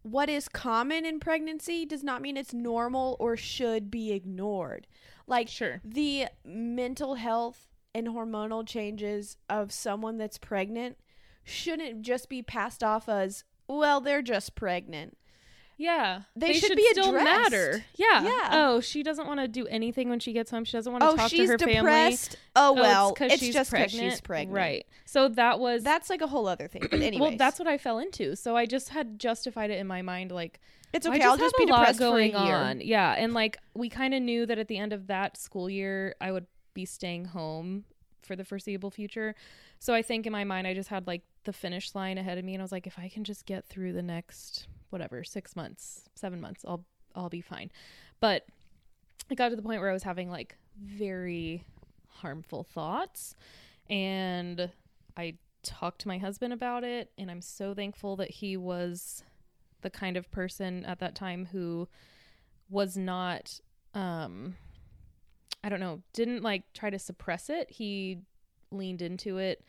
what 0.01 0.29
is 0.29 0.49
common 0.49 1.05
in 1.05 1.21
pregnancy 1.21 1.85
does 1.85 2.03
not 2.03 2.21
mean 2.21 2.35
it's 2.35 2.53
normal 2.53 3.15
or 3.21 3.37
should 3.37 3.89
be 3.89 4.11
ignored. 4.11 4.85
Like 5.27 5.47
sure. 5.47 5.79
the 5.85 6.25
mental 6.43 7.15
health 7.15 7.67
and 7.95 8.07
hormonal 8.07 8.67
changes 8.67 9.37
of 9.49 9.71
someone 9.71 10.17
that's 10.17 10.37
pregnant 10.37 10.97
shouldn't 11.45 12.01
just 12.01 12.27
be 12.27 12.41
passed 12.41 12.83
off 12.83 13.07
as 13.07 13.43
well 13.67 14.01
they're 14.01 14.21
just 14.21 14.55
pregnant 14.55 15.17
Yeah. 15.83 16.21
They 16.33 16.53
should 16.53 16.77
be 16.77 16.87
still 16.91 17.09
addressed. 17.09 17.51
matter. 17.51 17.85
Yeah. 17.95 18.23
Yeah. 18.23 18.49
Oh, 18.53 18.79
she 18.79 19.03
doesn't 19.03 19.27
want 19.27 19.41
to 19.41 19.49
do 19.49 19.67
anything 19.67 20.07
when 20.07 20.19
she 20.19 20.31
gets 20.31 20.49
home. 20.49 20.63
She 20.63 20.77
doesn't 20.77 20.91
want 20.91 21.01
to 21.03 21.09
oh 21.09 21.15
talk 21.17 21.29
to 21.29 21.45
her 21.45 21.57
family. 21.57 21.73
depressed 21.75 22.37
oh 22.55 22.69
Oh, 22.69 22.73
well 22.73 23.09
it's, 23.09 23.19
'cause 23.19 23.31
it's, 23.33 23.41
she's 23.43 23.53
just 23.53 23.69
because 23.69 23.91
she's 23.91 24.21
pregnant 24.21 24.55
Right. 24.55 24.85
So 25.05 25.27
that 25.27 25.59
was 25.59 25.83
that's 25.83 26.09
like 26.09 26.21
a 26.21 26.27
whole 26.27 26.47
other 26.47 26.69
thing 26.69 26.83
but 26.89 27.01
anyway 27.01 27.19
well, 27.29 27.37
that's 27.37 27.59
what 27.59 27.67
I 27.67 27.77
fell 27.77 27.99
into. 27.99 28.37
So 28.37 28.55
I 28.55 28.65
just 28.65 28.89
had 28.89 29.19
justified 29.19 29.71
it 29.71 29.79
in 29.79 29.87
my 29.87 30.01
mind, 30.01 30.31
like 30.31 30.61
it's 30.93 31.05
I 31.05 31.09
okay 31.09 31.19
just 31.19 31.27
i'll 31.27 31.37
just 31.37 31.57
be 31.57 31.63
a 31.63 31.67
lot 31.67 31.79
depressed 31.79 31.99
going 31.99 32.31
for 32.31 32.37
a 32.37 32.45
year 32.45 32.55
on. 32.55 32.79
Yeah, 32.81 33.11
and 33.17 33.33
like 33.33 33.57
we 33.73 33.89
kind 33.89 34.13
of 34.13 34.21
knew 34.21 34.45
that 34.45 34.57
at 34.57 34.69
the 34.69 34.77
end 34.77 34.93
of 34.93 35.07
that 35.07 35.35
school 35.35 35.69
year, 35.69 36.15
I 36.21 36.31
would 36.31 36.47
be 36.73 36.85
staying 36.85 37.25
home 37.25 37.83
for 38.21 38.37
the 38.37 38.45
foreseeable 38.45 38.89
future. 38.91 39.35
So 39.79 39.93
I 39.93 40.01
think 40.01 40.25
in 40.25 40.31
my 40.31 40.45
mind, 40.45 40.65
I 40.65 40.73
just 40.73 40.87
had 40.89 41.07
like 41.07 41.23
the 41.43 41.51
finish 41.51 41.93
line 41.93 42.17
ahead 42.17 42.37
of 42.37 42.45
me, 42.45 42.53
and 42.53 42.61
I 42.61 42.63
was 42.63 42.71
like, 42.71 42.87
if 42.87 42.97
I 42.97 43.09
can 43.09 43.25
just 43.25 43.45
get 43.45 43.65
through 43.67 43.91
the 43.91 44.01
next 44.01 44.67
whatever 44.93 45.23
six 45.23 45.55
months, 45.55 46.03
seven 46.15 46.39
months, 46.39 46.63
I'll 46.67 46.85
I'll 47.15 47.29
be 47.29 47.41
fine. 47.41 47.71
But 48.19 48.45
it 49.29 49.35
got 49.35 49.49
to 49.49 49.55
the 49.55 49.61
point 49.61 49.81
where 49.81 49.89
I 49.89 49.93
was 49.93 50.03
having 50.03 50.29
like 50.29 50.55
very 50.81 51.65
harmful 52.07 52.63
thoughts, 52.63 53.35
and 53.89 54.69
I 55.17 55.35
talked 55.63 56.01
to 56.01 56.07
my 56.07 56.17
husband 56.17 56.53
about 56.53 56.83
it, 56.83 57.11
and 57.17 57.29
I'm 57.29 57.41
so 57.41 57.73
thankful 57.73 58.15
that 58.17 58.31
he 58.31 58.55
was 58.55 59.23
the 59.81 59.89
kind 59.89 60.15
of 60.15 60.31
person 60.31 60.85
at 60.85 60.99
that 60.99 61.15
time 61.15 61.47
who 61.51 61.89
was 62.69 62.95
not 62.95 63.59
um 63.93 64.55
I 65.63 65.69
don't 65.69 65.79
know, 65.79 66.01
didn't 66.11 66.43
like 66.43 66.63
try 66.73 66.89
to 66.89 66.99
suppress 66.99 67.49
it. 67.49 67.71
He 67.71 68.19
leaned 68.69 69.01
into 69.01 69.37
it 69.37 69.63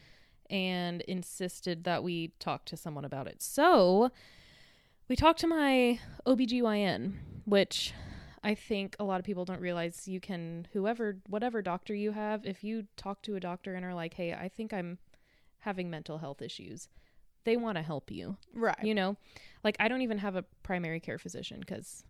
and 0.50 1.02
insisted 1.02 1.84
that 1.84 2.02
we 2.02 2.32
talk 2.38 2.64
to 2.66 2.76
someone 2.76 3.04
about 3.04 3.26
it. 3.28 3.40
So, 3.40 4.10
we 5.08 5.16
talked 5.16 5.40
to 5.40 5.46
my 5.46 5.98
OBGYN, 6.26 7.14
which 7.44 7.92
I 8.42 8.54
think 8.54 8.96
a 8.98 9.04
lot 9.04 9.20
of 9.20 9.26
people 9.26 9.44
don't 9.44 9.60
realize 9.60 10.08
you 10.08 10.20
can 10.20 10.68
whoever 10.72 11.18
whatever 11.28 11.62
doctor 11.62 11.94
you 11.94 12.12
have, 12.12 12.44
if 12.44 12.64
you 12.64 12.86
talk 12.96 13.22
to 13.22 13.36
a 13.36 13.40
doctor 13.40 13.74
and 13.74 13.84
are 13.84 13.94
like, 13.94 14.14
"Hey, 14.14 14.32
I 14.32 14.48
think 14.48 14.72
I'm 14.72 14.98
having 15.60 15.90
mental 15.90 16.18
health 16.18 16.42
issues." 16.42 16.88
They 17.44 17.56
want 17.56 17.76
to 17.76 17.82
help 17.82 18.10
you 18.10 18.38
right 18.54 18.82
you 18.82 18.94
know 18.94 19.16
like 19.62 19.76
i 19.78 19.86
don't 19.86 20.00
even 20.00 20.16
have 20.16 20.34
a 20.34 20.44
primary 20.62 20.98
care 20.98 21.18
physician 21.18 21.60
because 21.60 22.02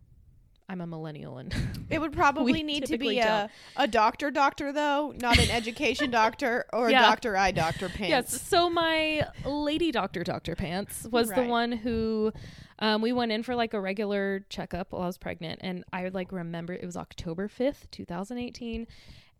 i'm 0.69 0.81
a 0.81 0.87
millennial 0.87 1.37
and 1.37 1.53
It 1.89 1.99
would 2.01 2.13
probably 2.13 2.63
need 2.63 2.85
to 2.87 2.97
be 2.97 3.19
a, 3.19 3.49
a 3.75 3.87
doctor 3.87 4.31
doctor 4.31 4.71
though, 4.73 5.13
not 5.21 5.37
an 5.37 5.51
education 5.51 6.09
doctor 6.21 6.65
or 6.73 6.89
Yeah. 6.89 6.99
a 6.99 7.01
doctor 7.03 7.37
eye 7.37 7.51
doctor 7.51 7.89
pants. 7.97 8.33
yes 8.33 8.41
so 8.41 8.69
my 8.69 9.27
lady 9.45 9.91
doctor 9.91 10.23
dr 10.23 10.55
pants 10.55 11.05
was 11.11 11.29
the 11.31 11.43
one 11.43 11.71
who 11.71 12.33
um, 12.79 13.01
we 13.01 13.13
went 13.13 13.31
in 13.31 13.43
for 13.43 13.55
like 13.55 13.73
a 13.73 13.79
regular 13.79 14.45
checkup 14.49 14.91
while 14.91 15.03
i 15.03 15.05
was 15.05 15.17
pregnant 15.17 15.59
and 15.63 15.83
i 15.93 16.03
would 16.03 16.13
like 16.15 16.31
remember 16.31 16.73
it 16.73 16.85
was 16.85 16.97
october 16.97 17.47
5th 17.47 17.89
2018 17.91 18.87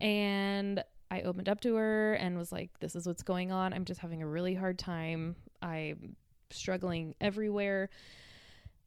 and 0.00 0.82
I 1.08 1.20
opened 1.22 1.48
up 1.48 1.60
to 1.60 1.76
her 1.76 2.14
and 2.14 2.36
was 2.36 2.50
like, 2.50 2.70
"This 2.80 2.96
is 2.96 3.06
what's 3.06 3.22
going 3.22 3.52
on. 3.52 3.72
I'm 3.72 3.84
just 3.84 4.00
having 4.00 4.22
a 4.22 4.26
really 4.26 4.54
hard 4.54 4.76
time. 4.76 5.36
I'm 5.62 6.16
struggling 6.50 7.14
everywhere." 7.20 7.90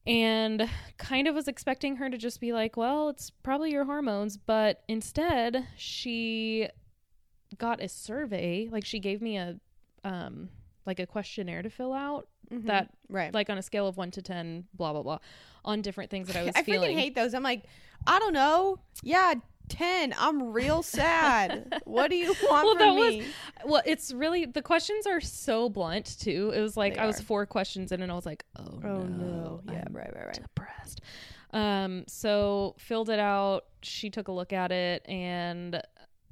And 0.08 0.68
kind 0.97 1.28
of 1.28 1.36
was 1.36 1.47
expecting 1.47 1.97
her 1.97 2.10
to 2.10 2.18
just 2.18 2.39
be 2.41 2.52
like, 2.54 2.76
"Well, 2.78 3.10
it's 3.10 3.30
probably 3.30 3.72
your 3.72 3.86
hormones," 3.86 4.38
but 4.38 4.82
instead, 4.88 5.68
she 5.78 6.68
got 7.58 7.82
a 7.82 7.88
survey. 7.89 8.68
Like 8.72 8.86
she 8.86 9.00
gave 9.00 9.22
me 9.22 9.38
a 9.38 9.60
um 10.04 10.50
like 10.86 11.00
a 11.00 11.06
questionnaire 11.06 11.62
to 11.62 11.70
fill 11.70 11.93
out 11.93 12.28
Mhm. 12.52 12.66
that 12.66 12.89
right. 13.10 13.32
like 13.34 13.50
on 13.50 13.58
a 13.60 13.62
scale 13.62 13.86
of 13.88 13.97
1 13.97 14.10
to 14.12 14.22
10, 14.24 14.68
blah 14.74 14.93
blah 14.93 15.04
blah, 15.04 15.20
on 15.66 15.82
different 15.82 16.10
things 16.10 16.28
that 16.28 16.36
I 16.38 16.43
was 16.45 16.56
feeling. 16.56 16.62
I 16.62 16.64
feeling. 16.64 16.95
freaking 16.97 17.00
hate 17.00 17.16
those. 17.16 17.34
I'm 17.36 17.43
like, 17.43 17.66
I 18.08 18.18
don't 18.20 18.34
know. 18.34 18.80
Yeah, 19.04 19.36
ten. 19.70 20.13
I'm 20.17 20.51
real 20.51 20.84
sad. 20.99 21.82
what 21.86 22.09
do 22.09 22.15
you 22.17 22.28
want 22.43 22.65
Well, 22.65 22.76
from 22.76 22.80
that 22.80 22.91
was- 22.95 23.13
me? 23.15 23.26
Well, 23.65 23.82
it's 23.86 24.11
really 24.11 24.45
the 24.45 24.61
questions 24.61 25.05
are 25.07 25.22
so 25.22 25.70
blunt 25.70 26.17
too. 26.20 26.51
It 26.55 26.59
was 26.61 26.76
like 26.76 26.95
They 26.95 27.01
I 27.01 27.05
was 27.05 27.22
four 27.22 27.45
questions 27.45 27.91
in, 27.91 28.01
and 28.01 28.11
I 28.11 28.15
was 28.15 28.26
like, 28.26 28.43
"Oh, 28.57 28.80
Oh 28.84 29.03
no, 29.03 29.61
no. 29.65 29.74
Yeah, 29.74 29.84
I'm 29.88 29.95
right, 29.95 30.11
right, 30.15 30.26
right. 30.28 30.39
depressed." 30.41 31.01
Um, 31.51 32.03
so 32.07 32.76
filled 32.78 33.09
it 33.09 33.20
out. 33.20 33.65
She 33.82 34.09
took 34.09 34.28
a 34.28 34.32
look 34.32 34.53
at 34.53 34.72
it, 34.72 35.03
and 35.07 35.82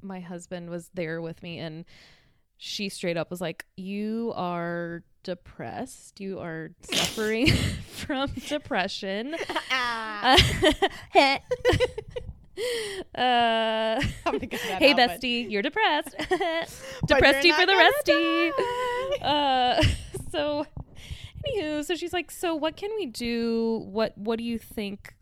my 0.02 0.20
husband 0.20 0.70
was 0.70 0.90
there 0.94 1.22
with 1.22 1.42
me, 1.42 1.58
and 1.60 1.86
she 2.58 2.90
straight 2.90 3.18
up 3.18 3.30
was 3.32 3.42
like, 3.42 3.66
"You 3.76 4.32
are 4.36 5.04
depressed. 5.24 6.20
You 6.22 6.40
are 6.40 6.72
suffering 6.82 7.48
from 7.92 8.30
depression." 8.48 9.36
Ah. 9.72 10.38
Uh, 11.16 11.38
uh, 13.16 14.02
I'm 14.26 14.34
gonna 14.34 14.48
cut 14.48 14.62
that 14.68 14.80
hey, 14.82 14.92
out, 14.92 14.98
but- 14.98 15.10
bestie, 15.22 15.50
you're 15.50 15.62
depressed. 15.62 16.16
But 17.08 17.44
you're 17.44 17.56
for 17.56 17.66
the 17.66 17.76
resty. 17.76 18.52
Uh, 19.22 19.82
so, 20.32 20.66
anywho, 21.48 21.86
so 21.86 21.96
she's 21.96 22.12
like, 22.12 22.32
so 22.32 22.56
what 22.56 22.76
can 22.76 22.90
we 22.96 23.06
do? 23.06 23.86
What 23.90 24.18
What 24.18 24.38
do 24.38 24.44
you 24.44 24.58
think 24.58 25.16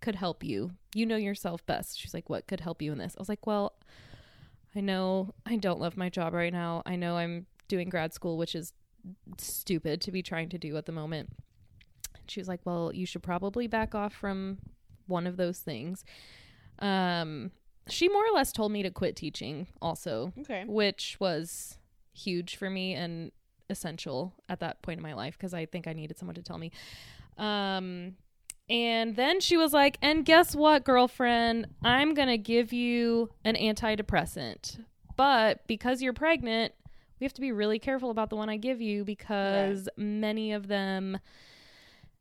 could 0.00 0.14
help 0.14 0.44
you? 0.44 0.72
You 0.94 1.06
know 1.06 1.16
yourself 1.16 1.64
best. 1.66 1.98
She's 1.98 2.14
like, 2.14 2.28
what 2.28 2.46
could 2.46 2.60
help 2.60 2.82
you 2.82 2.92
in 2.92 2.98
this? 2.98 3.14
I 3.16 3.20
was 3.20 3.28
like, 3.28 3.46
well, 3.46 3.74
I 4.76 4.80
know 4.80 5.34
I 5.46 5.56
don't 5.56 5.80
love 5.80 5.96
my 5.96 6.08
job 6.08 6.34
right 6.34 6.52
now. 6.52 6.82
I 6.86 6.96
know 6.96 7.16
I'm 7.16 7.46
doing 7.68 7.88
grad 7.88 8.12
school, 8.12 8.36
which 8.36 8.54
is 8.54 8.72
stupid 9.38 10.00
to 10.02 10.12
be 10.12 10.22
trying 10.22 10.48
to 10.50 10.58
do 10.58 10.76
at 10.76 10.86
the 10.86 10.92
moment. 10.92 11.30
She 12.28 12.40
was 12.40 12.48
like, 12.48 12.60
well, 12.64 12.92
you 12.94 13.06
should 13.06 13.22
probably 13.22 13.66
back 13.66 13.94
off 13.94 14.14
from 14.14 14.58
one 15.06 15.26
of 15.26 15.36
those 15.36 15.58
things. 15.58 16.04
Um, 16.78 17.50
she 17.88 18.08
more 18.08 18.24
or 18.26 18.34
less 18.34 18.52
told 18.52 18.72
me 18.72 18.82
to 18.82 18.90
quit 18.90 19.14
teaching 19.16 19.66
also 19.82 20.32
Okay. 20.40 20.64
which 20.66 21.16
was 21.20 21.78
huge 22.12 22.56
for 22.56 22.70
me 22.70 22.94
and 22.94 23.30
essential 23.70 24.34
at 24.48 24.60
that 24.60 24.82
point 24.82 24.98
in 24.98 25.02
my 25.02 25.14
life 25.14 25.36
because 25.36 25.52
I 25.54 25.66
think 25.66 25.86
I 25.86 25.92
needed 25.92 26.18
someone 26.18 26.34
to 26.36 26.42
tell 26.42 26.58
me. 26.58 26.70
Um, 27.38 28.16
and 28.68 29.16
then 29.16 29.40
she 29.40 29.56
was 29.56 29.72
like, 29.72 29.98
"And 30.00 30.24
guess 30.24 30.54
what, 30.54 30.84
girlfriend? 30.84 31.66
I'm 31.82 32.14
gonna 32.14 32.38
give 32.38 32.72
you 32.72 33.30
an 33.44 33.56
antidepressant, 33.56 34.78
but 35.16 35.66
because 35.66 36.00
you're 36.00 36.12
pregnant, 36.14 36.72
we 37.20 37.24
have 37.24 37.34
to 37.34 37.40
be 37.40 37.52
really 37.52 37.78
careful 37.78 38.10
about 38.10 38.30
the 38.30 38.36
one 38.36 38.48
I 38.48 38.56
give 38.56 38.80
you 38.80 39.04
because 39.04 39.88
many 39.96 40.52
of 40.52 40.68
them." 40.68 41.18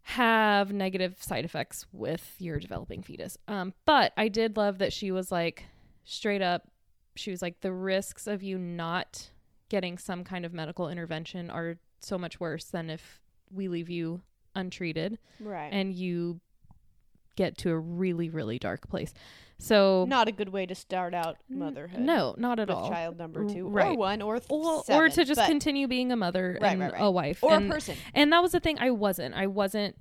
Have 0.04 0.74
negative 0.74 1.16
side 1.22 1.46
effects 1.46 1.86
with 1.92 2.36
your 2.40 2.60
developing 2.60 3.02
fetus. 3.02 3.38
Um, 3.48 3.74
but 3.86 4.12
I 4.18 4.28
did 4.28 4.58
love 4.58 4.80
that 4.80 4.92
she 4.94 5.12
was 5.12 5.32
like 5.32 5.66
straight 6.04 6.42
up 6.42 6.68
she 7.16 7.32
was 7.32 7.42
like 7.42 7.62
the 7.62 7.72
risks 7.72 8.26
of 8.28 8.42
you 8.44 8.58
not 8.58 9.30
getting 9.70 9.98
some 9.98 10.24
kind 10.24 10.46
of 10.46 10.54
medical 10.54 10.90
intervention 10.90 11.50
are 11.50 11.78
so 12.02 12.18
much 12.18 12.40
worse 12.40 12.66
than 12.66 12.90
if 12.90 13.22
we 13.52 13.68
leave 13.68 13.90
you 13.90 14.20
untreated 14.56 15.18
Right. 15.40 15.70
and 15.72 15.94
you 15.94 16.40
get 17.36 17.58
to 17.60 17.70
a 17.72 17.78
really 17.80 18.30
really 18.30 18.60
dark 18.60 18.90
place 18.90 19.14
so 19.58 20.06
not 20.08 20.28
a 20.28 20.32
good 20.32 20.50
way 20.50 20.66
to 20.66 20.76
start 20.76 21.14
out 21.14 21.38
motherhood. 21.50 22.00
no 22.00 22.36
not 22.38 22.60
at 22.60 22.70
all 22.70 22.90
child 22.90 23.18
number 23.18 23.46
two, 23.48 23.68
right. 23.68 23.88
or 23.92 23.98
one, 23.98 24.22
or 24.22 24.40
th- 24.40 24.50
or, 24.50 24.84
or 24.90 25.10
to 25.10 25.24
just 25.24 25.44
continue 25.46 25.88
being 25.88 26.12
a 26.12 26.16
mother 26.16 26.58
Right, 26.62 26.72
and 26.74 26.82
right, 26.82 26.94
right. 26.94 27.02
a 27.02 27.10
wife 27.12 27.44
or 27.44 27.54
and, 27.54 27.70
a 27.70 27.74
person. 27.74 27.96
and 28.14 28.32
that 28.34 28.42
was 28.42 28.52
the 28.52 28.60
thing 28.60 28.78
i 28.80 28.90
wasn't 28.92 29.34
i 29.36 29.48
wasn't 29.48 29.96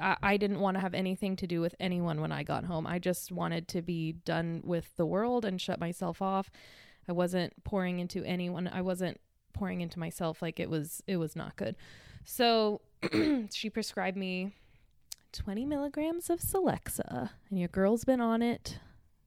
I, 0.00 0.16
I 0.22 0.36
didn't 0.36 0.60
want 0.60 0.76
to 0.76 0.80
have 0.80 0.92
anything 0.94 1.36
to 1.36 1.46
do 1.46 1.60
with 1.60 1.74
anyone 1.80 2.20
when 2.20 2.32
i 2.32 2.42
got 2.42 2.64
home 2.64 2.86
i 2.86 2.98
just 2.98 3.32
wanted 3.32 3.68
to 3.68 3.82
be 3.82 4.12
done 4.12 4.62
with 4.64 4.94
the 4.96 5.06
world 5.06 5.44
and 5.44 5.60
shut 5.60 5.80
myself 5.80 6.20
off 6.20 6.50
i 7.08 7.12
wasn't 7.12 7.52
pouring 7.64 7.98
into 8.00 8.22
anyone 8.24 8.68
i 8.68 8.82
wasn't 8.82 9.18
pouring 9.54 9.80
into 9.80 9.98
myself 9.98 10.42
like 10.42 10.60
it 10.60 10.68
was 10.68 11.02
it 11.06 11.16
was 11.16 11.34
not 11.34 11.56
good 11.56 11.76
so 12.24 12.82
she 13.52 13.70
prescribed 13.70 14.16
me 14.18 14.52
20 15.36 15.64
milligrams 15.64 16.30
of 16.30 16.40
celexa 16.40 17.30
and 17.50 17.58
your 17.58 17.68
girl's 17.68 18.04
been 18.04 18.20
on 18.20 18.42
it 18.42 18.78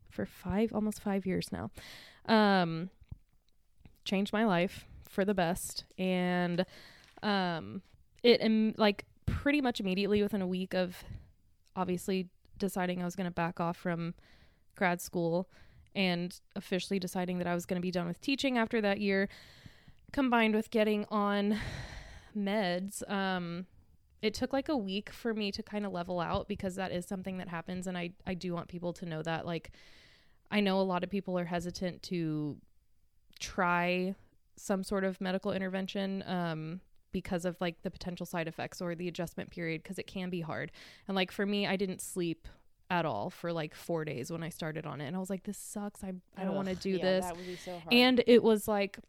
for 0.10 0.26
five 0.26 0.74
almost 0.74 1.02
five 1.02 1.26
years 1.26 1.52
now. 1.52 1.70
Um 2.26 2.90
changed 4.06 4.34
my 4.34 4.44
life 4.46 4.86
for 5.08 5.24
the 5.24 5.34
best 5.34 5.86
and 5.98 6.66
um 7.22 7.82
it 8.24 8.42
im- 8.42 8.74
like 8.78 9.06
pretty 9.26 9.62
much 9.62 9.80
immediately 9.80 10.22
within 10.24 10.42
a 10.42 10.48
week 10.48 10.74
of 10.74 11.04
obviously 11.76 12.28
deciding 12.58 13.02
I 13.02 13.06
was 13.06 13.16
going 13.16 13.26
to 13.26 13.32
back 13.32 13.60
off 13.60 13.78
from 13.78 14.14
grad 14.76 15.02
school 15.02 15.50
and 15.96 16.40
officially 16.56 17.00
deciding 17.00 17.38
that 17.38 17.48
I 17.48 17.54
was 17.54 17.66
going 17.66 17.80
to 17.80 17.82
be 17.82 17.92
done 17.92 18.08
with 18.08 18.20
teaching 18.22 18.58
after 18.58 18.82
that 18.82 19.00
year 19.00 19.30
combined 20.12 20.56
with 20.56 20.72
getting 20.72 21.06
on 21.10 21.58
meds 22.38 23.08
um 23.10 23.66
it 24.22 24.34
took 24.34 24.54
like 24.54 24.70
a 24.70 24.78
week 24.78 25.10
for 25.12 25.34
me 25.34 25.52
to 25.52 25.64
kind 25.64 25.86
of 25.86 25.92
level 25.92 26.20
out 26.20 26.48
because 26.48 26.76
that 26.76 26.92
is 26.92 27.06
something 27.06 27.38
that 27.38 27.48
happens 27.48 27.88
and 27.88 27.98
I 27.98 28.12
I 28.28 28.34
do 28.34 28.54
want 28.54 28.68
people 28.68 28.94
to 28.94 29.06
know 29.06 29.22
that 29.24 29.46
like 29.46 29.72
I 30.52 30.60
know 30.60 30.80
a 30.80 30.84
lot 30.84 31.04
of 31.04 31.10
people 31.10 31.38
are 31.38 31.46
hesitant 31.46 32.04
to 32.04 32.58
try 33.40 34.16
some 34.58 34.84
sort 34.84 35.04
of 35.04 35.22
medical 35.22 35.52
intervention 35.54 36.24
um 36.28 36.82
because 37.12 37.46
of 37.46 37.60
like 37.60 37.82
the 37.82 37.92
potential 37.92 38.26
side 38.26 38.48
effects 38.48 38.82
or 38.82 38.96
the 38.96 39.08
adjustment 39.08 39.50
period 39.50 39.82
because 39.82 39.98
it 39.98 40.08
can 40.08 40.30
be 40.30 40.42
hard. 40.42 40.72
And 41.08 41.16
like 41.16 41.32
for 41.32 41.46
me, 41.46 41.66
I 41.66 41.76
didn't 41.76 42.02
sleep 42.02 42.48
at 42.92 43.06
all 43.06 43.30
for 43.30 43.52
like 43.54 43.76
4 43.76 44.06
days 44.06 44.32
when 44.32 44.44
I 44.44 44.50
started 44.50 44.86
on 44.86 45.00
it 45.02 45.08
and 45.08 45.16
I 45.16 45.20
was 45.20 45.30
like 45.30 45.44
this 45.44 45.58
sucks. 45.58 46.04
I 46.04 46.14
I 46.38 46.44
don't 46.44 46.56
want 46.56 46.68
to 46.68 46.76
do 46.76 46.92
yeah, 46.92 47.04
this. 47.04 47.26
That 47.26 47.38
would 47.38 47.46
be 47.46 47.56
so 47.56 47.72
hard. 47.72 47.94
And 47.94 48.24
it 48.28 48.44
was 48.44 48.68
like 48.68 49.00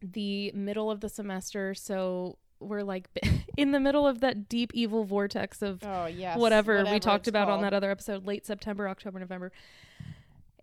the 0.00 0.50
middle 0.52 0.90
of 0.90 1.00
the 1.00 1.08
semester, 1.08 1.74
so 1.74 2.38
we're 2.62 2.82
like 2.82 3.08
in 3.56 3.72
the 3.72 3.80
middle 3.80 4.06
of 4.06 4.20
that 4.20 4.48
deep 4.48 4.72
evil 4.74 5.04
vortex 5.04 5.62
of 5.62 5.82
oh 5.84 6.06
yes, 6.06 6.38
whatever, 6.38 6.84
we 6.90 7.00
talked 7.00 7.28
about 7.28 7.48
on 7.48 7.62
that 7.62 7.72
other 7.74 7.90
episode, 7.90 8.26
late 8.26 8.46
September, 8.46 8.88
October, 8.88 9.18
November. 9.18 9.52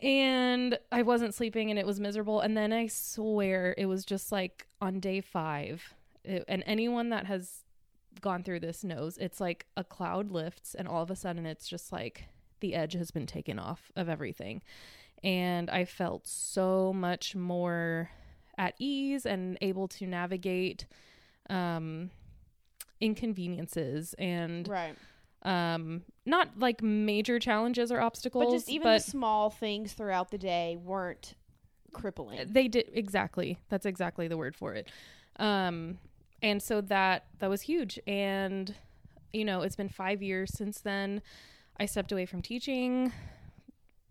And 0.02 0.80
I 0.92 1.02
wasn't 1.02 1.34
sleeping 1.34 1.70
and 1.70 1.78
it 1.78 1.86
was 1.86 2.00
miserable. 2.00 2.40
And 2.40 2.56
then 2.56 2.72
I 2.72 2.88
swear 2.88 3.76
it 3.78 3.86
was 3.86 4.06
just 4.06 4.32
like 4.32 4.66
on 4.82 5.00
day 5.00 5.20
five. 5.20 5.94
It, 6.24 6.46
and 6.48 6.64
anyone 6.66 7.10
that 7.10 7.26
has 7.26 7.66
gone 8.22 8.44
through 8.44 8.62
this 8.62 8.84
knows 8.84 9.18
it's 9.18 9.40
like 9.40 9.66
a 9.78 9.84
cloud 9.84 10.32
lifts 10.32 10.76
and 10.76 10.88
all 10.88 11.04
of 11.04 11.12
a 11.12 11.16
sudden 11.16 11.46
it's 11.46 11.68
just 11.68 11.92
like 11.92 12.26
the 12.60 12.76
edge 12.76 12.94
has 12.94 13.12
been 13.12 13.26
taken 13.26 13.60
off 13.60 13.92
of 13.96 14.08
everything. 14.10 14.62
And 15.24 15.70
I 15.70 15.86
felt 15.86 16.28
so 16.28 16.94
much 16.94 17.36
more 17.36 18.10
at 18.58 18.76
ease 18.78 19.26
and 19.26 19.58
able 19.62 19.88
to 19.88 20.06
navigate 20.06 20.86
um, 21.50 22.12
inconveniences 23.02 24.14
and 24.20 24.68
right. 24.68 24.96
um 25.44 26.02
not 26.26 26.50
like 26.58 26.82
major 26.82 27.40
challenges 27.40 27.92
or 27.92 28.02
obstacles 28.02 28.46
But 28.46 28.52
just 28.52 28.70
even 28.70 28.84
but 28.84 29.04
the 29.04 29.12
small 29.12 29.50
things 29.50 29.94
throughout 29.94 30.32
the 30.32 30.38
day 30.38 30.78
weren't 30.84 31.34
crippling. 31.94 32.40
they 32.52 32.68
did 32.68 32.90
exactly. 32.94 33.58
That's 33.70 33.86
exactly 33.86 34.28
the 34.28 34.38
word 34.38 34.56
for 34.56 34.74
it. 34.74 34.90
Um 35.38 35.98
and 36.42 36.62
so 36.62 36.82
that 36.82 37.26
that 37.40 37.50
was 37.50 37.62
huge. 37.62 38.00
And 38.06 38.76
you 39.32 39.46
know 39.46 39.62
it's 39.62 39.76
been 39.76 39.90
5 39.90 40.22
years 40.22 40.52
since 40.54 40.82
then. 40.82 41.22
I 41.80 41.86
stepped 41.86 42.12
away 42.12 42.26
from 42.26 42.42
teaching. 42.42 43.14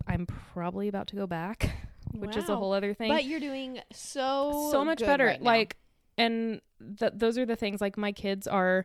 I'm 0.07 0.25
probably 0.27 0.89
about 0.89 1.09
to 1.09 1.17
go 1.17 1.27
back 1.27 1.71
which 2.15 2.37
is 2.37 2.49
a 2.49 2.57
whole 2.57 2.73
other 2.73 2.95
thing. 2.95 3.11
But 3.11 3.27
you're 3.27 3.39
doing 3.39 3.81
so 3.93 4.71
so 4.73 4.83
much 4.83 5.01
better. 5.01 5.27
right 5.27 5.43
like 5.43 5.77
and 6.19 6.61
th- 6.99 7.13
those 7.15 7.39
are 7.39 7.47
the 7.47 7.57
things 7.57 7.81
like 7.81 7.97
my 7.97 8.13
kids 8.13 8.47
are 8.47 8.85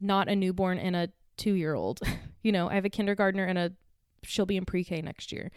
not 0.00 0.28
a 0.28 0.36
newborn 0.36 0.78
and 0.78 0.94
a 0.94 1.08
2-year-old 1.38 2.00
you 2.42 2.52
know 2.52 2.68
i 2.68 2.74
have 2.74 2.84
a 2.84 2.90
kindergartner 2.90 3.44
and 3.44 3.58
a 3.58 3.72
she'll 4.22 4.46
be 4.46 4.56
in 4.56 4.64
pre-k 4.64 5.00
next 5.00 5.32
year 5.32 5.50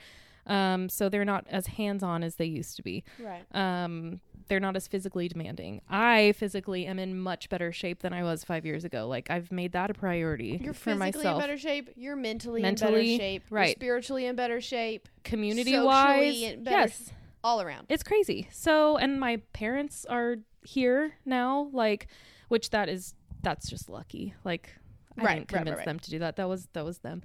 um 0.47 0.89
so 0.89 1.09
they're 1.09 1.25
not 1.25 1.45
as 1.49 1.67
hands-on 1.67 2.23
as 2.23 2.35
they 2.35 2.45
used 2.45 2.75
to 2.75 2.81
be 2.81 3.03
right. 3.19 3.43
um 3.53 4.19
they're 4.47 4.59
not 4.59 4.75
as 4.75 4.87
physically 4.87 5.27
demanding 5.27 5.81
i 5.89 6.31
physically 6.33 6.85
am 6.85 6.97
in 6.97 7.19
much 7.19 7.47
better 7.49 7.71
shape 7.71 8.01
than 8.01 8.11
i 8.11 8.23
was 8.23 8.43
5 8.43 8.65
years 8.65 8.83
ago 8.83 9.07
like 9.07 9.29
i've 9.29 9.51
made 9.51 9.71
that 9.73 9.91
a 9.91 9.93
priority 9.93 10.57
for 10.57 10.63
myself. 10.63 10.65
You're 10.65 10.73
for 10.73 10.79
physically 10.79 11.23
myself 11.23 11.35
in 11.35 11.39
better 11.41 11.57
shape. 11.57 11.89
You're 11.95 12.15
mentally, 12.15 12.63
in 12.63 12.75
better 12.75 13.03
shape. 13.03 13.43
You're 13.49 13.59
right. 13.59 13.75
spiritually 13.75 14.25
in 14.25 14.35
better 14.35 14.61
shape. 14.61 15.07
Community 15.23 15.79
wise, 15.79 16.39
yes 16.39 17.11
all 17.43 17.61
around. 17.61 17.87
it's 17.89 18.03
crazy. 18.03 18.47
So, 18.51 18.97
and 18.97 19.19
my 19.19 19.37
parents 19.53 20.05
are 20.05 20.37
here 20.63 21.13
now, 21.25 21.69
like, 21.73 22.07
which 22.49 22.69
that 22.71 22.89
is 22.89 23.15
that's 23.41 23.69
just 23.69 23.89
lucky. 23.89 24.33
Like, 24.43 24.69
I 25.17 25.23
Right, 25.23 25.33
didn't 25.35 25.51
right, 25.51 25.57
right, 25.57 25.65
convince 25.65 25.77
right. 25.77 25.85
them 25.85 25.99
to 25.99 26.09
do 26.09 26.19
that. 26.19 26.35
That 26.35 26.47
was 26.47 26.67
that 26.73 26.85
was 26.85 26.99
them. 26.99 27.21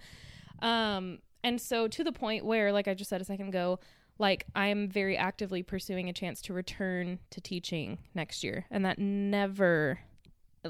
Um, 0.62 1.18
and 1.44 1.60
so 1.60 1.86
to 1.88 2.02
the 2.02 2.12
point 2.12 2.44
where, 2.44 2.72
like 2.72 2.88
I 2.88 2.94
just 2.94 3.10
said 3.10 3.20
a 3.20 3.24
second 3.24 3.48
ago, 3.48 3.78
like 4.18 4.46
I 4.54 4.68
am 4.68 4.88
very 4.88 5.16
actively 5.16 5.62
pursuing 5.62 6.08
a 6.08 6.12
chance 6.12 6.40
to 6.42 6.52
return 6.54 7.18
to 7.30 7.40
teaching 7.40 7.98
next 8.14 8.42
year, 8.42 8.64
and 8.70 8.84
that 8.86 8.98
never, 8.98 10.00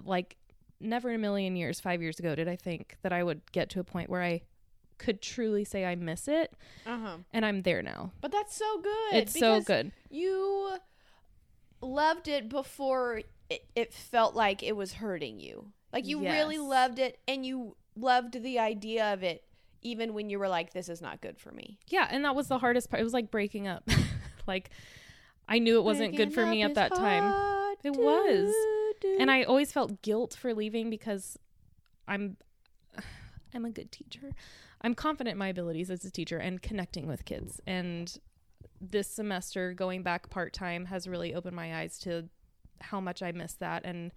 like, 0.05 0.36
never 0.80 1.09
in 1.11 1.14
a 1.14 1.18
million 1.18 1.55
years, 1.57 1.78
five 1.80 2.03
years 2.03 2.18
ago, 2.18 2.34
did 2.34 2.49
I 2.49 2.57
think 2.57 2.97
that 3.03 3.12
I 3.12 3.22
would 3.22 3.40
get 3.53 3.70
to 3.70 3.80
a 3.80 3.84
point 3.84 4.11
where 4.11 4.22
I 4.22 4.42
could 4.99 5.20
truly 5.20 5.64
say 5.64 5.84
I 5.84 5.94
miss 5.94 6.28
it, 6.28 6.53
Uh-huh. 6.86 7.18
and 7.32 7.44
I'm 7.44 7.62
there 7.62 7.82
now. 7.82 8.12
But 8.20 8.32
that's 8.32 8.55
so 8.57 8.80
good. 8.80 9.14
It's 9.14 9.38
so 9.38 9.61
good. 9.61 9.92
You 10.11 10.76
loved 11.80 12.28
it 12.28 12.49
before 12.49 13.22
it, 13.51 13.64
it 13.74 13.92
felt 13.92 14.34
like 14.34 14.62
it 14.62 14.76
was 14.76 14.94
hurting 14.94 15.38
you. 15.40 15.72
Like 15.92 16.07
you 16.07 16.20
really 16.20 16.59
loved 16.59 16.99
it 16.99 17.18
and 17.28 17.44
you 17.47 17.76
loved 17.94 18.42
the 18.42 18.59
idea 18.59 19.12
of 19.12 19.22
it 19.22 19.44
even 19.82 20.12
when 20.14 20.28
you 20.28 20.38
were 20.38 20.49
like 20.49 20.72
this 20.72 20.88
is 20.88 21.01
not 21.01 21.20
good 21.20 21.38
for 21.38 21.53
me. 21.53 21.78
Yeah, 21.88 22.09
and 22.11 22.24
that 22.24 22.34
was 22.34 22.49
the 22.49 22.59
hardest 22.59 22.90
part. 22.90 23.01
It 23.01 23.05
was 23.05 23.12
like 23.14 23.30
breaking 23.30 23.68
up. 23.68 23.88
like 24.47 24.70
I 25.49 25.59
knew 25.59 25.78
it 25.78 25.84
wasn't 25.84 26.16
good 26.16 26.34
for 26.34 26.44
me 26.44 26.62
at 26.62 26.74
that 26.74 26.94
time. 26.94 27.76
It 27.84 27.92
was. 27.92 28.53
And 29.20 29.30
I 29.30 29.44
always 29.44 29.70
felt 29.70 30.03
guilt 30.03 30.34
for 30.34 30.53
leaving 30.55 30.90
because 30.90 31.38
I'm 32.09 32.36
I'm 33.55 33.64
a 33.64 33.70
good 33.70 33.92
teacher. 33.92 34.32
I'm 34.87 34.95
confident 34.95 35.32
in 35.32 35.39
my 35.39 35.49
abilities 35.49 35.91
as 35.91 36.05
a 36.05 36.12
teacher 36.12 36.39
and 36.39 36.62
connecting 36.62 37.09
with 37.09 37.24
kids. 37.24 37.61
And 37.66 38.16
this 38.80 39.09
semester 39.09 39.74
going 39.74 40.05
back 40.05 40.30
part-time 40.30 40.84
has 40.84 41.09
really 41.09 41.34
opened 41.34 41.57
my 41.57 41.80
eyes 41.80 41.99
to 42.01 42.28
how 42.80 43.01
much 43.01 43.20
I 43.20 43.32
miss 43.32 43.55
that 43.55 43.84
and 43.84 44.12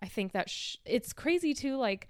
I 0.00 0.06
think 0.06 0.30
that 0.30 0.48
sh- 0.48 0.76
it's 0.84 1.12
crazy 1.12 1.54
too 1.54 1.76
like 1.76 2.06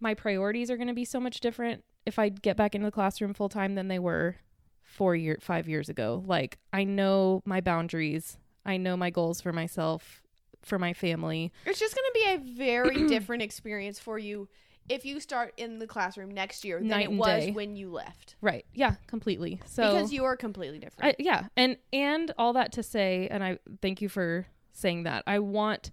my 0.00 0.14
priorities 0.14 0.70
are 0.70 0.78
going 0.78 0.88
to 0.88 0.94
be 0.94 1.04
so 1.04 1.20
much 1.20 1.40
different 1.40 1.84
if 2.06 2.18
I 2.18 2.30
get 2.30 2.56
back 2.56 2.74
into 2.74 2.86
the 2.86 2.92
classroom 2.92 3.34
full 3.34 3.50
time 3.50 3.74
than 3.74 3.88
they 3.88 3.98
were 3.98 4.36
4 4.84 5.14
year 5.14 5.36
5 5.38 5.68
years 5.68 5.90
ago. 5.90 6.24
Like 6.26 6.56
I 6.72 6.84
know 6.84 7.42
my 7.44 7.60
boundaries. 7.60 8.38
I 8.64 8.78
know 8.78 8.96
my 8.96 9.10
goals 9.10 9.42
for 9.42 9.52
myself, 9.52 10.22
for 10.62 10.78
my 10.78 10.94
family. 10.94 11.52
It's 11.66 11.80
just 11.80 11.94
going 11.94 12.06
to 12.06 12.12
be 12.14 12.30
a 12.30 12.54
very 12.56 13.06
different 13.08 13.42
experience 13.42 13.98
for 13.98 14.18
you 14.18 14.48
if 14.88 15.04
you 15.04 15.20
start 15.20 15.52
in 15.56 15.78
the 15.78 15.86
classroom 15.86 16.30
next 16.30 16.64
year 16.64 16.78
than 16.78 16.88
Night 16.88 17.06
it 17.06 17.10
and 17.10 17.18
was 17.18 17.46
day. 17.46 17.50
when 17.52 17.76
you 17.76 17.90
left. 17.90 18.36
Right. 18.40 18.64
Yeah, 18.72 18.94
completely. 19.06 19.60
So 19.66 19.92
because 19.92 20.12
you 20.12 20.24
are 20.24 20.36
completely 20.36 20.78
different. 20.78 21.16
I, 21.18 21.22
yeah, 21.22 21.46
and 21.56 21.76
and 21.92 22.32
all 22.38 22.52
that 22.54 22.72
to 22.72 22.82
say, 22.82 23.28
and 23.30 23.42
I 23.42 23.58
thank 23.82 24.00
you 24.00 24.08
for 24.08 24.46
saying 24.72 25.04
that. 25.04 25.24
I 25.26 25.38
want 25.38 25.90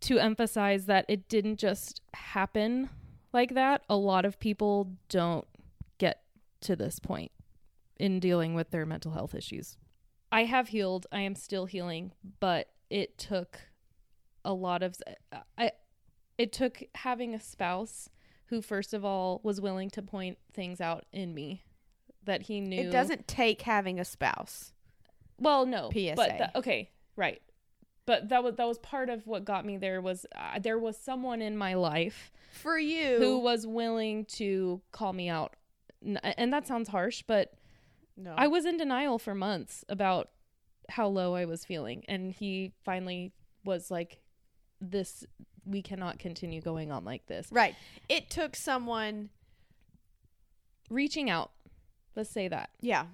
to 0.00 0.18
emphasize 0.18 0.86
that 0.86 1.04
it 1.08 1.28
didn't 1.28 1.58
just 1.58 2.00
happen 2.14 2.90
like 3.32 3.54
that. 3.54 3.82
A 3.88 3.96
lot 3.96 4.24
of 4.24 4.38
people 4.38 4.92
don't 5.08 5.46
get 5.98 6.22
to 6.62 6.74
this 6.76 6.98
point 6.98 7.30
in 7.98 8.18
dealing 8.18 8.54
with 8.54 8.70
their 8.70 8.84
mental 8.84 9.12
health 9.12 9.34
issues. 9.34 9.76
I 10.32 10.44
have 10.44 10.68
healed. 10.68 11.06
I 11.12 11.20
am 11.20 11.34
still 11.34 11.66
healing, 11.66 12.12
but 12.40 12.68
it 12.90 13.18
took 13.18 13.60
a 14.44 14.52
lot 14.52 14.82
of 14.82 14.96
I 15.56 15.72
it 16.42 16.52
took 16.52 16.82
having 16.96 17.34
a 17.34 17.40
spouse 17.40 18.08
who 18.46 18.60
first 18.60 18.92
of 18.92 19.04
all 19.04 19.40
was 19.42 19.60
willing 19.60 19.90
to 19.90 20.02
point 20.02 20.38
things 20.52 20.80
out 20.80 21.04
in 21.12 21.32
me 21.34 21.62
that 22.24 22.42
he 22.42 22.60
knew 22.60 22.80
it 22.88 22.90
doesn't 22.92 23.26
take 23.26 23.62
having 23.62 23.98
a 24.00 24.04
spouse. 24.04 24.72
well, 25.38 25.66
no. 25.66 25.90
PSA. 25.92 26.14
But 26.16 26.38
tha- 26.38 26.58
okay, 26.58 26.90
right. 27.16 27.40
But 28.06 28.28
that 28.30 28.42
was 28.44 28.54
that 28.56 28.66
was 28.66 28.78
part 28.78 29.08
of 29.10 29.26
what 29.26 29.44
got 29.44 29.64
me 29.64 29.76
there 29.76 30.00
was 30.00 30.26
uh, 30.36 30.58
there 30.58 30.78
was 30.78 30.96
someone 30.96 31.40
in 31.40 31.56
my 31.56 31.74
life 31.74 32.32
For 32.52 32.76
you 32.78 33.18
who 33.18 33.38
was 33.38 33.66
willing 33.66 34.24
to 34.40 34.80
call 34.90 35.12
me 35.12 35.28
out. 35.28 35.54
N- 36.04 36.18
And 36.24 36.52
that 36.52 36.66
sounds 36.66 36.88
harsh, 36.88 37.22
but 37.26 37.54
no. 38.16 38.34
I 38.36 38.48
was 38.48 38.64
in 38.66 38.76
denial 38.76 39.18
for 39.18 39.34
months 39.34 39.84
about 39.88 40.30
how 40.88 41.06
low 41.08 41.34
I 41.34 41.44
was 41.44 41.64
feeling 41.64 42.04
and 42.08 42.32
he 42.32 42.72
finally 42.84 43.32
was 43.64 43.90
like 43.90 44.20
this 44.80 45.24
we 45.64 45.82
cannot 45.82 46.18
continue 46.18 46.60
going 46.60 46.90
on 46.90 47.04
like 47.04 47.26
this. 47.26 47.48
right. 47.50 47.74
It 48.08 48.30
took 48.30 48.56
someone 48.56 49.30
Reaching 50.90 51.30
out. 51.30 51.52
Let's 52.14 52.28
say 52.28 52.48
that. 52.48 52.70
yeah, 52.80 53.06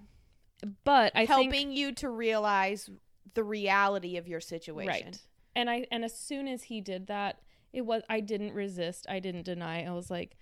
But 0.85 1.13
I 1.15 1.27
think 1.27 1.53
helping 1.53 1.71
you 1.71 1.93
to 1.97 2.09
realize 2.09 2.91
the 3.35 3.45
reality 3.45 4.17
of 4.17 4.27
your 4.27 4.41
situation. 4.41 4.89
Right. 4.89 5.21
And 5.55 5.71
I 5.71 5.87
and 5.93 6.05
as 6.05 6.19
soon 6.19 6.49
as 6.49 6.65
he 6.65 6.81
did 6.81 7.07
that, 7.07 7.41
it 7.73 7.83
was 7.83 8.03
I 8.11 8.19
didn't 8.21 8.55
resist. 8.55 9.07
I 9.09 9.21
didn't 9.21 9.45
deny. 9.45 9.85
I 9.85 9.93
was 9.93 10.11
like, 10.11 10.37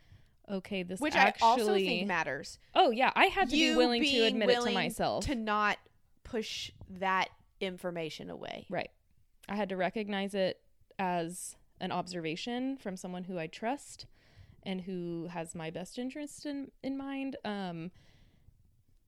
okay, 0.50 0.82
this 0.82 1.00
Which 1.00 1.14
actually 1.14 1.46
I 1.46 1.50
also 1.50 1.74
think 1.74 2.09
matters. 2.09 2.59
Oh 2.74 2.90
yeah, 2.90 3.12
I 3.14 3.26
had 3.26 3.50
to 3.50 3.57
you 3.57 3.72
be 3.72 3.76
willing 3.76 4.02
to 4.02 4.20
admit 4.22 4.48
it 4.48 4.62
to 4.64 4.70
myself. 4.70 5.26
to 5.26 5.34
not 5.34 5.76
push 6.24 6.70
that 6.88 7.28
information 7.61 8.30
away. 8.30 8.66
right. 8.70 8.90
I 9.48 9.57
had 9.57 9.68
to 9.68 9.76
recognize 9.76 10.34
it 10.34 10.61
as 10.98 11.54
an 11.80 11.92
observation 11.92 12.76
from 12.76 12.96
someone 12.96 13.24
who 13.24 13.38
I 13.38 13.46
trust 13.46 14.06
and 14.62 14.80
who 14.80 15.28
has 15.30 15.54
my 15.54 15.70
best 15.70 15.98
interest 15.98 16.46
in 16.46 16.70
in 16.82 16.96
mind. 16.96 17.36
Um 17.44 17.90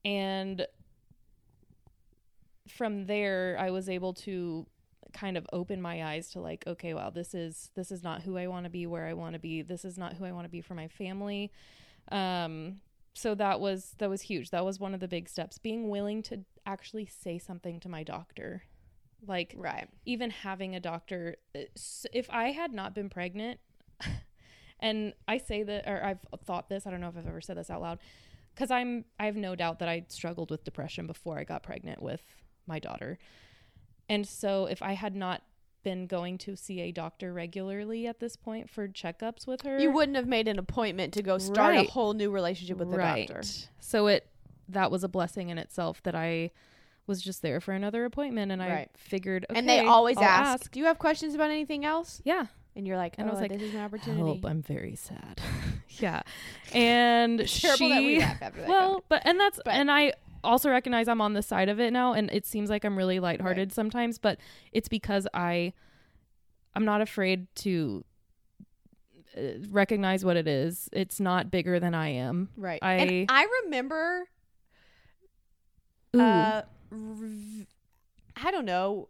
and 0.05 0.65
from 2.67 3.05
there 3.05 3.57
I 3.59 3.71
was 3.71 3.89
able 3.89 4.13
to 4.13 4.65
kind 5.11 5.37
of 5.37 5.47
open 5.51 5.81
my 5.81 6.05
eyes 6.05 6.29
to 6.31 6.39
like 6.39 6.63
okay 6.67 6.93
wow 6.93 7.09
this 7.09 7.33
is 7.33 7.71
this 7.75 7.91
is 7.91 8.03
not 8.03 8.21
who 8.21 8.37
I 8.37 8.45
want 8.47 8.65
to 8.65 8.69
be 8.69 8.85
where 8.85 9.07
I 9.07 9.13
want 9.13 9.33
to 9.33 9.39
be. 9.39 9.61
This 9.61 9.83
is 9.83 9.97
not 9.97 10.13
who 10.13 10.25
I 10.25 10.31
want 10.31 10.45
to 10.45 10.49
be 10.49 10.61
for 10.61 10.75
my 10.75 10.87
family. 10.87 11.51
Um 12.11 12.81
so 13.13 13.35
that 13.35 13.59
was 13.59 13.95
that 13.97 14.09
was 14.09 14.21
huge. 14.21 14.51
That 14.51 14.63
was 14.63 14.79
one 14.79 14.93
of 14.93 14.99
the 14.99 15.07
big 15.07 15.27
steps 15.27 15.57
being 15.57 15.89
willing 15.89 16.23
to 16.23 16.45
actually 16.65 17.07
say 17.07 17.37
something 17.37 17.79
to 17.81 17.89
my 17.89 18.03
doctor 18.03 18.63
like 19.27 19.53
Right. 19.57 19.87
even 20.05 20.29
having 20.29 20.75
a 20.75 20.79
doctor 20.79 21.35
uh, 21.55 21.59
if 22.13 22.29
i 22.29 22.51
had 22.51 22.73
not 22.73 22.93
been 22.95 23.09
pregnant 23.09 23.59
and 24.79 25.13
i 25.27 25.37
say 25.37 25.63
that 25.63 25.87
or 25.87 26.03
i've 26.03 26.19
thought 26.45 26.69
this 26.69 26.85
i 26.87 26.91
don't 26.91 27.01
know 27.01 27.09
if 27.09 27.17
i've 27.17 27.27
ever 27.27 27.41
said 27.41 27.57
this 27.57 27.69
out 27.69 27.81
loud 27.81 27.99
because 28.55 28.71
i'm 28.71 29.05
i 29.19 29.25
have 29.25 29.35
no 29.35 29.55
doubt 29.55 29.79
that 29.79 29.89
i 29.89 30.05
struggled 30.07 30.49
with 30.51 30.63
depression 30.63 31.05
before 31.07 31.37
i 31.37 31.43
got 31.43 31.63
pregnant 31.63 32.01
with 32.01 32.21
my 32.67 32.79
daughter 32.79 33.17
and 34.07 34.27
so 34.27 34.65
if 34.65 34.81
i 34.81 34.93
had 34.93 35.15
not 35.15 35.41
been 35.83 36.07
going 36.07 36.37
to 36.37 36.55
see 36.57 36.81
a 36.81 36.91
doctor 36.91 37.31
regularly 37.31 38.05
at 38.05 38.19
this 38.19 38.35
point 38.35 38.69
for 38.69 38.85
checkups 38.89 39.47
with 39.47 39.61
her 39.61 39.79
You 39.79 39.91
wouldn't 39.91 40.17
have 40.17 40.27
made 40.27 40.49
an 40.49 40.59
appointment 40.59 41.13
to 41.13 41.21
go 41.23 41.37
start 41.37 41.75
Right. 41.75 41.87
a 41.87 41.91
whole 41.91 42.13
new 42.13 42.31
relationship 42.31 42.77
with 42.77 42.91
the 42.91 42.97
doctor. 42.97 43.41
so 43.79 44.07
it 44.07 44.27
that 44.67 44.91
was 44.91 45.03
a 45.03 45.07
blessing 45.07 45.49
in 45.49 45.57
itself 45.57 46.03
that 46.03 46.15
i 46.15 46.51
was 47.09 47.21
just 47.21 47.41
there 47.41 47.59
for 47.59 47.73
another 47.73 48.05
appointment 48.05 48.51
and 48.53 48.63
i 48.63 48.87
figured 48.95 49.45
okay, 49.49 49.59
and 49.59 49.67
they 49.67 49.79
always 49.85 50.15
I'll 50.17 50.23
ask, 50.23 50.71
"Do 50.71 50.79
you 50.79 50.85
have 50.85 50.97
questions 50.99 51.35
about 51.35 51.49
anything 51.49 51.83
else?" 51.83 52.21
yeah 52.23 52.45
And 52.75 52.87
you're 52.87 52.95
like, 52.97 53.15
And 53.17 53.27
I 53.27 53.31
was 53.31 53.39
"Oh, 53.39 53.41
like, 53.41 53.51
this 53.51 53.61
is 53.63 53.73
an 53.73 53.81
opportunity." 53.81 54.23
Help, 54.23 54.45
I'm 54.45 54.61
very 54.61 54.95
sad. 54.95 55.41
yeah. 55.99 56.21
And 56.71 57.39
Terrible 57.39 57.77
she 57.77 57.89
that 57.89 58.01
we 58.03 58.19
laugh 58.19 58.41
after 58.41 58.61
that. 58.61 58.69
Well, 58.69 59.03
but 59.09 59.21
and 59.25 59.37
that's 59.39 59.59
But- 59.65 59.73
and 59.73 59.91
I 59.91 60.13
also 60.43 60.69
recognize 60.69 61.09
I'm 61.09 61.19
on 61.19 61.33
the 61.33 61.41
side 61.41 61.67
of 61.67 61.79
it 61.81 61.91
now 61.91 62.13
and 62.13 62.29
it 62.31 62.45
seems 62.45 62.69
like 62.69 62.85
I'm 62.85 62.95
really 62.97 63.19
lighthearted 63.19 63.73
sometimes, 63.73 64.17
but 64.19 64.39
it's 64.71 64.87
because 64.87 65.27
I 65.33 65.73
I'm 66.75 66.85
not 66.85 67.01
afraid 67.01 67.47
to 67.65 68.05
uh, 69.35 69.41
recognize 69.71 70.23
what 70.23 70.37
it 70.37 70.47
is. 70.47 70.87
It's 70.93 71.19
not 71.19 71.49
bigger 71.51 71.79
than 71.79 71.93
I 71.95 72.09
am. 72.09 72.49
right. 72.55 72.79
I- 72.81 72.93
and 72.93 73.25
I 73.29 73.47
remember 73.63 74.29
Ooh. 76.15 76.21
uh 76.21 76.61
I 76.91 78.51
don't 78.51 78.65
know. 78.65 79.09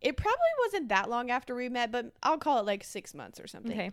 It 0.00 0.16
probably 0.16 0.38
wasn't 0.64 0.88
that 0.88 1.10
long 1.10 1.30
after 1.30 1.54
we 1.54 1.68
met, 1.68 1.92
but 1.92 2.12
I'll 2.22 2.38
call 2.38 2.58
it 2.58 2.66
like 2.66 2.84
6 2.84 3.14
months 3.14 3.38
or 3.38 3.46
something. 3.46 3.72
okay. 3.72 3.90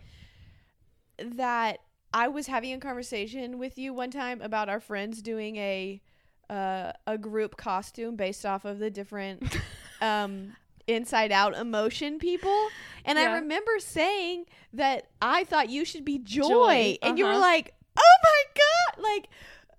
that 1.36 1.80
I 2.12 2.28
was 2.28 2.46
having 2.46 2.72
a 2.72 2.78
conversation 2.78 3.58
with 3.58 3.76
you 3.78 3.92
one 3.92 4.10
time 4.10 4.40
about 4.40 4.68
our 4.68 4.80
friends 4.80 5.20
doing 5.20 5.56
a 5.56 6.00
uh, 6.48 6.92
a 7.06 7.18
group 7.18 7.56
costume 7.56 8.16
based 8.16 8.46
off 8.46 8.64
of 8.64 8.78
the 8.78 8.90
different 8.90 9.42
um, 10.00 10.56
inside 10.86 11.30
out 11.30 11.54
emotion 11.54 12.18
people, 12.18 12.68
and 13.04 13.18
I 13.18 13.34
remember 13.34 13.78
saying 13.78 14.46
that 14.72 15.08
I 15.20 15.44
thought 15.44 15.68
you 15.68 15.84
should 15.84 16.06
be 16.06 16.18
joy, 16.18 16.48
Joy, 16.48 16.98
and 17.02 17.18
you 17.18 17.26
were 17.26 17.32
uh-huh. 17.32 17.40
like, 17.40 17.74
"Oh 17.98 18.16
my 18.24 18.42
god!" 18.54 19.02
Like 19.02 19.28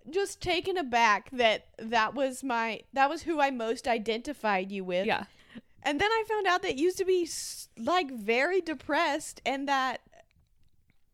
just 0.09 0.41
taken 0.41 0.77
aback 0.77 1.29
that 1.31 1.67
that 1.77 2.13
was 2.13 2.43
my 2.43 2.81
that 2.93 3.09
was 3.09 3.23
who 3.23 3.39
I 3.39 3.51
most 3.51 3.87
identified 3.87 4.71
you 4.71 4.83
with. 4.83 5.05
Yeah. 5.05 5.25
And 5.83 5.99
then 5.99 6.09
I 6.11 6.23
found 6.27 6.47
out 6.47 6.61
that 6.63 6.77
you 6.77 6.85
used 6.85 6.97
to 6.97 7.05
be 7.05 7.27
like 7.77 8.11
very 8.11 8.61
depressed 8.61 9.41
and 9.45 9.67
that 9.67 10.01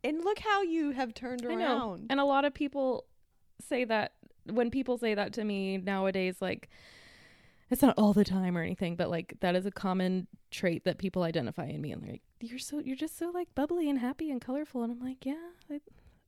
and 0.03 0.23
look 0.23 0.39
how 0.39 0.61
you 0.61 0.91
have 0.91 1.13
turned 1.13 1.45
around. 1.45 2.07
And 2.09 2.19
a 2.19 2.25
lot 2.25 2.45
of 2.45 2.53
people 2.53 3.05
say 3.59 3.85
that 3.85 4.13
when 4.51 4.69
people 4.69 4.97
say 4.97 5.15
that 5.15 5.33
to 5.33 5.43
me 5.43 5.77
nowadays, 5.77 6.37
like 6.41 6.69
it's 7.69 7.81
not 7.81 7.95
all 7.97 8.13
the 8.13 8.23
time 8.23 8.57
or 8.57 8.61
anything, 8.61 8.95
but 8.95 9.09
like 9.09 9.37
that 9.39 9.55
is 9.55 9.65
a 9.65 9.71
common 9.71 10.27
trait 10.51 10.83
that 10.85 10.97
people 10.97 11.23
identify 11.23 11.65
in 11.65 11.81
me. 11.81 11.91
And 11.91 12.03
they're 12.03 12.11
like, 12.11 12.21
"You're 12.39 12.59
so, 12.59 12.79
you're 12.79 12.95
just 12.95 13.17
so 13.17 13.31
like 13.31 13.53
bubbly 13.55 13.89
and 13.89 13.99
happy 13.99 14.29
and 14.29 14.39
colorful." 14.39 14.83
And 14.83 14.91
I'm 14.91 14.99
like, 14.99 15.25
"Yeah, 15.25 15.35
I, 15.71 15.79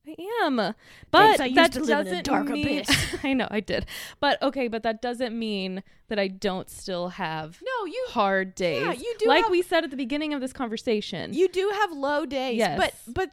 I 0.06 0.14
am." 0.44 0.56
But 0.56 0.74
Thanks, 1.10 1.40
I 1.40 1.52
that 1.54 1.72
to 1.72 1.80
live 1.80 1.88
in 1.88 1.96
a 1.98 2.04
doesn't 2.10 2.24
dark 2.24 2.46
mean 2.48 2.66
abyss. 2.80 3.16
I 3.24 3.32
know 3.34 3.48
I 3.50 3.60
did, 3.60 3.86
but 4.20 4.40
okay, 4.42 4.68
but 4.68 4.82
that 4.82 5.02
doesn't 5.02 5.38
mean 5.38 5.82
that 6.08 6.18
I 6.18 6.28
don't 6.28 6.70
still 6.70 7.08
have 7.10 7.60
No, 7.62 7.84
you 7.86 8.06
hard 8.10 8.54
days. 8.54 8.82
Yeah, 8.82 8.92
you 8.92 9.14
do 9.18 9.26
like 9.28 9.44
have- 9.44 9.50
we 9.50 9.62
said 9.62 9.84
at 9.84 9.90
the 9.90 9.96
beginning 9.96 10.32
of 10.34 10.40
this 10.40 10.52
conversation. 10.52 11.32
you 11.34 11.48
do 11.48 11.70
have 11.74 11.92
low 11.92 12.24
days, 12.26 12.56
Yes. 12.58 12.78
but 12.78 12.94
but 13.14 13.30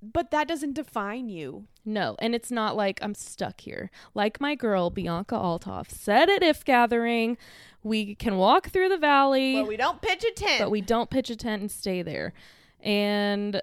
but 0.00 0.30
that 0.30 0.46
doesn't 0.46 0.74
define 0.74 1.28
you. 1.28 1.66
No, 1.84 2.14
and 2.20 2.34
it's 2.34 2.50
not 2.50 2.76
like 2.76 3.00
I'm 3.02 3.14
stuck 3.14 3.62
here. 3.62 3.90
Like 4.14 4.40
my 4.40 4.54
girl 4.54 4.90
Bianca 4.90 5.34
Olthoff 5.34 5.90
said 5.90 6.28
at 6.28 6.42
If 6.42 6.64
Gathering, 6.64 7.36
we 7.82 8.14
can 8.14 8.36
walk 8.36 8.68
through 8.68 8.90
the 8.90 8.98
valley, 8.98 9.54
Well, 9.54 9.66
we 9.66 9.76
don't 9.78 10.00
pitch 10.02 10.22
a 10.24 10.30
tent. 10.32 10.60
but 10.60 10.70
we 10.70 10.82
don't 10.82 11.08
pitch 11.10 11.30
a 11.30 11.36
tent 11.36 11.62
and 11.62 11.70
stay 11.70 12.02
there. 12.02 12.32
And 12.80 13.60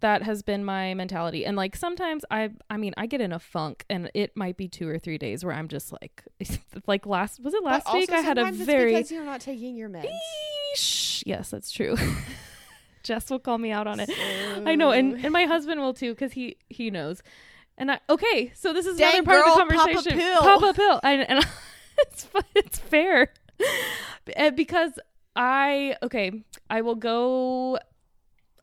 that 0.00 0.22
has 0.22 0.42
been 0.42 0.64
my 0.64 0.94
mentality. 0.94 1.46
And 1.46 1.56
like 1.56 1.76
sometimes 1.76 2.24
I 2.30 2.50
I 2.68 2.76
mean, 2.76 2.94
I 2.96 3.06
get 3.06 3.20
in 3.20 3.32
a 3.32 3.38
funk 3.38 3.84
and 3.88 4.10
it 4.14 4.36
might 4.36 4.56
be 4.56 4.68
2 4.68 4.88
or 4.88 4.98
3 4.98 5.18
days 5.18 5.44
where 5.44 5.54
I'm 5.54 5.68
just 5.68 5.92
like 5.92 6.22
like 6.86 7.06
last 7.06 7.42
was 7.42 7.54
it 7.54 7.62
But 7.62 7.70
last 7.70 7.92
week 7.94 8.10
I 8.12 8.20
had 8.20 8.38
a 8.38 8.52
very 8.52 8.94
because 8.94 9.10
you're 9.10 9.24
not 9.24 9.40
taking 9.40 9.76
your 9.76 9.88
meds. 9.88 10.10
Eesh. 10.76 11.22
Yes, 11.26 11.50
that's 11.50 11.70
true. 11.70 11.96
Jess 13.04 13.30
will 13.30 13.38
call 13.38 13.58
me 13.58 13.70
out 13.70 13.86
on 13.86 14.00
it. 14.00 14.10
I 14.66 14.74
know, 14.74 14.90
and, 14.90 15.22
and 15.22 15.30
my 15.30 15.44
husband 15.44 15.78
will 15.78 15.92
too, 15.92 16.12
because 16.12 16.32
he 16.32 16.56
he 16.68 16.90
knows. 16.90 17.22
And 17.76 17.90
I 17.90 18.00
okay, 18.08 18.50
so 18.54 18.72
this 18.72 18.86
is 18.86 18.96
Dang, 18.96 19.20
another 19.20 19.24
part 19.26 19.44
girl, 19.44 19.52
of 19.62 19.68
the 19.68 19.74
conversation 19.74 20.18
pop 20.18 20.18
a 20.18 20.18
pill. 20.18 20.40
Pop 20.40 20.62
a 20.62 20.74
pill, 20.74 21.00
and, 21.02 21.30
and 21.30 21.46
it's 21.98 22.28
it's 22.54 22.78
fair 22.78 23.32
Uh, 24.36 24.50
because 24.50 24.98
I 25.36 25.96
okay, 26.02 26.44
I 26.70 26.80
will 26.80 26.94
go 26.94 27.78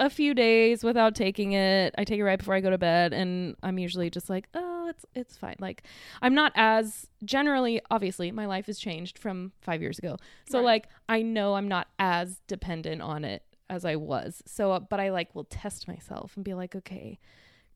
a 0.01 0.09
few 0.09 0.33
days 0.33 0.83
without 0.83 1.15
taking 1.15 1.53
it. 1.53 1.95
I 1.97 2.03
take 2.03 2.19
it 2.19 2.25
right 2.25 2.37
before 2.39 2.55
I 2.55 2.59
go 2.59 2.69
to 2.71 2.77
bed, 2.77 3.13
and 3.13 3.55
I'm 3.63 3.79
usually 3.79 4.09
just 4.09 4.29
like, 4.29 4.49
oh, 4.53 4.87
it's 4.89 5.05
it's 5.15 5.37
fine. 5.37 5.55
Like 5.59 5.83
I'm 6.21 6.33
not 6.33 6.51
as 6.55 7.07
generally, 7.23 7.79
obviously, 7.89 8.31
my 8.31 8.45
life 8.47 8.65
has 8.65 8.77
changed 8.79 9.17
from 9.17 9.53
five 9.61 9.81
years 9.81 9.97
ago, 9.99 10.17
so 10.49 10.57
Right. 10.57 10.65
like 10.65 10.87
I 11.07 11.21
know 11.21 11.53
I'm 11.55 11.69
not 11.69 11.87
as 11.99 12.41
dependent 12.47 13.01
on 13.01 13.23
it 13.23 13.43
as 13.69 13.85
I 13.85 13.95
was. 13.95 14.43
So, 14.45 14.73
uh, 14.73 14.79
but 14.79 14.99
I 14.99 15.11
like 15.11 15.33
will 15.33 15.45
test 15.45 15.87
myself 15.87 16.33
and 16.35 16.43
be 16.43 16.53
like, 16.53 16.75
okay, 16.75 17.19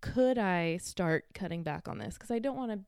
could 0.01 0.37
I 0.37 0.77
start 0.77 1.25
cutting 1.33 1.63
back 1.63 1.87
on 1.87 1.99
this? 1.99 2.15
Because 2.15 2.31
I 2.31 2.39
don't 2.39 2.57
want 2.57 2.71
to 2.71 2.79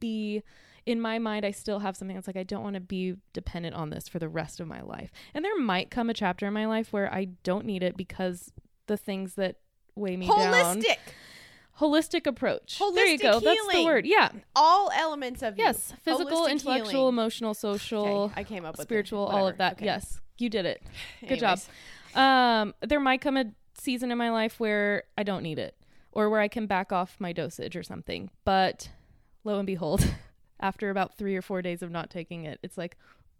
be 0.00 0.42
in 0.84 1.00
my 1.00 1.18
mind. 1.18 1.44
I 1.44 1.50
still 1.50 1.80
have 1.80 1.96
something 1.96 2.14
that's 2.14 2.26
like 2.26 2.36
I 2.36 2.42
don't 2.42 2.62
want 2.62 2.74
to 2.74 2.80
be 2.80 3.16
dependent 3.32 3.74
on 3.74 3.90
this 3.90 4.08
for 4.08 4.18
the 4.18 4.28
rest 4.28 4.60
of 4.60 4.68
my 4.68 4.80
life. 4.82 5.10
And 5.34 5.44
there 5.44 5.58
might 5.58 5.90
come 5.90 6.08
a 6.10 6.14
chapter 6.14 6.46
in 6.46 6.52
my 6.52 6.66
life 6.66 6.92
where 6.92 7.12
I 7.12 7.28
don't 7.42 7.66
need 7.66 7.82
it 7.82 7.96
because 7.96 8.52
the 8.86 8.96
things 8.96 9.34
that 9.34 9.56
weigh 9.94 10.16
me 10.16 10.26
down. 10.28 10.80
Holistic. 10.82 10.96
Holistic 11.80 12.26
approach. 12.26 12.78
there 12.78 13.06
you 13.06 13.18
Holistic 13.18 13.22
go. 13.22 13.40
That's 13.40 13.72
the 13.72 13.84
word. 13.84 14.06
Yeah. 14.06 14.30
All 14.54 14.90
elements 14.94 15.42
of 15.42 15.58
you. 15.58 15.64
Yes. 15.64 15.92
Physical, 16.02 16.46
Holistic 16.46 16.50
intellectual, 16.50 16.90
healing. 16.90 17.08
emotional, 17.08 17.54
social, 17.54 18.06
Okay, 18.06 18.40
I 18.40 18.44
came 18.44 18.64
up 18.64 18.78
with 18.78 18.86
spiritual, 18.86 19.26
all 19.26 19.46
of 19.46 19.58
that. 19.58 19.74
Okay. 19.74 19.84
Yes. 19.84 20.20
You 20.38 20.48
did 20.48 20.66
it. 20.66 20.82
Good 21.26 21.38
job. 21.38 21.60
Um, 22.14 22.74
there 22.80 23.00
might 23.00 23.20
come 23.20 23.36
a 23.36 23.46
season 23.74 24.10
in 24.10 24.16
my 24.16 24.30
life 24.30 24.58
where 24.58 25.04
I 25.18 25.22
don't 25.22 25.42
need 25.42 25.58
it 25.58 25.76
or 26.12 26.30
where 26.30 26.40
I 26.40 26.48
can 26.48 26.66
back 26.66 26.92
off 26.92 27.16
my 27.18 27.32
dosage 27.32 27.76
or 27.76 27.82
something. 27.82 28.30
But 28.44 28.88
lo 29.46 29.58
and 29.58 29.66
behold, 29.66 30.06
after 30.60 30.90
about 30.90 31.16
three 31.16 31.36
or 31.36 31.42
four 31.42 31.62
days 31.62 31.82
of 31.82 31.90
not 31.90 32.10
taking 32.10 32.44
it, 32.44 32.58
it's 32.62 32.76
like, 32.76 32.96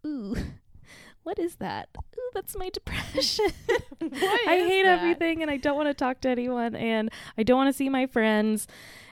ooh, 0.06 0.36
what 1.24 1.38
is 1.38 1.56
that? 1.56 1.88
Ooh, 1.98 2.30
that's 2.32 2.56
my 2.56 2.70
depression. 2.70 3.46
I 4.00 4.64
hate 4.66 4.84
that? 4.84 4.98
everything 4.98 5.42
and 5.42 5.50
I 5.50 5.56
don't 5.58 5.76
want 5.76 5.88
to 5.88 5.94
talk 5.94 6.20
to 6.22 6.28
anyone 6.28 6.74
and 6.74 7.10
I 7.36 7.42
don't 7.42 7.56
want 7.56 7.68
to 7.68 7.76
see 7.76 7.88
my 7.88 8.06
friends 8.06 8.66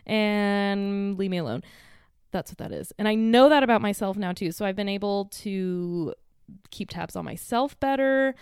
and 0.06 1.18
leave 1.18 1.30
me 1.30 1.38
alone. 1.38 1.62
That's 2.30 2.50
what 2.50 2.58
that 2.58 2.72
is. 2.72 2.92
And 2.98 3.06
I 3.06 3.14
know 3.14 3.48
that 3.48 3.62
about 3.62 3.82
myself 3.82 4.16
now 4.16 4.32
too. 4.32 4.52
So 4.52 4.64
I've 4.64 4.76
been 4.76 4.88
able 4.88 5.26
to 5.26 6.14
keep 6.70 6.90
tabs 6.90 7.16
on 7.16 7.24
myself 7.24 7.78
better 7.80 8.34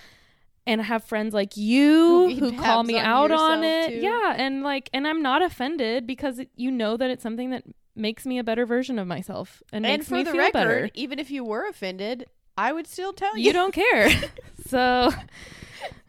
and 0.66 0.80
have 0.82 1.02
friends 1.04 1.34
like 1.34 1.56
you 1.56 2.28
Who 2.30 2.50
who, 2.50 2.56
call 2.58 2.84
me 2.84 2.98
on 2.98 3.04
out 3.04 3.30
on 3.32 3.64
it. 3.64 3.88
too. 3.88 3.94
Yeah, 3.96 4.34
and 4.36 4.62
like 4.62 4.88
and 4.92 5.06
I'm 5.08 5.22
not 5.22 5.42
offended 5.42 6.06
because 6.06 6.38
it, 6.38 6.50
you 6.56 6.70
know 6.70 6.96
that 6.96 7.10
it's 7.10 7.22
something 7.22 7.50
that 7.50 7.64
makes 7.96 8.24
me 8.24 8.38
a 8.38 8.44
better 8.44 8.64
version 8.64 8.98
of 8.98 9.06
myself 9.06 9.62
and, 9.72 9.84
And 9.84 9.98
makes 10.00 10.08
for 10.08 10.14
me 10.14 10.22
the 10.22 10.30
feel 10.30 10.38
record, 10.38 10.52
better. 10.52 10.90
even 10.94 11.18
if 11.18 11.30
you 11.30 11.44
were 11.44 11.66
offended, 11.68 12.26
I 12.56 12.72
would 12.72 12.86
still 12.86 13.12
tell 13.12 13.36
you. 13.36 13.44
You 13.44 13.52
don't 13.52 13.74
care. 13.74 14.08
so 14.66 15.10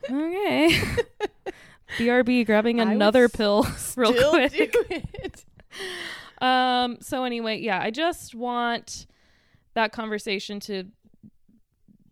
okay. 0.10 0.80
BRB 1.98 2.46
grabbing 2.46 2.80
another 2.80 3.30
pill 3.30 3.68
real 3.96 4.14
quick. 4.30 4.76
Um 6.42 6.98
so 7.02 7.24
anyway, 7.24 7.60
yeah, 7.60 7.82
I 7.82 7.90
just 7.92 8.36
want 8.36 9.08
that 9.74 9.92
conversation 9.92 10.60
to 10.62 10.86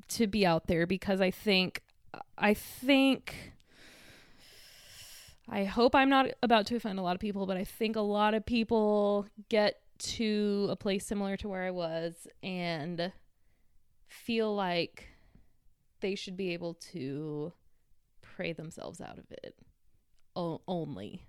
to 0.09 0.27
be 0.27 0.45
out 0.45 0.67
there 0.67 0.85
because 0.85 1.21
I 1.21 1.31
think 1.31 1.81
I 2.37 2.53
think 2.53 3.53
I 5.49 5.65
hope 5.65 5.95
I'm 5.95 6.09
not 6.09 6.27
about 6.41 6.65
to 6.67 6.75
offend 6.75 6.97
a 6.97 7.01
lot 7.01 7.15
of 7.15 7.19
people, 7.19 7.45
but 7.45 7.57
I 7.57 7.63
think 7.63 7.95
a 7.95 8.01
lot 8.01 8.33
of 8.33 8.45
people 8.45 9.27
get 9.49 9.81
to 9.99 10.67
a 10.69 10.75
place 10.75 11.05
similar 11.05 11.37
to 11.37 11.49
where 11.49 11.63
I 11.63 11.71
was 11.71 12.27
and 12.41 13.11
feel 14.07 14.55
like 14.55 15.07
they 15.99 16.15
should 16.15 16.35
be 16.35 16.53
able 16.53 16.73
to 16.93 17.53
pray 18.21 18.53
themselves 18.53 18.99
out 19.01 19.17
of 19.17 19.25
it 19.31 19.55
o- 20.35 20.61
only. 20.67 21.27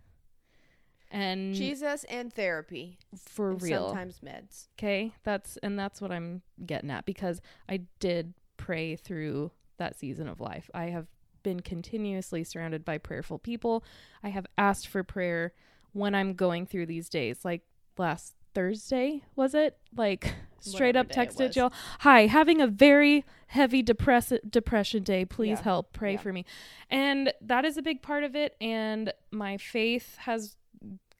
And 1.10 1.54
Jesus 1.54 2.04
and 2.04 2.32
therapy. 2.32 2.98
for 3.16 3.50
and 3.50 3.62
real. 3.62 3.88
Sometimes 3.88 4.20
meds. 4.20 4.68
Okay, 4.78 5.12
that's 5.24 5.58
and 5.62 5.78
that's 5.78 6.00
what 6.00 6.10
I'm 6.10 6.42
getting 6.64 6.90
at 6.90 7.04
because 7.04 7.42
I 7.68 7.82
did 8.00 8.32
pray 8.56 8.96
through 8.96 9.50
that 9.78 9.98
season 9.98 10.28
of 10.28 10.40
life. 10.40 10.70
I 10.74 10.86
have 10.86 11.06
been 11.42 11.60
continuously 11.60 12.44
surrounded 12.44 12.84
by 12.84 12.98
prayerful 12.98 13.38
people. 13.38 13.84
I 14.22 14.28
have 14.28 14.46
asked 14.56 14.86
for 14.86 15.02
prayer 15.02 15.52
when 15.92 16.14
I'm 16.14 16.34
going 16.34 16.66
through 16.66 16.86
these 16.86 17.08
days. 17.08 17.44
Like 17.44 17.62
last 17.98 18.34
Thursday, 18.54 19.22
was 19.34 19.54
it? 19.54 19.76
Like 19.96 20.34
straight 20.60 20.94
Whatever 20.94 20.98
up 20.98 21.28
texted 21.28 21.56
y'all, 21.56 21.72
"Hi, 22.00 22.26
having 22.26 22.60
a 22.60 22.66
very 22.66 23.24
heavy 23.48 23.82
depress- 23.82 24.32
depression 24.48 25.02
day. 25.02 25.24
Please 25.24 25.58
Yeah. 25.58 25.64
help. 25.64 25.92
Pray 25.92 26.12
Yeah. 26.12 26.18
for 26.20 26.32
me." 26.32 26.44
And 26.90 27.32
that 27.40 27.64
is 27.64 27.76
a 27.76 27.82
big 27.82 28.02
part 28.02 28.24
of 28.24 28.36
it 28.36 28.56
and 28.60 29.12
my 29.30 29.56
faith 29.56 30.16
has 30.18 30.56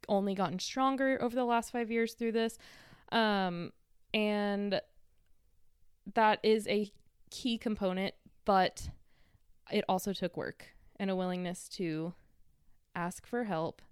only 0.09 0.34
gotten 0.34 0.59
stronger 0.59 1.16
over 1.22 1.34
the 1.34 1.44
last 1.44 1.70
5 1.72 1.90
years 1.90 2.14
through 2.14 2.32
this. 2.32 2.59
Um 3.11 3.72
and 4.14 4.80
that 6.14 6.40
is 6.42 6.66
a 6.68 6.90
key 7.30 7.57
component, 7.59 8.14
but 8.45 8.90
it 9.70 9.84
also 9.88 10.12
took 10.12 10.36
work 10.36 10.68
and 10.97 11.11
a 11.11 11.16
willingness 11.16 11.68
to 11.68 12.14
ask 12.95 13.26
for 13.26 13.45
help, 13.45 13.82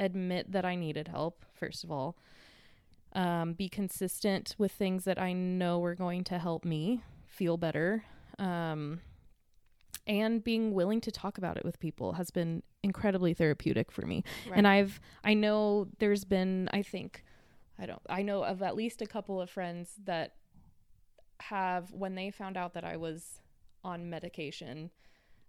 admit 0.00 0.52
that 0.52 0.64
I 0.64 0.74
needed 0.74 1.08
help, 1.08 1.44
first 1.52 1.84
of 1.84 1.90
all, 1.90 2.16
um, 3.12 3.52
be 3.52 3.68
consistent 3.68 4.54
with 4.58 4.72
things 4.72 5.04
that 5.04 5.20
I 5.20 5.32
know 5.32 5.78
were 5.78 5.94
going 5.94 6.24
to 6.24 6.38
help 6.38 6.64
me 6.64 7.02
feel 7.26 7.56
better, 7.56 8.04
um, 8.38 9.00
and 10.06 10.42
being 10.42 10.74
willing 10.74 11.00
to 11.02 11.10
talk 11.10 11.38
about 11.38 11.56
it 11.56 11.64
with 11.64 11.78
people 11.80 12.14
has 12.14 12.30
been 12.30 12.62
incredibly 12.82 13.32
therapeutic 13.32 13.90
for 13.90 14.02
me. 14.02 14.22
And 14.56 14.66
I've, 14.66 15.00
I 15.22 15.34
know 15.34 15.88
there's 15.98 16.24
been, 16.24 16.68
I 16.72 16.82
think, 16.82 17.24
I 17.78 17.86
don't, 17.86 18.02
I 18.08 18.22
know 18.22 18.42
of 18.44 18.62
at 18.62 18.76
least 18.76 19.00
a 19.00 19.06
couple 19.06 19.40
of 19.40 19.48
friends 19.48 19.92
that 20.04 20.34
have, 21.48 21.92
when 21.92 22.14
they 22.14 22.30
found 22.30 22.56
out 22.56 22.74
that 22.74 22.84
I 22.84 22.96
was 22.96 23.40
on 23.82 24.08
medication, 24.10 24.90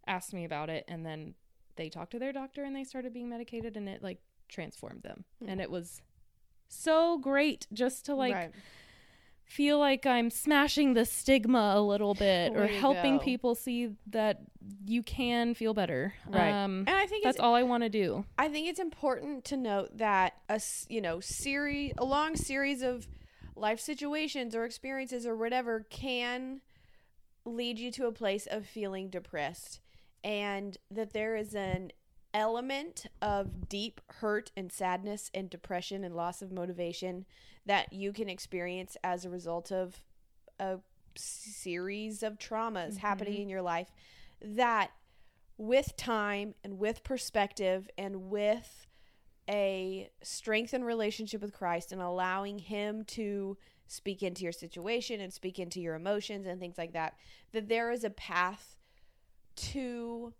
asked 0.07 0.33
me 0.33 0.45
about 0.45 0.69
it, 0.69 0.85
and 0.87 1.05
then 1.05 1.35
they 1.75 1.89
talked 1.89 2.11
to 2.11 2.19
their 2.19 2.31
doctor 2.33 2.63
and 2.63 2.75
they 2.75 2.83
started 2.83 3.13
being 3.13 3.29
medicated, 3.29 3.75
and 3.77 3.87
it 3.89 4.01
like 4.03 4.19
transformed 4.49 5.03
them. 5.03 5.25
Hmm. 5.41 5.49
And 5.49 5.61
it 5.61 5.69
was 5.71 6.01
so 6.67 7.17
great 7.17 7.67
just 7.73 8.05
to 8.05 8.15
like 8.15 8.33
Right. 8.33 8.51
feel 9.43 9.77
like 9.79 10.05
I'm 10.05 10.29
smashing 10.29 10.93
the 10.95 11.05
stigma 11.05 11.73
a 11.75 11.81
little 11.81 12.13
bit 12.15 12.53
or 12.55 12.67
helping 12.67 13.17
go. 13.17 13.23
people 13.23 13.55
see 13.55 13.95
that 14.07 14.41
you 14.85 15.03
can 15.03 15.53
feel 15.53 15.73
better. 15.73 16.13
Right. 16.27 16.51
Um, 16.51 16.79
and 16.87 16.95
I 16.95 17.05
think 17.05 17.23
that's 17.23 17.39
all 17.39 17.53
I 17.55 17.63
want 17.63 17.83
to 17.83 17.89
do. 17.89 18.25
I 18.37 18.47
think 18.49 18.67
it's 18.67 18.79
important 18.79 19.45
to 19.45 19.57
note 19.57 19.97
that 19.97 20.33
a 20.49 20.59
you 20.89 21.01
know 21.01 21.19
series 21.19 21.93
a 21.97 22.05
long 22.05 22.35
series 22.35 22.81
of 22.81 23.07
life 23.55 23.79
situations 23.79 24.55
or 24.55 24.65
experiences 24.65 25.25
or 25.25 25.35
whatever 25.35 25.85
can 25.89 26.61
lead 27.45 27.79
you 27.79 27.91
to 27.91 28.07
a 28.07 28.11
place 28.11 28.47
of 28.49 28.65
feeling 28.65 29.09
depressed 29.09 29.79
and 30.23 30.77
that 30.89 31.13
there 31.13 31.35
is 31.35 31.53
an 31.53 31.91
element 32.33 33.05
of 33.21 33.69
deep 33.69 34.01
hurt 34.17 34.51
and 34.57 34.71
sadness 34.71 35.31
and 35.33 35.49
depression 35.49 36.03
and 36.03 36.15
loss 36.15 36.41
of 36.41 36.51
motivation 36.51 37.25
that 37.65 37.93
you 37.93 38.11
can 38.11 38.27
experience 38.27 38.97
as 39.03 39.23
a 39.23 39.29
result 39.29 39.71
of 39.71 40.03
a 40.59 40.79
series 41.15 42.23
of 42.23 42.37
traumas 42.37 42.89
mm-hmm. 42.89 42.97
happening 42.97 43.41
in 43.41 43.49
your 43.49 43.61
life 43.61 43.87
that 44.41 44.91
with 45.57 45.95
time 45.95 46.53
and 46.63 46.77
with 46.77 47.03
perspective 47.03 47.89
and 47.97 48.29
with 48.29 48.84
a 49.49 50.09
strengthened 50.21 50.85
relationship 50.85 51.41
with 51.41 51.53
Christ 51.53 51.91
and 51.91 52.01
allowing 52.01 52.59
him 52.59 53.03
to 53.05 53.57
speak 53.87 54.23
into 54.23 54.43
your 54.43 54.51
situation 54.51 55.21
and 55.21 55.31
speak 55.31 55.59
into 55.59 55.79
your 55.79 55.93
emotions 55.95 56.47
and 56.47 56.59
things 56.59 56.77
like 56.77 56.93
that 56.93 57.13
that 57.51 57.69
there 57.69 57.91
is 57.91 58.03
a 58.03 58.09
path 58.09 58.77
to 59.55 60.33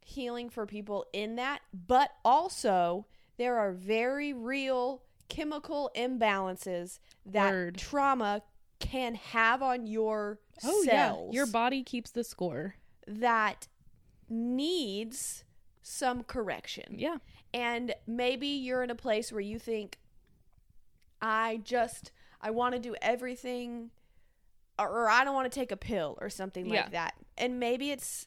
healing 0.00 0.48
for 0.48 0.64
people 0.64 1.04
in 1.12 1.34
that 1.36 1.60
but 1.88 2.10
also 2.24 3.04
there 3.36 3.58
are 3.58 3.72
very 3.72 4.32
real 4.32 5.02
chemical 5.28 5.90
imbalances 5.96 7.00
that 7.26 7.50
Word. 7.52 7.76
trauma 7.76 8.42
can 8.78 9.16
have 9.16 9.60
on 9.62 9.86
your 9.86 10.38
Oh 10.64 10.82
cells 10.84 11.34
yeah, 11.34 11.36
your 11.36 11.46
body 11.46 11.82
keeps 11.82 12.10
the 12.12 12.22
score. 12.24 12.76
that 13.08 13.66
needs 14.28 15.44
some 15.82 16.22
correction. 16.22 16.94
Yeah. 16.98 17.16
And 17.54 17.94
maybe 18.06 18.46
you're 18.46 18.82
in 18.82 18.90
a 18.90 18.94
place 18.94 19.32
where 19.32 19.40
you 19.40 19.58
think 19.58 19.98
I 21.20 21.60
just 21.64 22.12
I 22.40 22.50
want 22.50 22.74
to 22.74 22.80
do 22.80 22.94
everything 23.02 23.90
or, 24.78 24.88
or 24.88 25.08
I 25.10 25.24
don't 25.24 25.34
want 25.34 25.50
to 25.50 25.58
take 25.58 25.72
a 25.72 25.76
pill 25.76 26.16
or 26.20 26.30
something 26.30 26.66
Yeah. 26.66 26.82
like 26.82 26.92
that. 26.92 27.14
And 27.36 27.58
maybe 27.58 27.90
it's 27.90 28.26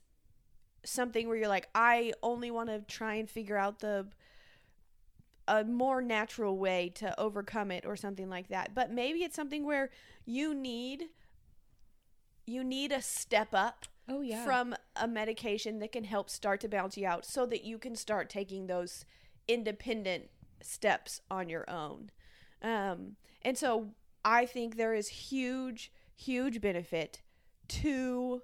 something 0.83 1.27
where 1.27 1.37
you're 1.37 1.47
like 1.47 1.69
I 1.75 2.13
only 2.23 2.51
want 2.51 2.69
to 2.69 2.79
try 2.81 3.15
and 3.15 3.29
figure 3.29 3.57
out 3.57 3.79
the 3.79 4.07
a 5.47 5.63
more 5.63 6.01
natural 6.01 6.57
way 6.57 6.89
to 6.95 7.19
overcome 7.19 7.71
it 7.71 7.85
or 7.85 7.95
something 7.95 8.29
like 8.29 8.47
that. 8.49 8.73
But 8.73 8.91
maybe 8.91 9.19
it's 9.23 9.35
something 9.35 9.65
where 9.65 9.89
you 10.25 10.53
need 10.53 11.05
you 12.45 12.63
need 12.63 12.91
a 12.91 13.01
step 13.01 13.49
up 13.53 13.85
Oh 14.07 14.21
yeah. 14.21 14.43
from 14.43 14.75
a 14.95 15.07
medication 15.07 15.79
that 15.79 15.91
can 15.91 16.03
help 16.03 16.29
start 16.29 16.59
to 16.61 16.67
balance 16.67 16.97
you 16.97 17.07
out 17.07 17.25
so 17.25 17.45
that 17.45 17.63
you 17.63 17.77
can 17.77 17.95
start 17.95 18.29
taking 18.29 18.67
those 18.67 19.05
independent 19.47 20.29
steps 20.61 21.21
on 21.29 21.49
your 21.49 21.69
own. 21.69 22.11
Um, 22.61 23.15
and 23.41 23.57
so 23.57 23.91
I 24.23 24.45
think 24.45 24.75
there 24.75 24.93
is 24.93 25.07
huge, 25.07 25.91
huge 26.15 26.61
benefit 26.61 27.21
to 27.69 28.41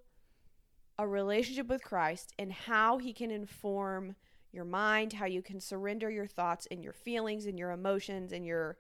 a 0.97 1.07
relationship 1.07 1.67
with 1.67 1.83
Christ 1.83 2.33
and 2.39 2.51
how 2.51 2.97
he 2.97 3.13
can 3.13 3.29
inform 3.29 4.15
your 4.51 4.65
mind, 4.65 5.13
how 5.13 5.25
you 5.25 5.41
can 5.41 5.59
surrender 5.59 6.09
your 6.09 6.25
thoughts 6.25 6.67
and 6.71 6.83
your 6.83 6.93
feelings 6.93 7.45
and 7.45 7.59
your 7.59 7.71
emotions 7.71 8.31
and 8.31 8.45
your 8.45 8.77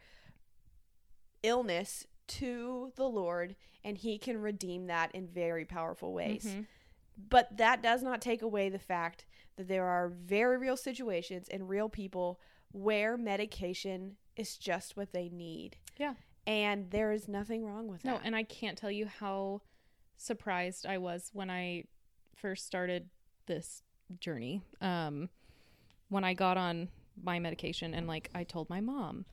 illness 1.43 2.07
to 2.27 2.91
the 2.95 3.07
Lord, 3.07 3.55
and 3.83 3.97
he 3.97 4.17
can 4.17 4.41
redeem 4.41 4.87
that 4.87 5.13
in 5.13 5.27
very 5.27 5.65
powerful 5.65 6.13
ways. 6.13 6.45
Mhm. 6.45 6.67
But 7.17 7.57
that 7.57 7.81
does 7.81 8.03
not 8.03 8.21
take 8.21 8.41
away 8.41 8.69
the 8.69 8.79
fact 8.79 9.25
that 9.55 9.67
there 9.67 9.85
are 9.85 10.09
very 10.09 10.57
real 10.57 10.77
situations 10.77 11.49
and 11.49 11.67
real 11.69 11.89
people 11.89 12.39
where 12.71 13.17
medication 13.17 14.17
is 14.35 14.57
just 14.57 14.95
what 14.95 15.13
they 15.13 15.29
need. 15.29 15.77
Yeah. 15.97 16.15
And 16.45 16.91
there 16.91 17.11
is 17.11 17.27
nothing 17.27 17.65
wrong 17.65 17.87
with 17.87 18.05
No, 18.05 18.13
that. 18.13 18.21
No, 18.21 18.25
and 18.25 18.35
I 18.35 18.43
can't 18.43 18.77
tell 18.77 18.91
you 18.91 19.07
how 19.07 19.61
surprised 20.15 20.85
I 20.85 20.97
was 20.97 21.29
when 21.33 21.49
I 21.49 21.85
first 22.35 22.65
started 22.65 23.09
this 23.47 23.83
journey. 24.19 24.61
Um, 24.79 25.29
when 26.09 26.23
I 26.23 26.33
got 26.33 26.57
on 26.57 26.89
my 27.21 27.39
medication 27.39 27.93
and 27.93 28.07
like 28.07 28.29
I 28.35 28.43
told 28.43 28.69
my 28.69 28.79
mom, 28.79 29.25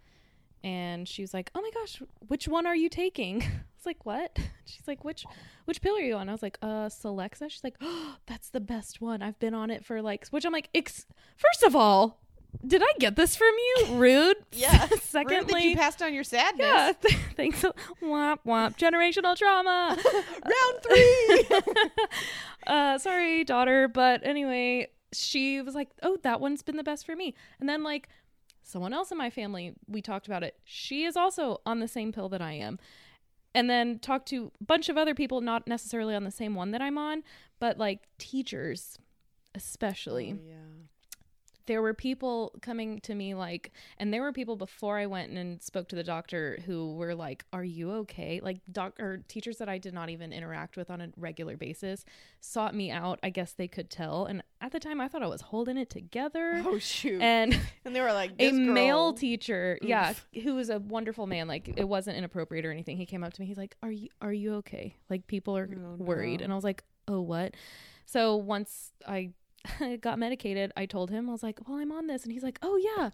and 0.64 1.06
she 1.06 1.22
was 1.22 1.32
like, 1.32 1.50
"Oh 1.54 1.60
my 1.60 1.70
gosh, 1.72 2.02
which 2.26 2.48
one 2.48 2.66
are 2.66 2.74
you 2.74 2.88
taking?" 2.88 3.42
I 3.42 3.46
was 3.76 3.86
like, 3.86 4.04
"What?" 4.04 4.36
She's 4.64 4.88
like, 4.88 5.04
"Which 5.04 5.24
which 5.66 5.80
pill 5.80 5.94
are 5.96 6.00
you 6.00 6.16
on?" 6.16 6.28
I 6.28 6.32
was 6.32 6.42
like, 6.42 6.58
"Uh, 6.62 6.88
Celexa." 6.88 7.50
She's 7.50 7.62
like, 7.62 7.76
"Oh, 7.80 8.16
that's 8.26 8.48
the 8.50 8.60
best 8.60 9.00
one. 9.00 9.22
I've 9.22 9.38
been 9.38 9.54
on 9.54 9.70
it 9.70 9.84
for 9.84 10.02
like." 10.02 10.26
Which 10.28 10.44
I'm 10.44 10.52
like, 10.52 10.70
Ex- 10.74 11.06
first 11.36 11.62
of 11.62 11.76
all, 11.76 12.18
did 12.66 12.82
I 12.82 12.92
get 12.98 13.14
this 13.16 13.36
from 13.36 13.52
you? 13.58 13.86
Rude. 13.96 14.36
Yeah. 14.52 14.86
Secondly, 15.02 15.54
Rude 15.54 15.70
you 15.70 15.76
passed 15.76 16.00
on 16.02 16.14
your 16.14 16.24
sadness. 16.24 16.66
yeah, 16.66 16.92
thanks. 17.36 17.62
Womp 18.02 18.38
womp. 18.46 18.78
Generational 18.78 19.36
trauma. 19.36 19.96
Round 19.96 20.82
three. 20.82 21.58
uh, 22.66 22.98
sorry, 22.98 23.44
daughter. 23.44 23.88
But 23.88 24.24
anyway, 24.24 24.88
she 25.12 25.60
was 25.62 25.74
like, 25.74 25.90
"Oh, 26.02 26.16
that 26.22 26.40
one's 26.40 26.62
been 26.62 26.76
the 26.76 26.84
best 26.84 27.04
for 27.06 27.14
me." 27.16 27.34
And 27.60 27.68
then 27.68 27.82
like 27.82 28.08
someone 28.64 28.92
else 28.92 29.12
in 29.12 29.18
my 29.18 29.30
family, 29.30 29.74
we 29.86 30.02
talked 30.02 30.26
about 30.26 30.42
it. 30.42 30.58
She 30.64 31.04
is 31.04 31.16
also 31.16 31.60
on 31.64 31.80
the 31.80 31.88
same 31.88 32.12
pill 32.12 32.28
that 32.30 32.42
I 32.42 32.52
am. 32.52 32.78
And 33.54 33.70
then 33.70 34.00
talked 34.00 34.26
to 34.28 34.50
a 34.60 34.64
bunch 34.64 34.88
of 34.88 34.96
other 34.96 35.14
people, 35.14 35.40
not 35.40 35.68
necessarily 35.68 36.14
on 36.14 36.24
the 36.24 36.32
same 36.32 36.56
one 36.56 36.72
that 36.72 36.82
I'm 36.82 36.98
on, 36.98 37.22
but 37.60 37.78
like 37.78 38.08
teachers, 38.18 38.98
especially 39.54 40.34
oh, 40.36 40.42
yeah. 40.44 40.54
There 41.66 41.80
were 41.82 41.94
people 41.94 42.52
coming 42.62 43.00
to 43.00 43.14
me 43.14 43.34
like 43.34 43.72
and 43.98 44.12
there 44.12 44.20
were 44.22 44.32
people 44.32 44.56
before 44.56 44.98
i 44.98 45.06
went 45.06 45.32
and 45.32 45.62
spoke 45.62 45.88
to 45.88 45.96
the 45.96 46.04
doctor 46.04 46.58
who 46.66 46.94
were 46.94 47.14
like 47.14 47.44
are 47.52 47.64
you 47.64 47.90
okay? 47.92 48.40
Like 48.42 48.60
doc 48.70 48.98
or 49.00 49.18
teachers 49.28 49.56
that 49.58 49.68
i 49.68 49.78
did 49.78 49.94
not 49.94 50.10
even 50.10 50.32
interact 50.32 50.76
with 50.76 50.90
on 50.90 51.00
a 51.00 51.08
regular 51.16 51.56
basis 51.56 52.04
sought 52.40 52.74
me 52.74 52.90
out. 52.90 53.18
I 53.22 53.30
guess 53.30 53.52
they 53.52 53.68
could 53.68 53.88
tell. 53.90 54.26
And 54.26 54.42
at 54.60 54.72
the 54.72 54.80
time 54.80 55.00
i 55.00 55.08
thought 55.08 55.22
i 55.22 55.26
was 55.26 55.40
holding 55.40 55.76
it 55.78 55.90
together. 55.90 56.62
Oh 56.66 56.78
shoot. 56.78 57.20
and 57.22 57.58
And 57.84 57.94
they 57.96 58.00
were 58.00 58.12
like, 58.12 58.32
a 58.38 58.50
girl- 58.50 58.60
male 58.60 59.12
teacher 59.12 59.78
yeah 59.82 60.14
who 60.42 60.54
was 60.54 60.68
a 60.70 60.78
wonderful 60.78 61.26
man 61.26 61.48
like 61.48 61.68
it 61.76 61.88
wasn't 61.88 62.16
inappropriate 62.16 62.64
or 62.66 62.70
anything. 62.72 62.96
He 62.96 63.06
came 63.06 63.24
up 63.24 63.32
to 63.34 63.40
me. 63.40 63.46
He's 63.46 63.56
like 63.58 63.76
are 63.82 63.92
you 63.92 64.08
are 64.20 64.32
you 64.32 64.54
okay? 64.56 64.96
Like 65.08 65.26
people 65.26 65.56
are 65.56 65.68
Oh, 65.74 65.96
worried. 66.02 66.40
No. 66.40 66.44
and 66.44 66.52
i 66.52 66.56
was 66.56 66.64
like 66.64 66.84
oh 67.08 67.20
what? 67.20 67.54
So 68.06 68.36
once 68.36 68.92
i 69.06 69.30
got 70.00 70.18
medicated 70.18 70.72
i 70.76 70.86
told 70.86 71.10
him 71.10 71.28
i 71.28 71.32
was 71.32 71.42
like 71.42 71.58
well 71.66 71.78
i'm 71.78 71.92
on 71.92 72.06
this 72.06 72.22
and 72.22 72.32
he's 72.32 72.42
like 72.42 72.58
oh 72.62 72.76
yeah 72.76 73.10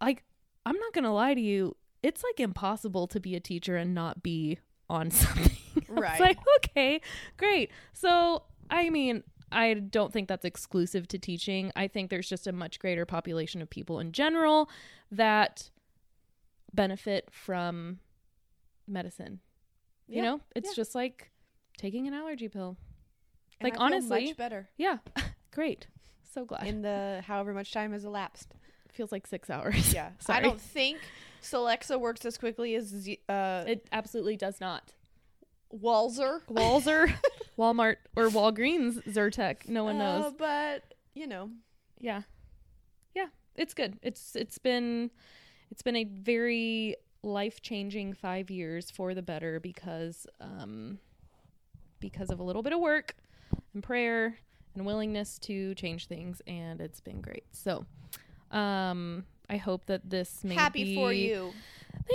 like 0.00 0.24
i'm 0.66 0.76
not 0.76 0.92
gonna 0.92 1.12
lie 1.12 1.34
to 1.34 1.40
you 1.40 1.76
it's 2.02 2.22
like 2.22 2.40
impossible 2.40 3.06
to 3.06 3.20
be 3.20 3.34
a 3.34 3.40
teacher 3.40 3.76
and 3.76 3.94
not 3.94 4.22
be 4.22 4.58
on 4.88 5.10
something 5.10 5.56
Right. 5.88 6.20
like 6.20 6.38
okay 6.58 7.00
great 7.36 7.70
so 7.92 8.44
i 8.70 8.90
mean 8.90 9.22
I 9.52 9.74
don't 9.74 10.12
think 10.12 10.28
that's 10.28 10.44
exclusive 10.44 11.08
to 11.08 11.18
teaching. 11.18 11.72
I 11.74 11.88
think 11.88 12.08
there's 12.08 12.28
just 12.28 12.46
a 12.46 12.52
much 12.52 12.78
greater 12.78 13.04
population 13.04 13.60
of 13.60 13.68
people 13.68 13.98
in 13.98 14.12
general 14.12 14.70
that 15.10 15.70
benefit 16.72 17.28
from 17.32 17.98
medicine. 18.86 19.40
You 20.06 20.22
know, 20.22 20.40
it's 20.54 20.70
yeah. 20.70 20.74
just 20.76 20.94
like 20.94 21.30
taking 21.78 22.06
an 22.06 22.14
allergy 22.14 22.48
pill. 22.48 22.76
And 23.60 23.70
like, 23.70 23.80
honestly- 23.80 24.26
much 24.26 24.36
better 24.36 24.68
Yeah, 24.76 24.98
great. 25.50 25.86
So 26.32 26.44
glad. 26.44 26.66
in 26.66 26.82
the 26.82 27.22
however 27.26 27.52
much 27.52 27.72
time 27.72 27.92
has 27.92 28.04
elapsed. 28.04 28.54
feels 28.92 29.10
like 29.12 29.26
six 29.26 29.50
hours. 29.50 29.92
Yeah. 29.92 30.10
I 30.28 30.40
don't 30.40 30.60
think 30.60 30.98
Celexa 31.42 31.98
works 31.98 32.24
as 32.24 32.38
quickly 32.38 32.74
as 32.76 32.86
Z- 32.86 33.20
uh, 33.28 33.64
It 33.66 33.86
absolutely 33.92 34.36
does 34.36 34.60
not. 34.60 34.92
Walzer. 35.74 36.40
Walzer, 36.48 37.12
Walmart, 37.58 37.96
or 38.16 38.28
Walgreens 38.28 39.02
Zyrtec. 39.08 39.68
No 39.68 39.84
one 39.84 39.98
knows. 39.98 40.24
Uh, 40.26 40.30
but 40.38 40.94
you 41.14 41.26
know, 41.26 41.50
yeah 41.98 42.22
yeah 43.14 43.26
it's 43.56 43.74
good 43.74 43.98
it's 44.02 44.34
it's 44.36 44.56
been 44.58 45.10
it's 45.70 45.82
been 45.82 45.96
a 45.96 46.04
very 46.04 46.94
life-changing 47.22 48.14
five 48.14 48.50
years 48.50 48.90
for 48.90 49.12
the 49.14 49.20
better 49.22 49.60
because 49.60 50.26
um 50.40 50.98
because 51.98 52.30
of 52.30 52.38
a 52.38 52.42
little 52.42 52.62
bit 52.62 52.72
of 52.72 52.80
work 52.80 53.16
and 53.74 53.82
prayer 53.82 54.38
and 54.74 54.86
willingness 54.86 55.38
to 55.40 55.74
change 55.74 56.06
things 56.06 56.40
and 56.46 56.80
it's 56.80 57.00
been 57.00 57.20
great. 57.20 57.44
So 57.52 57.86
um 58.50 59.24
i 59.48 59.56
hope 59.56 59.86
that 59.86 60.10
this 60.10 60.42
may 60.42 60.54
happy 60.54 60.94
for 60.94 61.12
you, 61.12 61.52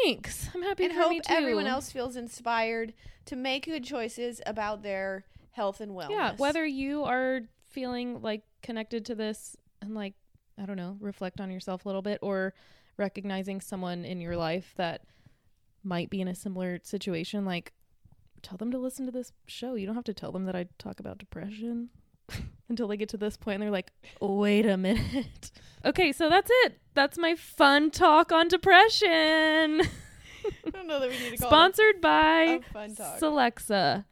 thanks. 0.03 0.49
I'm 0.53 0.61
happy 0.63 0.85
and 0.85 0.93
for 0.93 1.01
hope 1.01 1.09
me 1.11 1.19
too. 1.21 1.33
everyone 1.33 1.65
else 1.67 1.91
feels 1.91 2.15
inspired 2.17 2.93
to 3.25 3.35
make 3.35 3.65
good 3.65 3.83
choices 3.85 4.41
about 4.45 4.83
their 4.83 5.25
health 5.51 5.79
and 5.79 5.93
wellness. 5.93 6.11
Yeah, 6.11 6.35
whether 6.37 6.65
you 6.65 7.03
are 7.03 7.41
feeling 7.69 8.21
like 8.21 8.43
connected 8.61 9.05
to 9.05 9.15
this 9.15 9.55
and 9.81 9.95
like 9.95 10.13
I 10.61 10.65
don't 10.65 10.77
know, 10.77 10.97
reflect 10.99 11.41
on 11.41 11.51
yourself 11.51 11.85
a 11.85 11.87
little 11.89 12.01
bit 12.01 12.19
or 12.21 12.53
recognizing 12.97 13.59
someone 13.59 14.05
in 14.05 14.21
your 14.21 14.37
life 14.37 14.73
that 14.77 15.01
might 15.83 16.09
be 16.09 16.21
in 16.21 16.27
a 16.27 16.35
similar 16.35 16.79
situation 16.83 17.45
like 17.45 17.73
tell 18.41 18.57
them 18.57 18.71
to 18.71 18.77
listen 18.77 19.05
to 19.05 19.11
this 19.11 19.31
show. 19.47 19.75
You 19.75 19.85
don't 19.85 19.95
have 19.95 20.05
to 20.05 20.13
tell 20.13 20.31
them 20.31 20.45
that 20.45 20.55
I 20.55 20.67
talk 20.77 20.99
about 20.99 21.17
depression 21.17 21.89
until 22.69 22.87
they 22.87 22.97
get 22.97 23.09
to 23.09 23.17
this 23.17 23.37
point 23.37 23.55
and 23.55 23.63
they're 23.63 23.71
like, 23.71 23.91
"Wait 24.21 24.65
a 24.65 24.77
minute." 24.77 25.51
okay, 25.85 26.11
so 26.11 26.29
that's 26.29 26.49
it. 26.65 26.79
That's 26.93 27.17
my 27.17 27.35
fun 27.35 27.91
talk 27.91 28.31
on 28.31 28.47
depression. 28.47 29.09
I 30.65 30.69
don't 30.71 30.87
know 30.87 30.99
that 30.99 31.09
we 31.09 31.17
need 31.17 31.31
to 31.31 31.37
call 31.41 31.49
Sponsored 31.49 31.95
it 31.95 32.01
by 32.01 32.41
a 32.41 32.61
fun 32.73 32.95
talk. 32.95 33.19
Celexa. 33.19 34.05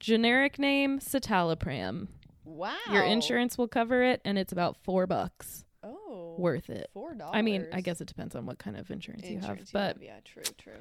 Generic 0.00 0.58
name 0.58 1.00
citalopram. 1.00 2.06
wow, 2.44 2.72
Your 2.92 3.02
insurance 3.02 3.58
will 3.58 3.66
cover 3.68 4.02
it, 4.02 4.20
and 4.24 4.38
it's 4.38 4.52
about 4.52 4.76
four 4.84 5.06
bucks. 5.08 5.64
oh 5.82 6.36
Worth 6.38 6.70
it. 6.70 6.88
four 6.94 7.14
dollars. 7.14 7.32
I 7.34 7.42
mean, 7.42 7.66
I 7.72 7.80
guess 7.80 8.00
it 8.00 8.06
depends 8.06 8.36
on 8.36 8.46
what 8.46 8.58
kind 8.58 8.76
of 8.76 8.90
insurance, 8.90 9.28
you 9.28 9.40
have, 9.40 9.58
but 9.72 10.00
yeah, 10.00 10.20
true, 10.24 10.42
true. 10.56 10.72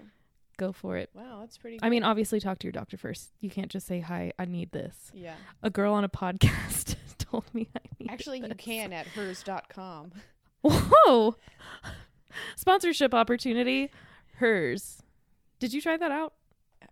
Go 0.57 0.71
for 0.71 0.97
it. 0.97 1.09
Wow, 1.13 1.37
that's 1.41 1.57
pretty. 1.57 1.79
I 1.81 1.89
mean, 1.89 2.03
obviously, 2.03 2.39
talk 2.39 2.57
to 2.59 2.65
your 2.67 2.71
doctor 2.71 2.97
first. 2.97 3.29
You 3.41 3.49
can't 3.49 3.69
just 3.69 3.85
say, 3.87 3.99
"Hi, 3.99 4.31
I 4.39 4.45
need 4.45 4.71
this." 4.71 5.11
yeah. 5.13 5.35
A 5.63 5.69
girl 5.69 5.93
on 5.93 6.03
a 6.03 6.09
podcast 6.09 6.95
told 7.19 7.43
me 7.53 7.69
I 7.75 7.79
need. 7.99 8.09
Actually, 8.09 8.39
you 8.39 8.55
can 8.57 8.91
at 8.93 9.05
hers.com. 9.07 10.11
Whoa! 10.63 11.35
Sponsorship 12.55 13.13
opportunity. 13.13 13.91
Hers. 14.37 15.01
Did 15.59 15.73
you 15.73 15.81
try 15.81 15.97
that 15.97 16.11
out? 16.11 16.33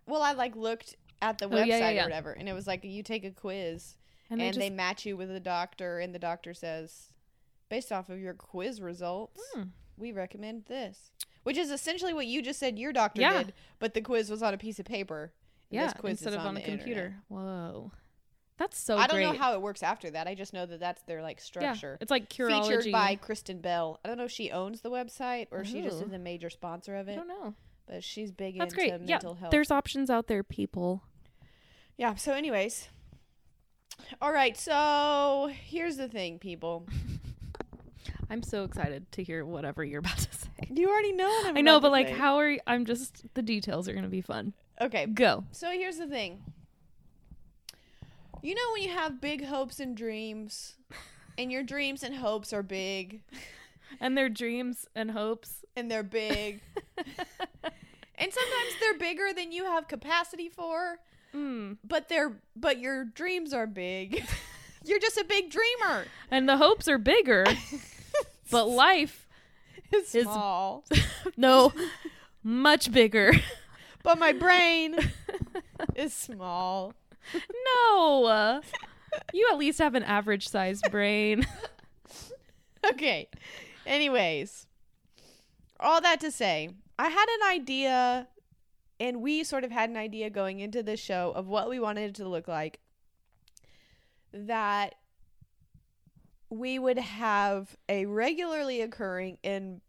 Well, 0.06 0.22
I 0.22 0.32
like 0.32 0.56
looked 0.56 0.96
at 1.22 1.38
the 1.38 1.46
Oh, 1.46 1.50
website 1.50 1.66
yeah, 1.66 1.78
yeah, 1.78 1.90
yeah. 1.90 2.00
or 2.02 2.04
whatever, 2.04 2.32
and 2.32 2.48
it 2.48 2.52
was 2.52 2.66
like 2.66 2.84
you 2.84 3.02
take 3.02 3.24
a 3.24 3.30
quiz, 3.30 3.96
And 4.30 4.40
and, 4.40 4.54
they 4.54 4.68
they, 4.68 4.70
match 4.70 5.06
you 5.06 5.16
with 5.16 5.30
a 5.30 5.40
doctor, 5.40 5.98
and 5.98 6.14
the 6.14 6.18
doctor 6.18 6.54
says, 6.54 7.12
based 7.68 7.92
off 7.92 8.08
of 8.08 8.18
your 8.20 8.34
quiz 8.34 8.80
results, 8.80 9.40
Hmm. 9.54 9.62
we 9.96 10.12
recommend 10.12 10.64
this, 10.66 11.10
which 11.46 11.56
is 11.56 11.70
essentially 11.70 12.12
what 12.12 12.26
you 12.26 12.42
just 12.42 12.58
said 12.58 12.76
your 12.76 12.92
doctor 12.92 13.20
Yeah. 13.20 13.44
did, 13.44 13.52
but 13.78 13.94
the 13.94 14.00
quiz 14.00 14.28
was 14.28 14.42
on 14.42 14.52
a 14.52 14.58
piece 14.58 14.80
of 14.80 14.84
paper. 14.84 15.32
yeah, 15.70 15.84
this 15.84 15.92
quiz 15.92 16.10
instead 16.20 16.34
of 16.34 16.40
on, 16.44 16.54
the 16.54 16.60
a 16.60 16.64
computer. 16.64 17.00
internet. 17.00 17.22
Whoa, 17.28 17.92
that's 18.56 18.76
so 18.76 18.96
I 18.96 19.06
don't 19.06 19.16
great. 19.16 19.24
know 19.26 19.38
how 19.38 19.54
it 19.54 19.62
works 19.62 19.84
after 19.84 20.10
that. 20.10 20.26
I 20.26 20.34
just 20.34 20.52
know 20.52 20.66
that 20.66 20.80
that's 20.80 21.02
their 21.02 21.22
like 21.22 21.36
yeah, 21.38 21.44
structure. 21.44 21.98
it's 22.00 22.10
like 22.10 22.28
Curology. 22.28 22.66
Featured 22.78 22.92
by 22.92 23.14
Kristen 23.14 23.60
Bell. 23.60 24.00
I 24.04 24.08
don't 24.08 24.18
know 24.18 24.24
if 24.24 24.32
she 24.32 24.50
owns 24.50 24.80
the 24.80 24.90
website 24.90 25.46
or 25.52 25.64
she 25.64 25.82
just 25.82 26.02
Ooh. 26.02 26.06
is 26.06 26.12
a 26.12 26.18
major 26.18 26.50
sponsor 26.50 26.96
of 26.96 27.06
it. 27.08 27.12
I 27.12 27.14
don't 27.16 27.28
know. 27.28 27.54
but 27.86 28.02
she's 28.02 28.32
big 28.32 28.58
That's 28.58 28.74
into 28.74 28.88
great. 28.90 29.00
Yeah, 29.02 29.14
mental 29.14 29.34
health. 29.34 29.52
there's 29.52 29.70
options 29.70 30.10
out 30.10 30.26
there, 30.26 30.42
people. 30.42 31.04
Yeah, 31.96 32.16
so 32.16 32.32
anyways. 32.32 32.88
All 34.20 34.32
right, 34.32 34.56
so 34.56 35.50
here's 35.64 35.96
the 35.96 36.08
thing, 36.08 36.38
people. 36.38 36.86
I'm 38.30 38.42
so 38.42 38.64
excited 38.64 39.10
to 39.12 39.22
hear 39.22 39.44
whatever 39.44 39.84
you're 39.84 40.00
about 40.00 40.18
to 40.18 40.22
say. 40.34 40.35
You 40.70 40.88
already 40.90 41.12
know 41.12 41.28
what 41.28 41.46
I'm 41.46 41.56
I 41.58 41.60
know, 41.60 41.80
but 41.80 41.90
like, 41.92 42.08
say. 42.08 42.14
how 42.14 42.36
are 42.36 42.48
you, 42.50 42.60
I'm 42.66 42.84
just 42.86 43.24
the 43.34 43.42
details 43.42 43.88
are 43.88 43.94
gonna 43.94 44.08
be 44.08 44.20
fun. 44.22 44.52
Okay, 44.80 45.06
Go. 45.06 45.44
so 45.52 45.70
here's 45.70 45.98
the 45.98 46.06
thing. 46.06 46.42
You 48.42 48.54
know 48.54 48.62
when 48.72 48.82
you 48.82 48.90
have 48.90 49.20
big 49.20 49.44
hopes 49.44 49.80
and 49.80 49.96
dreams, 49.96 50.74
and 51.38 51.50
your 51.50 51.62
dreams 51.62 52.02
and 52.02 52.14
hopes 52.16 52.52
are 52.52 52.62
big, 52.62 53.20
And 54.00 54.16
their 54.18 54.28
dreams 54.28 54.86
and 54.94 55.10
hopes. 55.12 55.64
and 55.76 55.90
they're 55.90 56.02
big, 56.02 56.60
and 56.96 58.32
sometimes 58.32 58.72
they're 58.80 58.98
bigger 58.98 59.32
than 59.34 59.52
you 59.52 59.64
have 59.64 59.88
capacity 59.88 60.48
for, 60.48 60.98
Mm. 61.34 61.76
but 61.84 62.08
they're 62.08 62.40
but 62.54 62.78
your 62.78 63.04
dreams 63.04 63.52
are 63.52 63.66
big. 63.66 64.24
You're 64.84 65.00
just 65.00 65.18
a 65.18 65.24
big 65.24 65.50
dreamer. 65.50 66.04
And 66.30 66.48
the 66.48 66.56
hopes 66.56 66.86
are 66.88 66.96
bigger, 66.98 67.44
but 68.52 68.66
life, 68.66 69.25
It's 69.92 70.14
Is- 70.14 70.24
small. 70.24 70.84
no, 71.36 71.72
much 72.42 72.90
bigger. 72.92 73.32
But 74.02 74.18
my 74.18 74.32
brain 74.32 74.96
is 75.96 76.12
small. 76.14 76.94
no. 77.64 78.24
uh, 78.24 78.60
You 79.32 79.48
at 79.50 79.58
least 79.58 79.78
have 79.80 79.94
an 79.96 80.04
average 80.04 80.48
sized 80.48 80.84
brain. 80.90 81.44
Okay. 82.88 83.28
Anyways, 83.84 84.66
all 85.80 86.00
that 86.00 86.20
to 86.20 86.30
say, 86.30 86.70
I 86.98 87.08
had 87.08 87.26
an 87.40 87.48
idea, 87.52 88.28
and 89.00 89.20
we 89.22 89.42
sort 89.44 89.64
of 89.64 89.72
had 89.72 89.90
an 89.90 89.96
idea 89.96 90.30
going 90.30 90.60
into 90.60 90.82
this 90.84 91.00
show 91.00 91.32
of 91.34 91.46
what 91.48 91.68
we 91.68 91.80
wanted 91.80 92.10
it 92.10 92.14
to 92.16 92.28
look 92.28 92.46
like. 92.48 92.78
That 94.32 94.94
we 96.48 96.78
would 96.78 96.98
have 96.98 97.76
a 97.88 98.06
regularly 98.06 98.80
occurring 98.80 99.38
and 99.42 99.80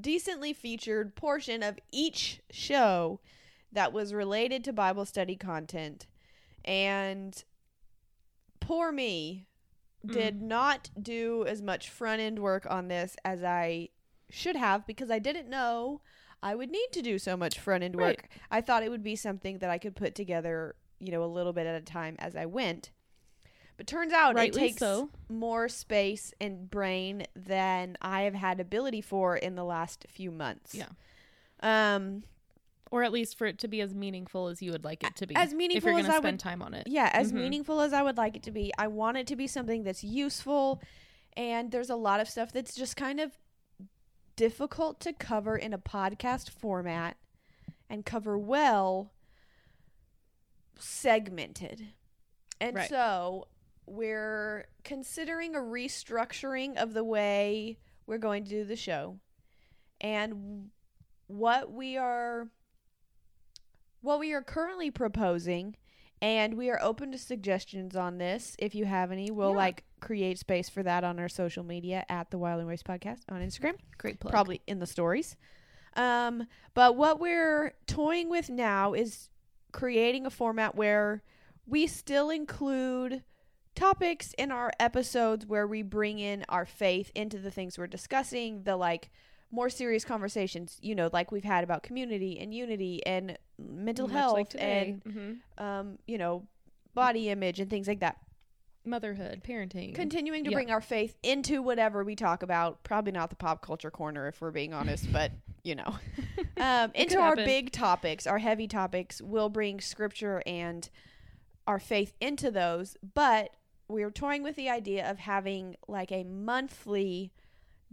decently 0.00 0.52
featured 0.52 1.14
portion 1.14 1.62
of 1.62 1.78
each 1.92 2.40
show 2.50 3.20
that 3.72 3.92
was 3.92 4.14
related 4.14 4.64
to 4.64 4.72
Bible 4.72 5.04
study 5.04 5.36
content. 5.36 6.06
And 6.64 7.44
poor 8.60 8.90
me 8.90 9.46
did 10.04 10.40
mm. 10.40 10.42
not 10.42 10.90
do 11.00 11.44
as 11.46 11.62
much 11.62 11.88
front 11.88 12.20
end 12.20 12.38
work 12.38 12.66
on 12.68 12.88
this 12.88 13.16
as 13.24 13.42
I 13.42 13.90
should 14.30 14.56
have 14.56 14.86
because 14.86 15.10
I 15.10 15.18
didn't 15.18 15.48
know 15.48 16.00
I 16.42 16.54
would 16.54 16.70
need 16.70 16.88
to 16.92 17.02
do 17.02 17.18
so 17.18 17.36
much 17.36 17.58
front 17.58 17.82
end 17.82 17.96
work. 17.96 18.04
Right. 18.04 18.28
I 18.50 18.60
thought 18.60 18.82
it 18.82 18.90
would 18.90 19.02
be 19.02 19.16
something 19.16 19.58
that 19.58 19.70
I 19.70 19.78
could 19.78 19.96
put 19.96 20.14
together, 20.14 20.74
you 20.98 21.10
know, 21.10 21.24
a 21.24 21.26
little 21.26 21.54
bit 21.54 21.66
at 21.66 21.74
a 21.74 21.84
time 21.84 22.16
as 22.18 22.36
I 22.36 22.44
went. 22.44 22.90
But 23.76 23.86
turns 23.88 24.12
out 24.12 24.34
Rightly 24.36 24.62
it 24.62 24.64
takes 24.68 24.78
so. 24.78 25.10
more 25.28 25.68
space 25.68 26.32
and 26.40 26.70
brain 26.70 27.26
than 27.34 27.96
I 28.00 28.22
have 28.22 28.34
had 28.34 28.60
ability 28.60 29.00
for 29.00 29.36
in 29.36 29.56
the 29.56 29.64
last 29.64 30.06
few 30.08 30.30
months. 30.30 30.74
Yeah. 30.74 30.88
Um 31.60 32.22
Or 32.90 33.02
at 33.02 33.10
least 33.10 33.36
for 33.36 33.46
it 33.46 33.58
to 33.58 33.68
be 33.68 33.80
as 33.80 33.92
meaningful 33.94 34.46
as 34.46 34.62
you 34.62 34.70
would 34.70 34.84
like 34.84 35.02
it 35.02 35.16
to 35.16 35.26
be. 35.26 35.34
As 35.34 35.50
if 35.52 35.56
meaningful 35.58 35.90
you're 35.90 35.98
as 36.00 36.08
I 36.08 36.18
spend 36.18 36.34
would- 36.34 36.40
time 36.40 36.62
on 36.62 36.74
it. 36.74 36.86
yeah, 36.86 37.10
as 37.12 37.32
Mhm. 37.32 37.36
meaningful 37.36 37.80
as 37.80 37.92
I 37.92 38.02
would 38.02 38.16
like 38.16 38.36
it 38.36 38.44
to 38.44 38.52
be. 38.52 38.72
I 38.78 38.86
want 38.86 39.16
it 39.16 39.26
to 39.28 39.34
be 39.36 39.48
something 39.48 39.82
that's 39.82 40.04
useful 40.04 40.80
and 41.36 41.72
there's 41.72 41.90
a 41.90 41.96
lot 41.96 42.20
of 42.20 42.28
stuff 42.28 42.52
that's 42.52 42.76
just 42.76 42.96
kind 42.96 43.18
of 43.18 43.36
difficult 44.36 45.00
to 45.00 45.12
cover 45.12 45.56
in 45.56 45.72
a 45.72 45.78
podcast 45.78 46.48
format 46.50 47.16
and 47.90 48.06
cover 48.06 48.38
well 48.38 49.10
segmented. 50.78 51.88
And 52.60 52.76
Right. 52.76 52.88
so 52.88 53.48
we're 53.86 54.66
considering 54.84 55.54
a 55.54 55.58
restructuring 55.60 56.76
of 56.76 56.94
the 56.94 57.04
way 57.04 57.78
we're 58.06 58.18
going 58.18 58.44
to 58.44 58.50
do 58.50 58.64
the 58.64 58.76
show. 58.76 59.18
And 60.00 60.70
what 61.26 61.72
we 61.72 61.96
are 61.96 62.48
what 64.02 64.20
we 64.20 64.32
are 64.34 64.42
currently 64.42 64.90
proposing 64.90 65.76
and 66.20 66.54
we 66.54 66.70
are 66.70 66.78
open 66.82 67.10
to 67.12 67.18
suggestions 67.18 67.96
on 67.96 68.18
this 68.18 68.54
if 68.58 68.74
you 68.74 68.84
have 68.84 69.10
any 69.10 69.30
we'll 69.30 69.50
Yeah. 69.52 69.56
like 69.56 69.84
create 70.00 70.38
space 70.38 70.68
for 70.68 70.82
that 70.82 71.02
on 71.04 71.18
our 71.18 71.28
social 71.30 71.64
media 71.64 72.04
at 72.10 72.30
the 72.30 72.36
wild 72.36 72.58
and 72.58 72.68
waste 72.68 72.84
podcast 72.84 73.20
on 73.30 73.40
instagram 73.40 73.76
Great 73.96 74.20
plug. 74.20 74.30
probably 74.32 74.60
in 74.66 74.78
the 74.80 74.86
stories 74.86 75.36
um, 75.96 76.46
but 76.74 76.96
what 76.96 77.18
we're 77.20 77.72
toying 77.86 78.28
with 78.28 78.50
now 78.50 78.92
is 78.92 79.30
creating 79.72 80.26
a 80.26 80.30
format 80.30 80.74
where 80.74 81.22
we 81.66 81.86
still 81.86 82.28
include 82.28 83.22
topics 83.74 84.32
in 84.38 84.50
our 84.50 84.70
episodes 84.78 85.46
where 85.46 85.66
we 85.66 85.82
bring 85.82 86.18
in 86.18 86.44
our 86.48 86.64
faith 86.66 87.10
into 87.14 87.38
the 87.38 87.50
things 87.50 87.76
we're 87.78 87.86
discussing 87.86 88.62
the 88.64 88.76
like 88.76 89.10
more 89.50 89.68
serious 89.68 90.04
conversations 90.04 90.78
you 90.82 90.94
know 90.94 91.08
like 91.12 91.30
we've 91.32 91.44
had 91.44 91.62
about 91.64 91.82
community 91.82 92.38
and 92.40 92.52
unity 92.54 93.04
and 93.06 93.36
mental 93.58 94.06
Much 94.08 94.16
health 94.16 94.34
like 94.34 94.54
and 94.58 95.02
Mhm. 95.04 95.38
um, 95.58 95.98
you 96.06 96.18
know 96.18 96.46
body 96.94 97.28
image 97.28 97.58
and 97.60 97.68
things 97.70 97.88
like 97.88 98.00
that 98.00 98.16
motherhood, 98.86 99.42
parenting. 99.42 99.94
continuing 99.94 100.44
to 100.44 100.50
Yeah. 100.50 100.56
bring 100.56 100.70
our 100.70 100.80
faith 100.82 101.16
into 101.22 101.62
whatever 101.62 102.04
we 102.04 102.14
talk 102.14 102.42
about 102.42 102.82
probably 102.84 103.12
not 103.12 103.30
the 103.30 103.36
pop 103.36 103.62
culture 103.62 103.90
corner 103.90 104.28
if 104.28 104.40
we're 104.42 104.50
being 104.50 104.74
honest 104.80 105.10
but 105.12 105.32
you 105.62 105.74
know 105.74 105.94
um, 106.58 106.90
into 106.94 107.18
our 107.18 107.34
big 107.34 107.72
topics 107.72 108.26
our 108.26 108.38
heavy 108.38 108.68
topics 108.68 109.22
we'll 109.22 109.48
bring 109.48 109.80
scripture 109.80 110.42
and 110.46 110.90
our 111.66 111.78
faith 111.78 112.12
into 112.20 112.50
those 112.50 112.96
but 113.14 113.50
we're 113.88 114.10
toying 114.10 114.42
with 114.42 114.56
the 114.56 114.68
idea 114.68 115.08
of 115.08 115.18
having 115.18 115.76
like 115.88 116.10
a 116.10 116.24
monthly 116.24 117.32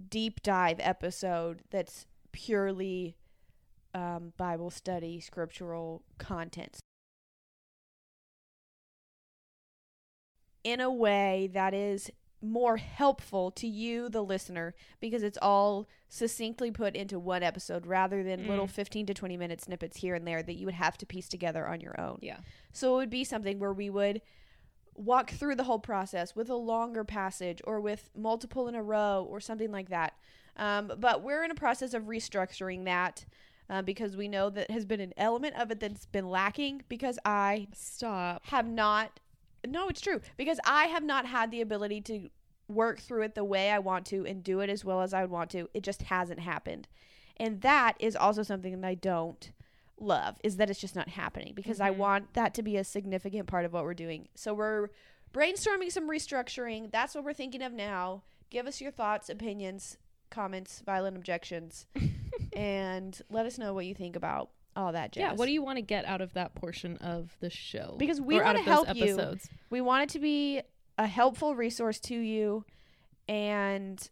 deep 0.10 0.42
dive 0.42 0.78
episode 0.80 1.62
that's 1.70 2.06
purely 2.32 3.16
um, 3.94 4.34
bible 4.38 4.70
study 4.70 5.20
scriptural 5.20 6.02
content 6.18 6.80
in 10.64 10.80
a 10.80 10.92
way 10.92 11.50
that 11.54 11.74
is 11.74 12.10
more 12.44 12.78
helpful 12.78 13.52
to 13.52 13.68
you, 13.68 14.10
the 14.10 14.24
listener, 14.24 14.74
because 15.00 15.22
it's 15.22 15.38
all 15.42 15.88
succinctly 16.10 16.72
put 16.72 16.96
into 16.96 17.20
one 17.20 17.44
episode 17.44 17.86
rather 17.86 18.24
than 18.24 18.48
little 18.48 18.66
Mm. 18.68 18.72
15 18.72 19.06
to 19.08 19.14
20 19.14 19.38
minute 19.38 19.62
snippets 19.62 19.98
here 19.98 20.16
and 20.16 20.28
there 20.28 20.42
that 20.42 20.56
you 20.56 20.66
would 20.66 20.74
have 20.76 20.98
to 20.98 21.06
piece 21.06 21.28
together 21.30 21.68
on 21.68 21.82
your 21.82 22.00
own. 22.00 22.18
Yeah. 22.22 22.40
So 22.74 22.96
it 22.96 22.98
would 22.98 23.10
be 23.12 23.24
something 23.24 23.60
where 23.60 23.74
we 23.74 23.90
would 23.92 24.22
walk 24.96 25.32
through 25.32 25.56
the 25.56 25.64
whole 25.64 25.80
process 25.80 26.36
with 26.36 26.50
a 26.50 26.56
longer 26.56 27.04
passage 27.04 27.62
or 27.66 27.80
with 27.80 28.10
multiple 28.16 28.68
in 28.68 28.76
a 28.76 28.84
row 28.84 29.26
or 29.30 29.40
something 29.40 29.72
like 29.72 29.90
that. 29.90 30.14
Um, 30.58 30.92
but 30.98 31.24
we're 31.24 31.44
in 31.44 31.52
a 31.52 31.56
process 31.56 31.94
of 31.94 32.04
restructuring 32.04 32.86
that 32.86 33.26
uh, 33.70 33.82
because 33.82 34.18
we 34.18 34.28
know 34.28 34.50
that 34.50 34.70
has 34.70 34.86
been 34.86 35.00
an 35.00 35.14
element 35.16 35.56
of 35.56 35.72
it 35.72 35.80
that's 35.80 36.06
been 36.06 36.30
lacking 36.30 36.84
because 36.90 37.18
I 37.24 37.68
Stop. 37.74 38.46
have 38.48 38.68
not 38.68 39.20
no 39.68 39.88
it's 39.88 40.02
true 40.02 40.20
because 40.38 40.60
i 40.66 40.86
have 40.86 41.04
not 41.04 41.26
had 41.26 41.52
the 41.52 41.62
ability 41.62 42.02
to 42.02 42.30
work 42.68 43.00
through 43.00 43.22
it 43.22 43.36
the 43.36 43.44
way 43.44 43.70
i 43.70 43.80
want 43.80 44.06
to 44.06 44.26
and 44.26 44.44
do 44.44 44.60
it 44.60 44.70
as 44.70 44.84
well 44.86 45.02
as 45.02 45.14
i 45.14 45.22
would 45.22 45.32
want 45.32 45.50
to 45.50 45.70
it 45.74 45.84
just 45.84 46.04
hasn't 46.04 46.40
happened 46.40 46.88
and 47.38 47.62
that 47.62 47.94
is 48.00 48.16
also 48.16 48.44
something 48.44 48.80
that 48.80 48.88
i 48.88 48.96
don't 48.96 49.52
love 50.02 50.38
is 50.44 50.58
that 50.58 50.70
it's 50.70 50.80
just 50.82 50.96
not 50.96 51.10
happening 51.10 51.54
because 51.56 51.80
i 51.80 51.90
Mhm. 51.92 51.98
want 51.98 52.34
that 52.34 52.54
to 52.56 52.64
be 52.64 52.76
a 52.78 52.84
significant 52.84 53.48
part 53.48 53.66
of 53.66 53.72
what 53.74 53.84
we're 53.84 53.94
doing 53.94 54.28
so 54.36 54.54
we're 54.54 54.90
brainstorming 55.34 55.92
some 55.92 56.10
restructuring 56.10 56.92
that's 56.92 57.14
what 57.16 57.24
we're 57.24 57.34
thinking 57.34 57.62
of 57.62 57.72
now 57.72 58.24
give 58.50 58.66
us 58.68 58.82
your 58.82 58.92
thoughts 58.92 59.30
opinions 59.30 59.98
comments 60.30 60.82
violent 60.86 61.16
objections 61.16 61.86
and 62.56 63.22
let 63.30 63.46
us 63.46 63.58
know 63.58 63.74
what 63.74 63.86
you 63.86 63.94
think 63.94 64.16
about 64.16 64.50
all 64.74 64.94
that 64.94 65.12
jazz. 65.12 65.22
Yeah. 65.22 65.34
What 65.34 65.48
do 65.48 65.52
you 65.52 65.62
want 65.62 65.78
to 65.78 65.82
get 65.82 66.06
out 66.06 66.22
of 66.22 66.32
that 66.34 66.56
portion 66.56 66.96
of 66.98 67.36
the 67.42 67.50
show? 67.50 67.96
Because 67.98 68.22
we 68.22 68.38
Or 68.40 68.44
out 68.44 68.56
wanna 68.56 68.60
of 68.60 68.66
those 68.66 68.74
help 68.86 68.96
you. 68.98 69.04
episodes? 69.04 69.50
We 69.70 69.82
want 69.82 70.04
it 70.04 70.10
to 70.14 70.20
be 70.20 70.62
a 70.98 71.08
helpful 71.08 71.56
resource 71.56 72.00
to 72.02 72.16
you 72.16 72.64
and 73.28 74.10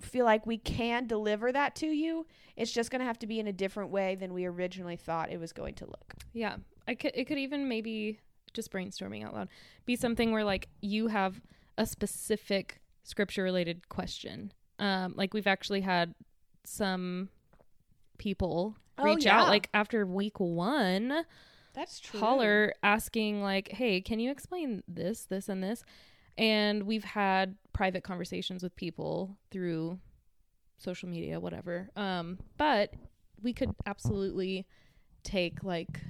feel 0.00 0.24
like 0.24 0.46
we 0.46 0.58
can 0.58 1.06
deliver 1.06 1.50
that 1.52 1.74
to 1.76 1.86
you. 1.86 2.26
It's 2.56 2.72
just 2.72 2.90
going 2.90 3.00
to 3.00 3.06
have 3.06 3.18
to 3.20 3.26
be 3.26 3.38
in 3.40 3.46
a 3.46 3.52
different 3.52 3.90
way 3.90 4.14
than 4.14 4.34
we 4.34 4.44
originally 4.44 4.96
thought 4.96 5.30
it 5.32 5.40
was 5.40 5.52
going 5.52 5.74
to 5.76 5.86
look. 5.86 6.14
Yeah. 6.32 6.56
I 6.88 6.94
could 6.94 7.12
it 7.14 7.24
could 7.26 7.38
even 7.38 7.68
maybe 7.68 8.20
just 8.54 8.70
brainstorming 8.72 9.24
out 9.24 9.34
loud 9.34 9.48
be 9.86 9.96
something 9.96 10.32
where 10.32 10.44
like 10.44 10.68
you 10.80 11.08
have 11.08 11.40
a 11.76 11.84
specific 11.84 12.80
scripture 13.02 13.42
related 13.42 13.88
question. 13.88 14.52
Um 14.78 15.14
like 15.16 15.34
we've 15.34 15.46
actually 15.46 15.80
had 15.80 16.14
some 16.64 17.28
people 18.18 18.76
Oh, 18.98 19.04
reach 19.04 19.26
yeah. 19.26 19.42
out 19.42 19.48
like 19.48 19.68
after 19.74 20.06
week 20.06 20.40
1 20.40 21.24
That's 21.74 22.00
true. 22.00 22.18
caller 22.18 22.72
asking 22.82 23.42
like, 23.42 23.68
"Hey, 23.72 24.00
can 24.00 24.18
you 24.20 24.30
explain 24.30 24.82
this, 24.88 25.24
this 25.26 25.50
and 25.50 25.62
this?" 25.62 25.84
And 26.38 26.84
we've 26.84 27.04
had 27.04 27.56
private 27.76 28.02
conversations 28.02 28.62
with 28.62 28.74
people 28.74 29.36
through 29.50 29.98
social 30.78 31.10
media, 31.10 31.38
whatever. 31.38 31.90
Um, 31.94 32.38
but 32.56 32.94
we 33.42 33.52
could 33.52 33.74
absolutely 33.84 34.66
take 35.22 35.62
like 35.62 36.00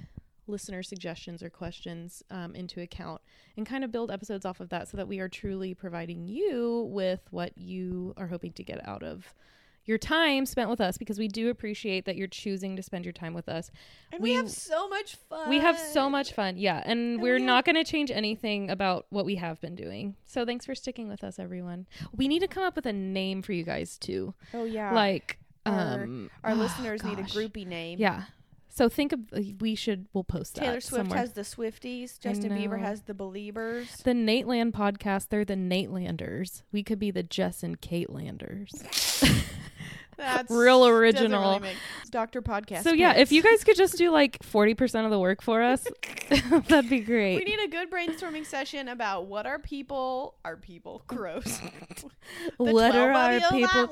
listener 0.47 0.81
suggestions 0.81 1.43
or 1.43 1.49
questions 1.49 2.23
um, 2.31 2.55
into 2.55 2.79
account 2.79 3.19
and 3.57 3.65
kind 3.65 3.83
of 3.83 3.91
build 3.91 4.09
episodes 4.09 4.45
off 4.45 4.61
of 4.61 4.69
that 4.69 4.87
so 4.87 4.95
that 4.95 5.09
we 5.09 5.19
are 5.19 5.27
truly 5.27 5.73
providing 5.73 6.25
you 6.25 6.87
with 6.89 7.19
what 7.31 7.57
you 7.57 8.13
are 8.15 8.27
hoping 8.27 8.53
to 8.53 8.63
get 8.63 8.87
out 8.87 9.03
of 9.03 9.33
your 9.87 9.97
time 9.97 10.45
spent 10.45 10.69
with 10.69 10.79
us 10.79 10.97
because 10.97 11.17
we 11.17 11.27
do 11.27 11.49
appreciate 11.49 12.05
that 12.05 12.15
you're 12.15 12.27
choosing 12.27 12.75
to 12.75 12.83
spend 12.83 13.05
your 13.05 13.13
time 13.13 13.33
with 13.33 13.49
us. 13.49 13.71
And 14.11 14.21
we, 14.21 14.31
we- 14.31 14.35
have 14.35 14.49
so 14.51 14.87
much 14.87 15.15
fun. 15.15 15.49
We 15.49 15.57
have 15.59 15.79
so 15.79 16.09
much 16.09 16.33
fun. 16.33 16.57
Yeah. 16.57 16.81
And, 16.85 17.13
And 17.13 17.21
we're 17.21 17.37
we 17.37 17.43
not 17.43 17.65
going 17.65 17.75
to 17.77 17.83
change 17.83 18.11
anything 18.11 18.69
about 18.69 19.07
what 19.09 19.25
we 19.25 19.35
have 19.37 19.59
been 19.61 19.75
doing. 19.75 20.15
So 20.25 20.45
thanks 20.45 20.65
for 20.65 20.75
sticking 20.75 21.07
with 21.07 21.23
us, 21.23 21.39
everyone. 21.39 21.87
We 22.15 22.27
need 22.27 22.39
to 22.39 22.47
come 22.47 22.63
up 22.63 22.75
with 22.75 22.85
a 22.85 22.93
name 22.93 23.41
for 23.41 23.53
you 23.53 23.63
guys, 23.63 23.97
too. 23.97 24.33
Oh 24.53 24.65
yeah. 24.65 24.91
Like, 24.93 25.39
Our- 25.65 26.03
um, 26.03 26.29
our 26.43 26.51
oh, 26.51 26.55
listeners 26.55 27.03
need 27.03 27.17
a 27.17 27.23
gosh. 27.23 27.33
groupie 27.35 27.65
name. 27.65 27.97
Yeah. 27.99 28.23
So 28.69 28.89
think 28.89 29.11
of, 29.11 29.19
uh, 29.33 29.39
we 29.59 29.73
should, 29.73 30.05
we'll 30.13 30.23
post 30.23 30.53
that. 30.55 30.61
Taylor 30.61 30.81
Swift 30.81 31.05
somewhere. 31.05 31.17
has 31.17 31.31
the 31.33 31.41
Swifties. 31.41 32.19
Justin 32.19 32.51
Bieber 32.51 32.79
has 32.79 33.01
the 33.01 33.15
Believers. 33.15 33.89
the 34.03 34.11
Nateland 34.11 34.71
podcast. 34.73 35.29
They're 35.29 35.43
the 35.45 35.55
Natelanders. 35.55 36.61
We 36.71 36.83
could 36.83 36.99
be 36.99 37.09
the 37.09 37.23
Jess 37.23 37.63
and 37.63 37.81
Kate 37.81 38.11
Landers. 38.11 38.71
That's 40.17 40.51
Real 40.51 40.87
original. 40.87 41.59
really 41.59 41.75
Doctor 42.09 42.41
Podcast. 42.41 42.83
so 42.83 42.91
yeah, 42.91 43.13
if 43.15 43.31
you 43.31 43.43
guys 43.43 43.63
could 43.63 43.77
just 43.77 43.97
do 43.97 44.09
like 44.09 44.39
40% 44.39 45.05
of 45.05 45.11
the 45.11 45.19
work 45.19 45.41
for 45.43 45.61
us, 45.61 45.85
that'd 46.67 46.89
be 46.89 47.01
great. 47.01 47.37
We 47.37 47.43
need 47.43 47.59
a 47.59 47.67
good 47.67 47.91
brainstorming 47.91 48.45
session 48.45 48.87
about 48.87 49.27
what 49.27 49.45
are 49.45 49.59
people 49.59 50.35
are 50.43 50.57
people 50.57 51.03
gross. 51.07 51.61
What 52.57 52.95
are 52.95 53.11
our 53.11 53.39
people? 53.51 53.89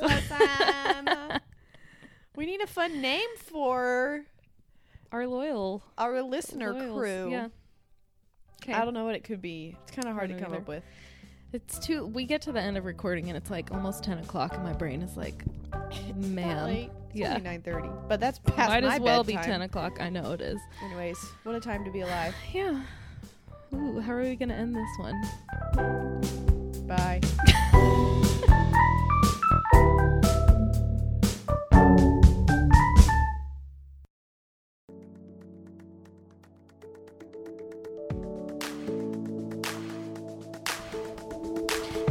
we 2.35 2.45
need 2.45 2.61
a 2.61 2.68
fun 2.68 3.02
name 3.02 3.30
for 3.38 4.26
our 5.11 5.26
loyal 5.27 5.84
our 5.97 6.22
listener 6.22 6.73
loyals. 6.73 6.99
crew. 6.99 7.31
Yeah. 7.31 7.47
Okay. 8.64 8.73
I 8.73 8.84
don't 8.84 8.93
know 8.93 9.06
what 9.06 9.15
it 9.15 9.23
could 9.23 9.41
be. 9.41 9.77
It's 9.84 9.91
kind 9.95 10.07
of 10.07 10.15
hard 10.15 10.30
to 10.30 10.35
come 10.35 10.52
either. 10.53 10.57
up 10.61 10.68
with. 10.68 10.84
It's 11.56 11.80
too. 11.80 12.06
We 12.06 12.26
get 12.26 12.41
to 12.41 12.52
the 12.52 12.60
end 12.60 12.77
of 12.77 12.84
recording 12.84 13.30
and 13.30 13.38
it's 13.38 13.49
like 13.49 13.72
almost 13.72 14.03
ten 14.03 14.18
o'clock, 14.18 14.56
and 14.56 14.64
my 14.64 14.73
brain 14.73 15.02
is 15.02 15.15
like, 15.15 15.45
man, 16.14 16.65
Late. 16.65 16.91
It's 17.11 17.19
yeah. 17.19 17.38
nine 17.38 17.61
thirty, 17.61 17.88
but 18.10 18.19
that's 18.19 18.40
past 18.40 18.69
might 18.69 18.84
my 18.84 18.95
as 18.95 18.99
well 18.99 19.23
bedtime. 19.23 19.41
be 19.41 19.48
ten 19.48 19.61
o'clock. 19.61 20.02
I 20.02 20.10
know 20.10 20.34
it 20.34 20.41
is. 20.41 20.60
Anyways, 20.84 21.18
what 21.44 21.56
a 21.56 21.61
time 21.61 21.86
to 21.86 21.91
be 21.91 22.02
alive. 22.02 22.36
Yeah. 22.53 22.82
Ooh, 23.73 24.02
how 24.02 24.11
are 24.15 24.22
we 24.22 24.36
gonna 24.36 24.53
end 24.53 24.76
this 24.76 24.90
one? 24.98 25.22
Bye. 26.88 27.22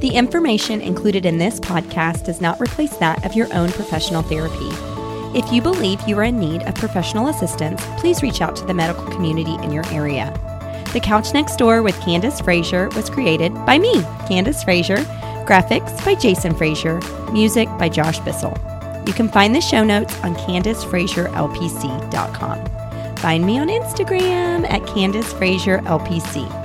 The 0.04 0.14
information 0.14 0.80
included 0.82 1.24
in 1.24 1.38
this 1.38 1.58
podcast 1.58 2.26
does 2.26 2.42
not 2.42 2.60
replace 2.60 2.94
that 2.98 3.24
of 3.24 3.32
your 3.32 3.50
own 3.54 3.72
professional 3.72 4.20
therapy. 4.20 4.68
If 5.34 5.50
you 5.50 5.62
believe 5.62 6.06
you 6.06 6.18
are 6.18 6.24
in 6.24 6.38
need 6.38 6.62
of 6.64 6.74
professional 6.74 7.28
assistance, 7.28 7.82
please 7.96 8.22
reach 8.22 8.42
out 8.42 8.54
to 8.56 8.66
the 8.66 8.74
medical 8.74 9.06
community 9.06 9.54
in 9.64 9.72
your 9.72 9.86
area. 9.86 10.30
The 10.92 11.00
Couch 11.00 11.32
Next 11.32 11.56
Door 11.56 11.84
with 11.84 11.94
Candice 12.00 12.44
Fraser 12.44 12.90
was 12.90 13.08
created 13.08 13.54
by 13.64 13.78
me, 13.78 13.94
Candice 14.28 14.62
Fraser, 14.62 14.98
graphics 15.46 16.04
by 16.04 16.16
Jason 16.16 16.54
Fraser, 16.54 17.00
music 17.32 17.66
by 17.78 17.88
Josh 17.88 18.18
Bissell. 18.18 18.58
You 19.06 19.14
can 19.14 19.30
find 19.30 19.54
the 19.54 19.62
show 19.62 19.84
notes 19.84 20.14
on 20.22 20.34
CandiceFraserLPC.com. 20.34 23.16
Find 23.16 23.46
me 23.46 23.58
on 23.58 23.68
Instagram 23.68 24.70
at 24.70 24.82
Candice 24.82 25.32
Fraser 25.38 25.78
LPC. 25.78 26.63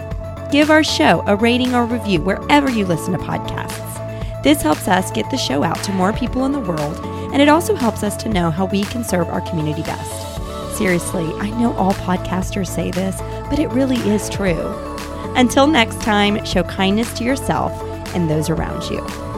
Give 0.52 0.72
our 0.72 0.84
show 0.84 1.22
a 1.28 1.36
rating 1.36 1.76
or 1.76 1.86
review 1.86 2.22
wherever 2.22 2.72
you 2.72 2.84
listen 2.84 3.14
to 3.14 3.20
podcasts. 3.20 4.42
This 4.42 4.64
helps 4.64 4.88
us 4.88 5.12
get 5.12 5.30
the 5.30 5.38
show 5.38 5.62
out 5.62 5.84
to 5.84 5.92
more 5.92 6.12
people 6.12 6.46
in 6.46 6.54
the 6.54 6.60
world, 6.60 6.98
and 7.32 7.40
it 7.40 7.50
also 7.50 7.76
helps 7.76 8.02
us 8.02 8.18
to 8.18 8.30
know 8.30 8.50
how 8.50 8.66
we 8.66 8.84
can 8.86 9.04
serve 9.04 9.30
our 9.30 9.42
community 9.42 9.84
best. 9.84 10.76
Seriously, 10.76 11.32
I 11.36 11.52
know 11.52 11.74
all 11.74 11.94
podcasters 11.94 12.68
say 12.68 12.90
this, 12.90 13.22
but 13.48 13.60
it 13.60 13.68
really 13.68 13.98
is 14.10 14.28
true. 14.28 14.74
Until 15.36 15.68
next 15.68 16.02
time, 16.02 16.44
show 16.46 16.64
kindness 16.64 17.14
to 17.20 17.24
yourself 17.24 17.72
and 18.16 18.28
those 18.28 18.50
around 18.50 18.90
you. 18.90 19.29